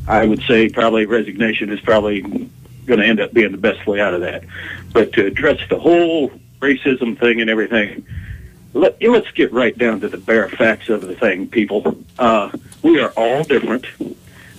I 0.06 0.26
would 0.26 0.42
say 0.42 0.68
probably 0.68 1.06
resignation 1.06 1.70
is 1.70 1.80
probably 1.80 2.48
going 2.86 3.00
to 3.00 3.06
end 3.06 3.20
up 3.20 3.32
being 3.32 3.52
the 3.52 3.58
best 3.58 3.86
way 3.86 4.00
out 4.00 4.14
of 4.14 4.20
that. 4.22 4.44
But 4.92 5.12
to 5.14 5.26
address 5.26 5.60
the 5.68 5.78
whole 5.78 6.30
racism 6.60 7.18
thing 7.18 7.40
and 7.40 7.50
everything, 7.50 8.06
let, 8.72 9.00
let's 9.02 9.30
get 9.32 9.52
right 9.52 9.76
down 9.76 10.00
to 10.00 10.08
the 10.08 10.18
bare 10.18 10.48
facts 10.48 10.88
of 10.88 11.02
the 11.02 11.14
thing, 11.14 11.48
people. 11.48 11.96
Uh, 12.18 12.50
we 12.82 13.00
are 13.00 13.10
all 13.10 13.44
different. 13.44 13.86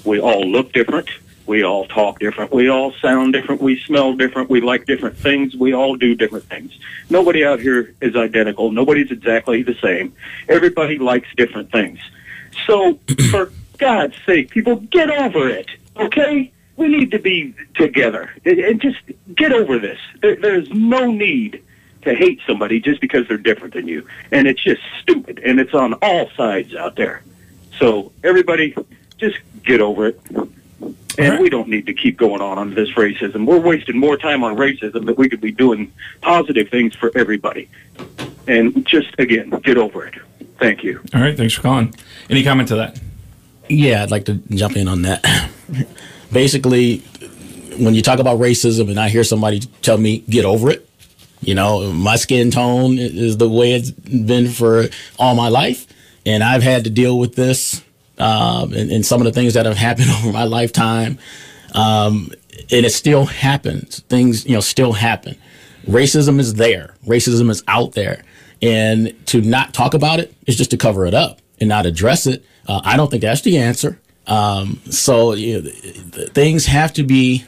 We 0.04 0.20
all 0.20 0.48
look 0.48 0.72
different. 0.72 1.10
We 1.46 1.64
all 1.64 1.86
talk 1.86 2.20
different. 2.20 2.52
We 2.52 2.70
all 2.70 2.92
sound 2.94 3.34
different. 3.34 3.62
We 3.62 3.80
smell 3.80 4.14
different. 4.14 4.50
We 4.50 4.62
like 4.62 4.86
different 4.86 5.18
things. 5.18 5.56
We 5.56 5.74
all 5.74 5.96
do 5.96 6.16
different 6.16 6.46
things. 6.46 6.78
Nobody 7.10 7.46
out 7.46 7.60
here 7.60 7.94
is 8.02 8.16
identical. 8.16 8.72
Nobody's 8.72 9.12
exactly 9.12 9.62
the 9.62 9.76
same. 9.76 10.14
Everybody 10.50 10.98
likes 10.98 11.28
different 11.36 11.72
things. 11.72 12.00
So, 12.66 13.00
for 13.30 13.52
God's 13.78 14.16
sake, 14.26 14.50
people, 14.50 14.78
get 14.78 15.10
over 15.12 15.48
it, 15.50 15.70
okay? 15.98 16.52
We 16.78 16.88
need 16.88 17.12
to 17.12 17.20
be 17.20 17.54
together 17.76 18.34
and 18.46 18.82
just 18.82 19.00
get 19.34 19.52
over 19.52 19.80
this. 19.80 20.00
There, 20.22 20.36
there's 20.36 20.70
no 20.70 21.12
need 21.12 21.64
to 22.02 22.14
hate 22.14 22.40
somebody 22.46 22.80
just 22.80 23.02
because 23.02 23.28
they're 23.28 23.38
different 23.38 23.74
than 23.74 23.88
you, 23.88 24.08
and 24.32 24.48
it's 24.48 24.64
just 24.64 24.82
stupid, 25.02 25.40
and 25.44 25.60
it's 25.60 25.74
on 25.74 25.94
all 25.96 26.30
sides 26.32 26.76
out 26.76 26.96
there. 26.96 27.24
So 27.80 28.12
everybody, 28.24 28.76
just 29.18 29.40
get 29.64 29.82
over 29.82 30.08
it. 30.08 30.20
And 31.18 31.30
right. 31.30 31.42
we 31.42 31.50
don't 31.50 31.70
need 31.70 31.86
to 31.86 31.94
keep 31.94 32.18
going 32.18 32.42
on 32.42 32.58
on 32.58 32.76
this 32.76 32.92
racism. 32.92 33.46
We're 33.46 33.60
wasting 33.60 33.98
more 33.98 34.18
time 34.18 34.44
on 34.44 34.58
racism 34.58 35.06
that 35.06 35.18
we 35.18 35.30
could 35.30 35.40
be 35.40 35.52
doing 35.52 35.94
positive 36.22 36.70
things 36.70 36.94
for 36.94 37.10
everybody. 37.16 37.70
And 38.48 38.86
just 38.86 39.18
again, 39.18 39.50
get 39.64 39.78
over 39.78 40.06
it. 40.06 40.16
Thank 40.60 40.84
you. 40.84 41.02
All 41.14 41.22
right, 41.22 41.36
thanks 41.36 41.54
for 41.54 41.62
calling. 41.62 41.96
Any 42.30 42.44
comment 42.44 42.68
to 42.70 42.76
that? 42.76 43.00
Yeah, 43.70 44.04
I'd 44.04 44.12
like 44.12 44.26
to 44.26 44.36
jump 44.50 44.76
in 44.76 44.88
on 44.88 45.04
that. 45.04 45.50
basically, 46.36 46.98
when 47.80 47.96
you 47.96 48.02
talk 48.02 48.20
about 48.20 48.40
racism 48.40 48.90
and 48.90 49.00
I 49.00 49.08
hear 49.08 49.24
somebody 49.24 49.62
tell 49.82 49.98
me, 49.98 50.20
get 50.30 50.44
over 50.44 50.70
it, 50.70 50.88
you 51.40 51.56
know, 51.56 51.94
my 51.94 52.18
skin 52.18 52.52
tone 52.52 52.98
is 52.98 53.38
the 53.38 53.48
way 53.48 53.72
it's 53.72 53.92
been 53.92 54.50
for 54.50 54.88
all 55.18 55.34
my 55.34 55.48
life. 55.48 55.88
And 56.26 56.44
I've 56.44 56.62
had 56.62 56.84
to 56.84 56.90
deal 56.90 57.18
with 57.18 57.36
this 57.36 57.82
um, 58.18 58.74
and, 58.74 58.92
and, 58.92 59.06
some 59.06 59.22
of 59.22 59.26
the 59.26 59.32
things 59.32 59.54
that 59.54 59.66
have 59.66 59.78
happened 59.88 60.10
over 60.10 60.34
my 60.34 60.44
lifetime. 60.44 61.20
Um, 61.74 62.32
and 62.70 62.86
it 62.86 62.92
still 62.92 63.26
happens. 63.26 64.02
Things, 64.02 64.46
you 64.46 64.56
know, 64.56 64.62
still 64.62 64.92
happen. 64.92 65.38
Racism 65.88 66.40
is 66.40 66.56
there. 66.56 66.96
Racism 67.08 67.50
is 67.50 67.64
out 67.68 67.94
there. 67.94 68.24
And 68.62 69.14
to 69.28 69.42
not 69.42 69.74
talk 69.74 69.94
about 69.94 70.20
it 70.20 70.34
is 70.48 70.58
just 70.58 70.72
to 70.72 70.78
cover 70.78 71.06
it 71.06 71.14
up 71.14 71.40
and 71.62 71.70
not 71.70 71.86
address 71.86 72.28
it. 72.28 72.44
Uh, 72.68 72.82
I 72.84 72.98
don't 72.98 73.10
think 73.10 73.22
that's 73.22 73.42
the 73.42 73.58
answer. 73.58 74.00
Um, 74.28 74.82
so 74.90 75.34
you 75.34 75.62
know, 75.62 75.70
things 76.34 76.66
have 76.66 76.94
to 76.94 77.04
be 77.04 77.46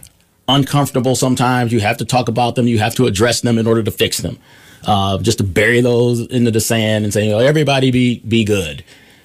uncomfortable 0.47 1.15
sometimes. 1.15 1.71
You 1.71 1.79
have 1.79 1.97
to 1.97 2.05
talk 2.05 2.29
about 2.29 2.55
them. 2.55 2.67
You 2.67 2.79
have 2.79 2.95
to 2.95 3.05
address 3.05 3.41
them 3.41 3.57
in 3.57 3.67
order 3.67 3.83
to 3.83 3.91
fix 3.91 4.19
them. 4.19 4.37
Uh, 4.85 5.17
just 5.17 5.39
to 5.39 5.43
bury 5.43 5.81
those 5.81 6.21
into 6.27 6.51
the 6.51 6.61
sand 6.61 7.03
and 7.03 7.13
say, 7.13 7.31
oh, 7.33 7.39
everybody 7.39 7.91
be 7.91 8.19
be 8.19 8.43
good. 8.43 8.83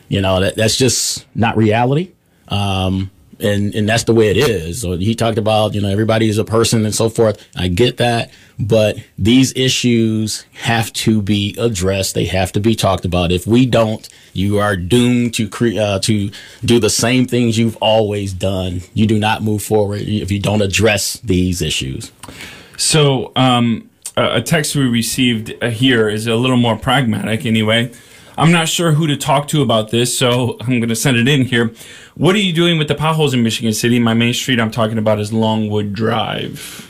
You 0.09 0.21
know, 0.21 0.41
that, 0.41 0.57
that's 0.57 0.77
just 0.77 1.27
not 1.35 1.57
reality. 1.57 2.13
Um, 2.49 3.11
and 3.43 3.75
and 3.75 3.89
that's 3.89 4.05
the 4.05 4.15
way 4.15 4.29
it 4.29 4.37
is. 4.37 4.81
So 4.81 4.93
he 4.93 5.15
talked 5.15 5.39
about 5.39 5.75
you 5.75 5.81
know 5.81 5.89
everybody 5.89 6.29
is 6.29 6.39
a 6.39 6.45
person 6.45 6.85
and 6.85 6.95
so 6.95 7.09
forth. 7.09 7.45
I 7.57 7.69
get 7.69 7.97
that, 7.99 8.31
but 8.59 8.97
these 9.19 9.53
issues 9.57 10.45
have 10.53 10.93
to 10.95 11.21
be 11.21 11.57
addressed. 11.59 12.15
They 12.15 12.27
have 12.27 12.53
to 12.53 12.61
be 12.61 12.75
talked 12.75 13.05
about. 13.05 13.33
If 13.33 13.47
we 13.47 13.67
don't, 13.67 14.09
you 14.33 14.59
are 14.59 14.77
doomed 14.77 15.35
to 15.35 15.49
cre- 15.49 15.79
uh, 15.79 15.99
to 16.01 16.31
do 16.65 16.79
the 16.79 16.91
same 16.91 17.27
things 17.27 17.59
you've 17.59 17.77
always 17.79 18.33
done. 18.33 18.83
You 18.95 19.07
do 19.07 19.19
not 19.19 19.43
move 19.43 19.63
forward 19.63 20.03
if 20.03 20.31
you 20.31 20.39
don't 20.39 20.63
address 20.63 21.15
these 21.21 21.61
issues. 21.63 22.13
So 22.77 23.33
um, 23.37 23.91
a 24.17 24.43
text 24.43 24.75
we 24.77 24.87
received 24.87 25.63
here 25.63 26.09
is 26.09 26.27
a 26.27 26.37
little 26.37 26.57
more 26.57 26.77
pragmatic, 26.77 27.47
anyway. 27.47 27.93
I'm 28.37 28.51
not 28.51 28.69
sure 28.69 28.93
who 28.93 29.07
to 29.09 29.17
talk 29.17 29.49
to 29.49 29.63
about 29.63 29.91
this, 29.91 30.17
so 30.17 30.57
I'm 30.61 30.79
going 30.81 30.89
to 30.89 30.97
send 30.97 31.17
it 31.17 31.29
in 31.29 31.43
here. 31.45 31.73
What 32.15 32.35
are 32.35 32.39
you 32.39 32.53
doing 32.53 32.79
with 32.79 32.89
the 32.89 32.95
potholes 32.95 33.33
in 33.33 33.43
Michigan 33.43 33.73
City? 33.73 33.99
My 33.99 34.13
main 34.13 34.35
street 34.35 34.61
I'm 34.61 34.71
talking 34.71 34.99
about 34.99 35.19
is 35.19 35.33
Longwood 35.33 35.95
Drive. 35.95 36.89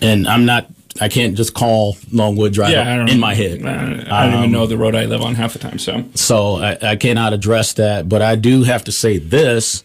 And 0.00 0.28
I'm 0.28 0.46
not, 0.46 0.68
I 1.00 1.08
can't 1.08 1.36
just 1.36 1.54
call 1.54 1.96
Longwood 2.12 2.52
Drive 2.52 2.70
yeah, 2.70 3.04
in 3.06 3.18
my 3.18 3.34
head. 3.34 3.64
I 3.64 3.74
don't, 3.74 4.12
I 4.12 4.26
don't 4.26 4.34
um, 4.34 4.38
even 4.40 4.52
know 4.52 4.66
the 4.66 4.78
road 4.78 4.94
I 4.94 5.06
live 5.06 5.22
on 5.22 5.34
half 5.34 5.54
the 5.54 5.58
time, 5.58 5.80
so. 5.80 6.04
So 6.14 6.56
I, 6.56 6.78
I 6.80 6.96
cannot 6.96 7.32
address 7.32 7.72
that, 7.74 8.08
but 8.08 8.22
I 8.22 8.36
do 8.36 8.62
have 8.62 8.84
to 8.84 8.92
say 8.92 9.18
this 9.18 9.82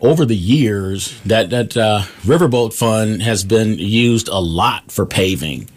over 0.00 0.24
the 0.24 0.36
years 0.36 1.20
that 1.22 1.50
that 1.50 1.76
uh, 1.76 2.02
riverboat 2.22 2.74
fund 2.74 3.22
has 3.22 3.44
been 3.44 3.78
used 3.78 4.28
a 4.28 4.38
lot 4.38 4.92
for 4.92 5.04
paving 5.04 5.68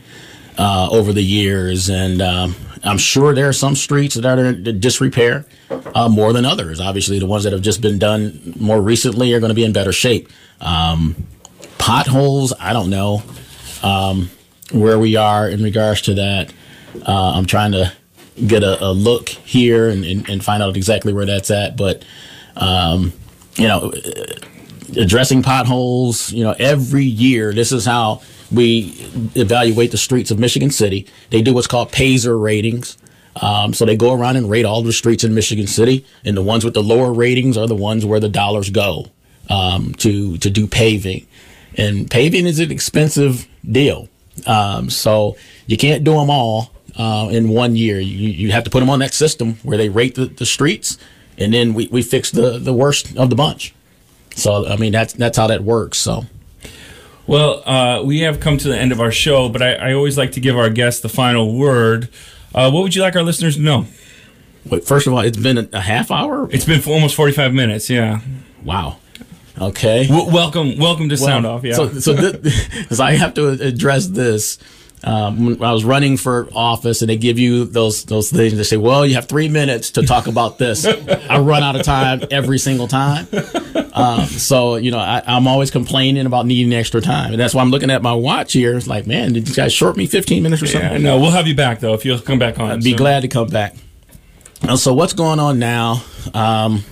uh, 0.57 0.87
over 0.91 1.13
the 1.13 1.23
years, 1.23 1.89
and 1.89 2.21
um, 2.21 2.55
I'm 2.83 2.97
sure 2.97 3.33
there 3.33 3.49
are 3.49 3.53
some 3.53 3.75
streets 3.75 4.15
that 4.15 4.25
are 4.25 4.45
in 4.45 4.79
disrepair 4.79 5.45
uh, 5.93 6.09
more 6.09 6.33
than 6.33 6.45
others. 6.45 6.79
Obviously, 6.79 7.19
the 7.19 7.25
ones 7.25 7.43
that 7.43 7.53
have 7.53 7.61
just 7.61 7.81
been 7.81 7.99
done 7.99 8.53
more 8.59 8.81
recently 8.81 9.33
are 9.33 9.39
going 9.39 9.49
to 9.49 9.55
be 9.55 9.63
in 9.63 9.73
better 9.73 9.91
shape. 9.91 10.29
Um, 10.61 11.27
potholes, 11.77 12.53
I 12.59 12.73
don't 12.73 12.89
know 12.89 13.23
um, 13.83 14.29
where 14.71 14.99
we 14.99 15.15
are 15.15 15.49
in 15.49 15.63
regards 15.63 16.01
to 16.03 16.13
that. 16.15 16.53
Uh, 17.05 17.33
I'm 17.35 17.45
trying 17.45 17.71
to 17.73 17.93
get 18.45 18.63
a, 18.63 18.83
a 18.83 18.91
look 18.91 19.29
here 19.29 19.89
and, 19.89 20.05
and, 20.05 20.29
and, 20.29 20.43
find 20.43 20.63
out 20.63 20.75
exactly 20.77 21.11
where 21.11 21.25
that's 21.25 21.51
at, 21.51 21.75
but 21.75 22.05
um, 22.55 23.11
you 23.55 23.67
know 23.67 23.91
addressing 24.95 25.43
potholes. 25.43 26.31
You 26.31 26.45
know, 26.45 26.55
every 26.57 27.05
year, 27.05 27.53
this 27.53 27.71
is 27.71 27.85
how 27.85 28.21
we 28.51 28.95
evaluate 29.35 29.91
the 29.91 29.97
streets 29.97 30.31
of 30.31 30.39
Michigan 30.39 30.71
City. 30.71 31.05
They 31.29 31.41
do 31.41 31.53
what's 31.53 31.67
called 31.67 31.91
PASER 31.91 32.37
ratings. 32.37 32.97
Um, 33.41 33.73
so 33.73 33.85
they 33.85 33.95
go 33.95 34.13
around 34.13 34.35
and 34.35 34.49
rate 34.49 34.65
all 34.65 34.81
the 34.81 34.91
streets 34.91 35.23
in 35.23 35.33
Michigan 35.33 35.67
City, 35.67 36.05
and 36.25 36.35
the 36.35 36.41
ones 36.41 36.65
with 36.65 36.73
the 36.73 36.83
lower 36.83 37.13
ratings 37.13 37.57
are 37.57 37.67
the 37.67 37.75
ones 37.75 38.05
where 38.05 38.19
the 38.19 38.27
dollars 38.29 38.69
go 38.69 39.07
um, 39.49 39.93
to 39.95 40.37
to 40.39 40.49
do 40.49 40.67
paving. 40.67 41.25
And 41.77 42.09
paving 42.09 42.45
is 42.45 42.59
an 42.59 42.71
expensive 42.71 43.47
deal, 43.69 44.09
um, 44.45 44.89
so 44.89 45.37
you 45.67 45.77
can't 45.77 46.03
do 46.03 46.15
them 46.15 46.29
all 46.29 46.71
uh, 46.97 47.29
in 47.31 47.49
one 47.49 47.75
year. 47.75 47.99
You, 47.99 48.29
you 48.29 48.51
have 48.51 48.63
to 48.65 48.69
put 48.69 48.79
them 48.81 48.89
on 48.89 48.99
that 48.99 49.13
system 49.13 49.55
where 49.63 49.77
they 49.77 49.89
rate 49.89 50.15
the, 50.15 50.25
the 50.25 50.45
streets, 50.45 50.97
and 51.37 51.53
then 51.53 51.73
we, 51.73 51.87
we 51.87 52.01
fix 52.01 52.31
the, 52.31 52.57
the 52.57 52.73
worst 52.73 53.15
of 53.15 53.29
the 53.29 53.35
bunch. 53.35 53.73
So 54.35 54.67
I 54.67 54.75
mean 54.75 54.91
that's 54.91 55.13
that's 55.13 55.37
how 55.37 55.47
that 55.47 55.63
works. 55.63 55.97
So. 55.99 56.25
Well, 57.29 57.61
uh, 57.63 58.01
we 58.01 58.21
have 58.21 58.39
come 58.39 58.57
to 58.57 58.67
the 58.69 58.75
end 58.75 58.91
of 58.91 58.99
our 58.99 59.11
show, 59.11 59.49
but 59.49 59.61
I, 59.61 59.73
I 59.75 59.93
always 59.93 60.17
like 60.17 60.31
to 60.31 60.39
give 60.39 60.57
our 60.57 60.71
guests 60.71 61.01
the 61.01 61.09
final 61.09 61.53
word. 61.53 62.09
Uh, 62.55 62.71
what 62.71 62.81
would 62.81 62.95
you 62.95 63.03
like 63.03 63.15
our 63.15 63.21
listeners 63.21 63.55
to 63.55 63.61
know? 63.61 63.85
Wait, 64.65 64.83
first 64.83 65.05
of 65.05 65.13
all, 65.13 65.19
it's 65.19 65.37
been 65.37 65.69
a 65.71 65.79
half 65.79 66.09
hour. 66.09 66.49
It's 66.49 66.65
been 66.65 66.81
for 66.81 66.89
almost 66.89 67.13
forty-five 67.13 67.53
minutes. 67.53 67.87
Yeah. 67.87 68.21
Wow. 68.63 68.97
Okay. 69.61 70.07
W- 70.07 70.33
welcome, 70.33 70.79
welcome 70.79 71.07
to 71.09 71.15
well, 71.17 71.23
Sound 71.23 71.45
Off. 71.45 71.63
Yeah. 71.63 71.75
So, 71.75 71.89
so, 71.99 72.13
this, 72.13 72.67
so 72.97 73.03
I 73.03 73.11
have 73.11 73.35
to 73.35 73.49
address 73.49 74.07
this 74.07 74.57
um, 75.03 75.45
when 75.45 75.63
I 75.63 75.71
was 75.71 75.85
running 75.85 76.17
for 76.17 76.49
office 76.53 77.01
and 77.01 77.09
they 77.09 77.15
give 77.15 77.39
you 77.39 77.65
those 77.65 78.03
those 78.05 78.29
things, 78.29 78.57
they 78.57 78.63
say, 78.63 78.77
"Well, 78.77 79.05
you 79.05 79.15
have 79.15 79.27
three 79.27 79.47
minutes 79.47 79.91
to 79.91 80.05
talk 80.05 80.27
about 80.27 80.57
this." 80.57 80.85
I 80.85 81.39
run 81.39 81.63
out 81.63 81.75
of 81.75 81.83
time 81.83 82.21
every 82.31 82.59
single 82.59 82.87
time. 82.87 83.27
Um, 83.93 84.25
so 84.25 84.75
you 84.75 84.91
know, 84.91 84.97
I, 84.99 85.21
am 85.25 85.47
always 85.47 85.71
complaining 85.71 86.25
about 86.25 86.45
needing 86.45 86.73
extra 86.73 87.01
time, 87.01 87.31
and 87.31 87.39
that's 87.39 87.53
why 87.53 87.61
I'm 87.61 87.71
looking 87.71 87.91
at 87.91 88.01
my 88.01 88.13
watch 88.13 88.53
here. 88.53 88.75
It's 88.75 88.87
like, 88.87 89.07
man, 89.07 89.33
did 89.33 89.47
you 89.47 89.55
guys 89.55 89.73
short 89.73 89.95
me 89.95 90.05
15 90.05 90.43
minutes 90.43 90.61
or 90.61 90.67
something? 90.67 90.91
Yeah, 90.91 90.97
no, 90.97 91.19
we'll 91.19 91.31
have 91.31 91.47
you 91.47 91.55
back 91.55 91.79
though 91.79 91.93
if 91.93 92.03
you'll 92.03 92.19
come 92.19 92.39
back 92.39 92.59
on. 92.59 92.71
I'd 92.71 92.83
be 92.83 92.93
glad 92.93 93.21
to 93.21 93.27
come 93.27 93.47
back. 93.47 93.75
And 94.61 94.77
so 94.77 94.93
what's 94.93 95.13
going 95.13 95.39
on 95.39 95.59
now? 95.59 96.03
Um, 96.33 96.83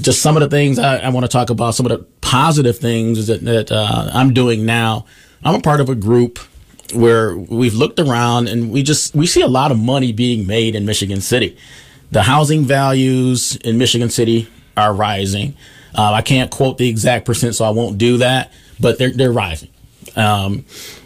just 0.00 0.22
some 0.22 0.36
of 0.36 0.40
the 0.40 0.48
things 0.48 0.78
I, 0.78 0.96
I 0.98 1.08
want 1.10 1.24
to 1.24 1.28
talk 1.28 1.50
about. 1.50 1.74
Some 1.74 1.84
of 1.86 1.90
the 1.90 2.04
positive 2.22 2.78
things 2.78 3.26
that, 3.26 3.42
that 3.42 3.70
uh, 3.70 4.10
I'm 4.14 4.32
doing 4.32 4.64
now 4.64 5.04
I'm 5.44 5.54
a 5.54 5.60
part 5.60 5.80
of 5.80 5.88
a 5.88 5.94
group 5.94 6.38
where 6.92 7.36
we've 7.36 7.74
looked 7.74 7.98
around 7.98 8.48
and 8.48 8.70
we 8.70 8.82
just 8.82 9.14
we 9.14 9.26
see 9.26 9.40
a 9.40 9.48
lot 9.48 9.70
of 9.70 9.78
money 9.78 10.12
being 10.12 10.46
made 10.46 10.74
in 10.74 10.84
Michigan 10.84 11.20
City. 11.20 11.56
The 12.10 12.22
housing 12.22 12.64
values 12.64 13.56
in 13.56 13.78
Michigan 13.78 14.10
City 14.10 14.48
are 14.76 14.92
rising. 14.92 15.56
Uh, 15.94 16.12
I 16.12 16.22
can't 16.22 16.50
quote 16.50 16.78
the 16.78 16.88
exact 16.88 17.24
percent, 17.24 17.54
so 17.54 17.64
I 17.64 17.70
won't 17.70 17.98
do 17.98 18.18
that, 18.18 18.52
but 18.78 18.98
they're 18.98 19.12
they're 19.12 19.32
rising. 19.32 19.70
Um, 20.16 20.64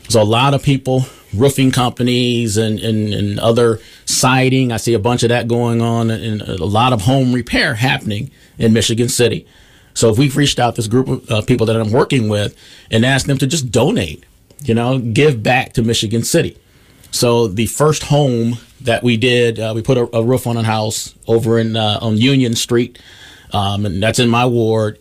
so 0.09 0.21
a 0.21 0.25
lot 0.25 0.55
of 0.55 0.63
people, 0.63 1.07
roofing 1.35 1.71
companies 1.71 2.57
and, 2.57 2.79
and, 2.79 3.13
and 3.13 3.41
other 3.41 3.81
siding. 4.05 4.73
I 4.73 4.77
see 4.77 4.95
a 4.95 4.99
bunch 4.99 5.23
of 5.23 5.31
that 5.31 5.49
going 5.49 5.81
on, 5.81 6.11
and 6.11 6.43
a 6.43 6.65
lot 6.65 6.93
of 6.93 7.03
home 7.03 7.33
repair 7.33 7.75
happening 7.75 8.31
in 8.59 8.73
Michigan 8.73 9.09
City. 9.09 9.47
So 9.95 10.11
if 10.11 10.19
we've 10.19 10.37
reached 10.37 10.59
out 10.59 10.75
this 10.75 10.89
group 10.89 11.09
of 11.09 11.31
uh, 11.31 11.43
people 11.43 11.67
that 11.67 11.77
I'm 11.77 11.93
working 11.93 12.29
with 12.29 12.57
and 12.91 13.05
asked 13.07 13.27
them 13.27 13.39
to 13.39 13.47
just 13.47 13.71
donate, 13.71 14.25
you 14.65 14.75
know, 14.75 14.99
give 14.99 15.43
back 15.43 15.73
to 15.75 15.83
Michigan 15.83 16.25
City. 16.25 16.59
So 17.13 17.47
the 17.47 17.67
first 17.67 18.03
home 18.03 18.59
that 18.81 19.05
we 19.05 19.17
did, 19.17 19.61
uh, 19.61 19.73
we 19.75 19.83
put 19.83 19.97
a, 19.97 20.17
a, 20.17 20.23
roof 20.23 20.49
on 20.49 20.57
a 20.57 20.65
house 20.65 21.15
over 21.29 21.61
in 21.61 21.77
uh, 21.77 22.01
on 22.03 22.19
Union 22.19 22.57
Street, 22.57 22.99
um, 23.53 23.87
and 23.87 24.03
that's 24.03 24.19
in 24.19 24.29
my 24.29 24.45
ward 24.47 24.99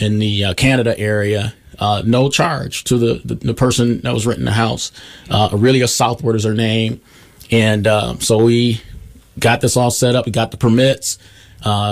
in 0.00 0.18
the 0.18 0.46
uh, 0.46 0.54
Canada 0.54 0.98
area. 0.98 1.52
Uh, 1.78 2.02
no 2.04 2.28
charge 2.28 2.84
to 2.84 2.98
the, 2.98 3.20
the, 3.24 3.34
the 3.34 3.54
person 3.54 4.00
that 4.02 4.12
was 4.12 4.26
renting 4.26 4.44
the 4.44 4.52
house. 4.52 4.90
Uh, 5.30 5.50
Aurelia 5.52 5.86
Southward 5.86 6.36
is 6.36 6.44
her 6.44 6.54
name, 6.54 7.00
and 7.50 7.86
so 8.22 8.42
we 8.42 8.80
got 9.38 9.60
this 9.60 9.76
all 9.76 9.90
set 9.90 10.14
up. 10.14 10.24
We 10.24 10.32
got 10.32 10.50
the 10.50 10.56
permits. 10.56 11.18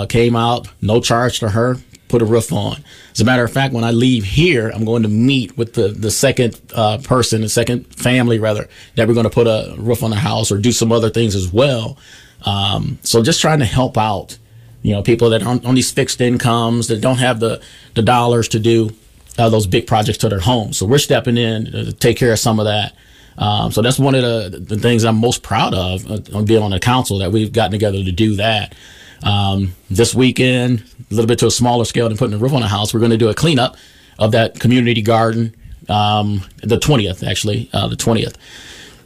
came 0.09 0.35
out, 0.35 0.67
no 0.81 0.99
charge 0.99 1.39
to 1.39 1.49
her 1.49 1.77
put 2.09 2.21
a 2.21 2.25
roof 2.25 2.51
on. 2.51 2.83
As 3.13 3.21
a 3.21 3.25
matter 3.25 3.43
of 3.43 3.53
fact, 3.53 3.73
when 3.73 3.83
I 3.83 3.91
leave 3.91 4.25
here, 4.25 4.69
I'm 4.69 4.83
going 4.83 5.03
to 5.03 5.09
meet 5.09 5.57
with 5.57 5.73
the, 5.73 5.89
the 5.89 6.11
second 6.11 6.59
uh, 6.75 6.97
person, 6.97 7.41
the 7.41 7.49
second 7.49 7.85
family, 7.95 8.39
rather, 8.39 8.67
that 8.95 9.07
we're 9.07 9.13
going 9.13 9.25
to 9.25 9.29
put 9.29 9.47
a 9.47 9.75
roof 9.77 10.03
on 10.03 10.09
the 10.09 10.17
house 10.17 10.51
or 10.51 10.57
do 10.57 10.71
some 10.71 10.91
other 10.91 11.09
things 11.09 11.35
as 11.35 11.53
well. 11.53 11.97
Um, 12.45 12.99
so 13.03 13.23
just 13.23 13.39
trying 13.39 13.59
to 13.59 13.65
help 13.65 13.97
out, 13.97 14.37
you 14.81 14.93
know, 14.93 15.01
people 15.01 15.29
that 15.29 15.43
are 15.43 15.59
on, 15.63 15.75
these 15.75 15.91
fixed 15.91 16.19
incomes 16.19 16.87
that 16.87 16.99
don't 16.99 17.19
have 17.19 17.39
the, 17.39 17.61
the 17.93 18.01
dollars 18.01 18.47
to 18.49 18.59
do 18.59 18.91
uh, 19.37 19.49
those 19.49 19.67
big 19.67 19.87
projects 19.87 20.17
to 20.19 20.29
their 20.29 20.39
homes. 20.39 20.77
So 20.77 20.85
we're 20.85 20.97
stepping 20.97 21.37
in 21.37 21.71
to 21.71 21.93
take 21.93 22.17
care 22.17 22.33
of 22.33 22.39
some 22.39 22.59
of 22.59 22.65
that. 22.65 22.93
Um, 23.37 23.71
so 23.71 23.81
that's 23.81 23.99
one 23.99 24.15
of 24.15 24.21
the, 24.21 24.59
the 24.59 24.77
things 24.77 25.05
I'm 25.05 25.15
most 25.15 25.43
proud 25.43 25.73
of 25.73 26.09
uh, 26.11 26.37
on 26.37 26.45
being 26.45 26.61
on 26.61 26.71
the 26.71 26.79
council 26.79 27.19
that 27.19 27.31
we've 27.31 27.53
gotten 27.53 27.71
together 27.71 28.03
to 28.03 28.11
do 28.11 28.35
that. 28.35 28.75
Um, 29.23 29.75
this 29.89 30.15
weekend, 30.15 30.83
a 31.11 31.13
little 31.13 31.27
bit 31.27 31.39
to 31.39 31.47
a 31.47 31.51
smaller 31.51 31.85
scale 31.85 32.07
than 32.07 32.17
putting 32.17 32.35
a 32.35 32.37
roof 32.37 32.53
on 32.53 32.63
a 32.63 32.67
house, 32.67 32.93
we're 32.93 32.99
going 32.99 33.11
to 33.11 33.17
do 33.17 33.29
a 33.29 33.33
cleanup 33.33 33.75
of 34.17 34.31
that 34.31 34.59
community 34.59 35.01
garden. 35.01 35.55
Um, 35.87 36.45
the 36.61 36.77
20th, 36.77 37.27
actually, 37.27 37.69
uh, 37.73 37.87
the 37.87 37.95
20th. 37.95 38.35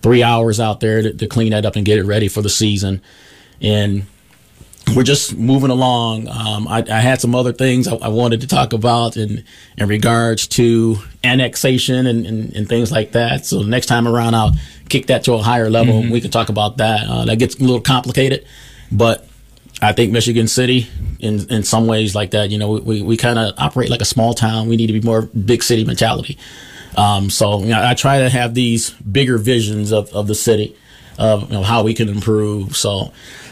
Three 0.02 0.22
hours 0.22 0.60
out 0.60 0.82
there 0.82 1.02
to, 1.02 1.14
to, 1.14 1.28
clean 1.28 1.52
that 1.52 1.66
up 1.66 1.78
and 1.78 1.86
get 1.86 1.98
it 1.98 2.04
ready 2.04 2.28
for 2.28 2.42
the 2.42 2.50
season. 2.50 3.02
And 3.62 4.06
we're 4.94 5.04
just 5.04 5.38
moving 5.38 5.70
along. 5.70 6.28
Um, 6.28 6.68
I, 6.68 6.80
I, 6.80 7.00
had 7.00 7.22
some 7.22 7.36
other 7.36 7.54
things 7.54 7.88
I, 7.88 7.96
I, 7.96 8.10
wanted 8.10 8.42
to 8.42 8.48
talk 8.48 8.74
about 8.74 9.16
in, 9.16 9.46
in 9.78 9.88
regards 9.88 10.46
to 10.50 10.98
annexation 11.24 12.06
and, 12.06 12.26
and, 12.26 12.54
and, 12.54 12.68
things 12.68 12.92
like 12.92 13.14
that. 13.14 13.46
So 13.46 13.62
next 13.62 13.86
time 13.86 14.10
around, 14.10 14.36
I'll 14.36 14.52
kick 14.90 15.08
that 15.08 15.24
to 15.24 15.34
a 15.36 15.42
higher 15.42 15.70
level. 15.70 16.02
Mm-hmm. 16.02 16.12
We 16.12 16.20
can 16.20 16.32
talk 16.32 16.50
about 16.50 16.78
that. 16.78 17.08
Uh, 17.08 17.24
that 17.26 17.40
gets 17.40 17.56
a 17.56 17.60
little 17.60 17.80
complicated, 17.80 18.46
but 18.92 19.26
I 19.84 19.94
think 19.94 20.12
Michigan 20.12 20.48
City, 20.48 20.88
in 21.20 21.50
in 21.50 21.64
some 21.64 21.88
ways 21.88 22.16
like 22.16 22.32
that, 22.32 22.50
you 22.50 22.58
know, 22.58 22.72
we, 22.72 23.02
we 23.02 23.18
kind 23.18 23.38
of 23.38 23.54
operate 23.58 23.90
like 23.90 24.02
a 24.02 24.06
small 24.06 24.34
town. 24.34 24.68
We 24.68 24.78
need 24.78 24.88
to 24.88 24.94
be 24.94 25.02
more 25.02 25.24
big 25.24 25.64
city 25.64 25.86
mentality. 25.86 26.38
Um, 26.96 27.30
so 27.30 27.60
you 27.60 27.68
know, 27.68 27.84
I 27.84 27.94
try 27.94 28.20
to 28.20 28.30
have 28.30 28.54
these 28.54 28.92
bigger 28.92 29.38
visions 29.38 29.92
of, 29.92 30.14
of 30.14 30.28
the 30.28 30.36
city, 30.36 30.76
of 31.18 31.44
you 31.44 31.58
know, 31.58 31.64
how 31.64 31.84
we 31.84 31.94
can 31.94 32.10
improve. 32.10 32.76
So 32.76 33.12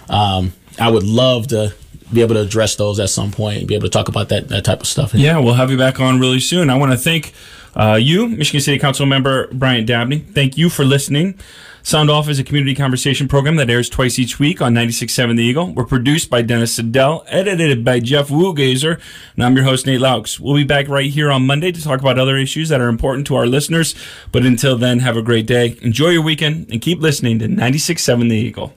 um, 0.10 0.54
I 0.80 0.90
would 0.90 1.04
love 1.04 1.48
to 1.48 1.74
be 2.14 2.22
able 2.22 2.36
to 2.36 2.42
address 2.42 2.76
those 2.76 3.00
at 3.00 3.10
some 3.10 3.32
point 3.32 3.60
and 3.60 3.68
be 3.68 3.76
able 3.76 3.86
to 3.86 3.90
talk 3.90 4.10
about 4.10 4.30
that, 4.30 4.50
that 4.50 4.66
type 4.66 4.82
of 4.82 4.88
stuff. 4.88 5.14
Yeah, 5.14 5.40
we'll 5.40 5.54
have 5.54 5.72
you 5.72 5.78
back 5.78 6.00
on 6.00 6.20
really 6.20 6.40
soon. 6.40 6.70
I 6.70 6.78
want 6.78 6.92
to 6.92 6.98
thank 6.98 7.34
uh, 7.76 7.98
you, 8.02 8.28
Michigan 8.28 8.62
City 8.62 8.80
Council 8.80 9.06
member 9.06 9.48
Bryant 9.48 9.88
Dabney. 9.88 10.20
Thank 10.20 10.58
you 10.58 10.70
for 10.70 10.84
listening. 10.84 11.40
Sound 11.84 12.12
Off 12.12 12.30
is 12.30 12.38
a 12.38 12.44
community 12.44 12.76
conversation 12.76 13.28
program 13.28 13.56
that 13.56 13.70
airs 13.70 13.90
twice 13.90 14.20
each 14.20 14.40
week 14.40 14.62
on 14.62 14.74
96.7 14.74 15.36
The 15.36 15.44
Eagle. 15.44 15.74
We're 15.74 15.86
produced 15.86 16.30
by 16.30 16.44
Dennis 16.44 16.76
Siddall, 16.76 17.24
edited 17.28 17.84
by 17.84 18.00
Jeff 18.00 18.30
Wuggazer, 18.30 19.02
and 19.36 19.44
I'm 19.44 19.56
your 19.56 19.66
host, 19.66 19.88
Nate 19.88 20.00
Loucks. 20.00 20.40
We'll 20.40 20.56
be 20.56 20.64
back 20.64 20.88
right 20.88 21.10
here 21.10 21.32
on 21.32 21.46
Monday 21.48 21.72
to 21.72 21.82
talk 21.82 22.00
about 22.00 22.20
other 22.20 22.38
issues 22.38 22.70
that 22.70 22.82
are 22.82 22.88
important 22.88 23.26
to 23.28 23.36
our 23.36 23.48
listeners. 23.48 23.96
But 24.32 24.46
until 24.46 24.78
then, 24.78 25.00
have 25.00 25.18
a 25.18 25.24
great 25.24 25.48
day. 25.48 25.78
Enjoy 25.82 26.10
your 26.10 26.24
weekend 26.24 26.70
and 26.72 26.82
keep 26.82 27.00
listening 27.00 27.40
to 27.40 27.48
96.7 27.48 28.30
The 28.30 28.36
Eagle. 28.36 28.74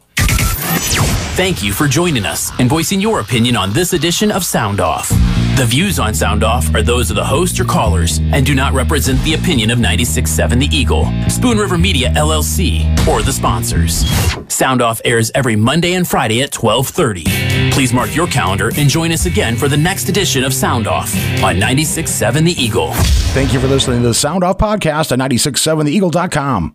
Thank 1.37 1.63
you 1.63 1.73
for 1.73 1.87
joining 1.87 2.25
us 2.25 2.53
and 2.59 2.71
voicing 2.71 3.01
your 3.01 3.21
opinion 3.21 3.57
on 3.57 3.73
this 3.73 3.93
edition 3.93 4.31
of 4.31 4.45
Sound 4.45 4.81
Off. 4.81 5.11
The 5.57 5.65
views 5.65 6.01
on 6.01 6.15
Sound 6.15 6.43
Off 6.43 6.75
are 6.75 6.83
those 6.83 7.11
of 7.11 7.17
the 7.17 7.25
host 7.25 7.61
or 7.61 7.65
callers 7.65 8.19
and 8.19 8.45
do 8.45 8.57
not 8.57 8.73
represent 8.73 9.23
the 9.23 9.35
opinion 9.35 9.71
of 9.71 9.79
96.7 9.79 10.59
The 10.59 10.77
Eagle, 10.77 11.05
Spoon 11.31 11.59
River 11.59 11.79
Media 11.79 12.11
LLC, 12.11 12.83
or 13.07 13.23
the 13.23 13.33
sponsors. 13.33 14.05
Sound 14.53 14.83
Off 14.83 15.01
airs 15.05 15.31
every 15.33 15.55
Monday 15.55 15.95
and 15.95 16.09
Friday 16.09 16.43
at 16.43 16.51
12:30. 16.51 17.71
Please 17.71 17.93
mark 17.93 18.17
your 18.17 18.27
calendar 18.27 18.73
and 18.77 18.91
join 18.91 19.13
us 19.13 19.27
again 19.27 19.55
for 19.57 19.69
the 19.69 19.77
next 19.77 20.09
edition 20.09 20.43
of 20.43 20.53
Sound 20.53 20.89
Off 20.89 21.15
on 21.45 21.61
96.7 21.61 22.45
The 22.45 22.61
Eagle. 22.61 22.93
Thank 23.33 23.53
you 23.53 23.61
for 23.61 23.69
listening 23.69 24.03
to 24.03 24.09
the 24.09 24.15
Sound 24.15 24.43
Off 24.43 24.59
podcast 24.59 25.13
at 25.13 25.21
96.7theeagle.com. 25.21 26.73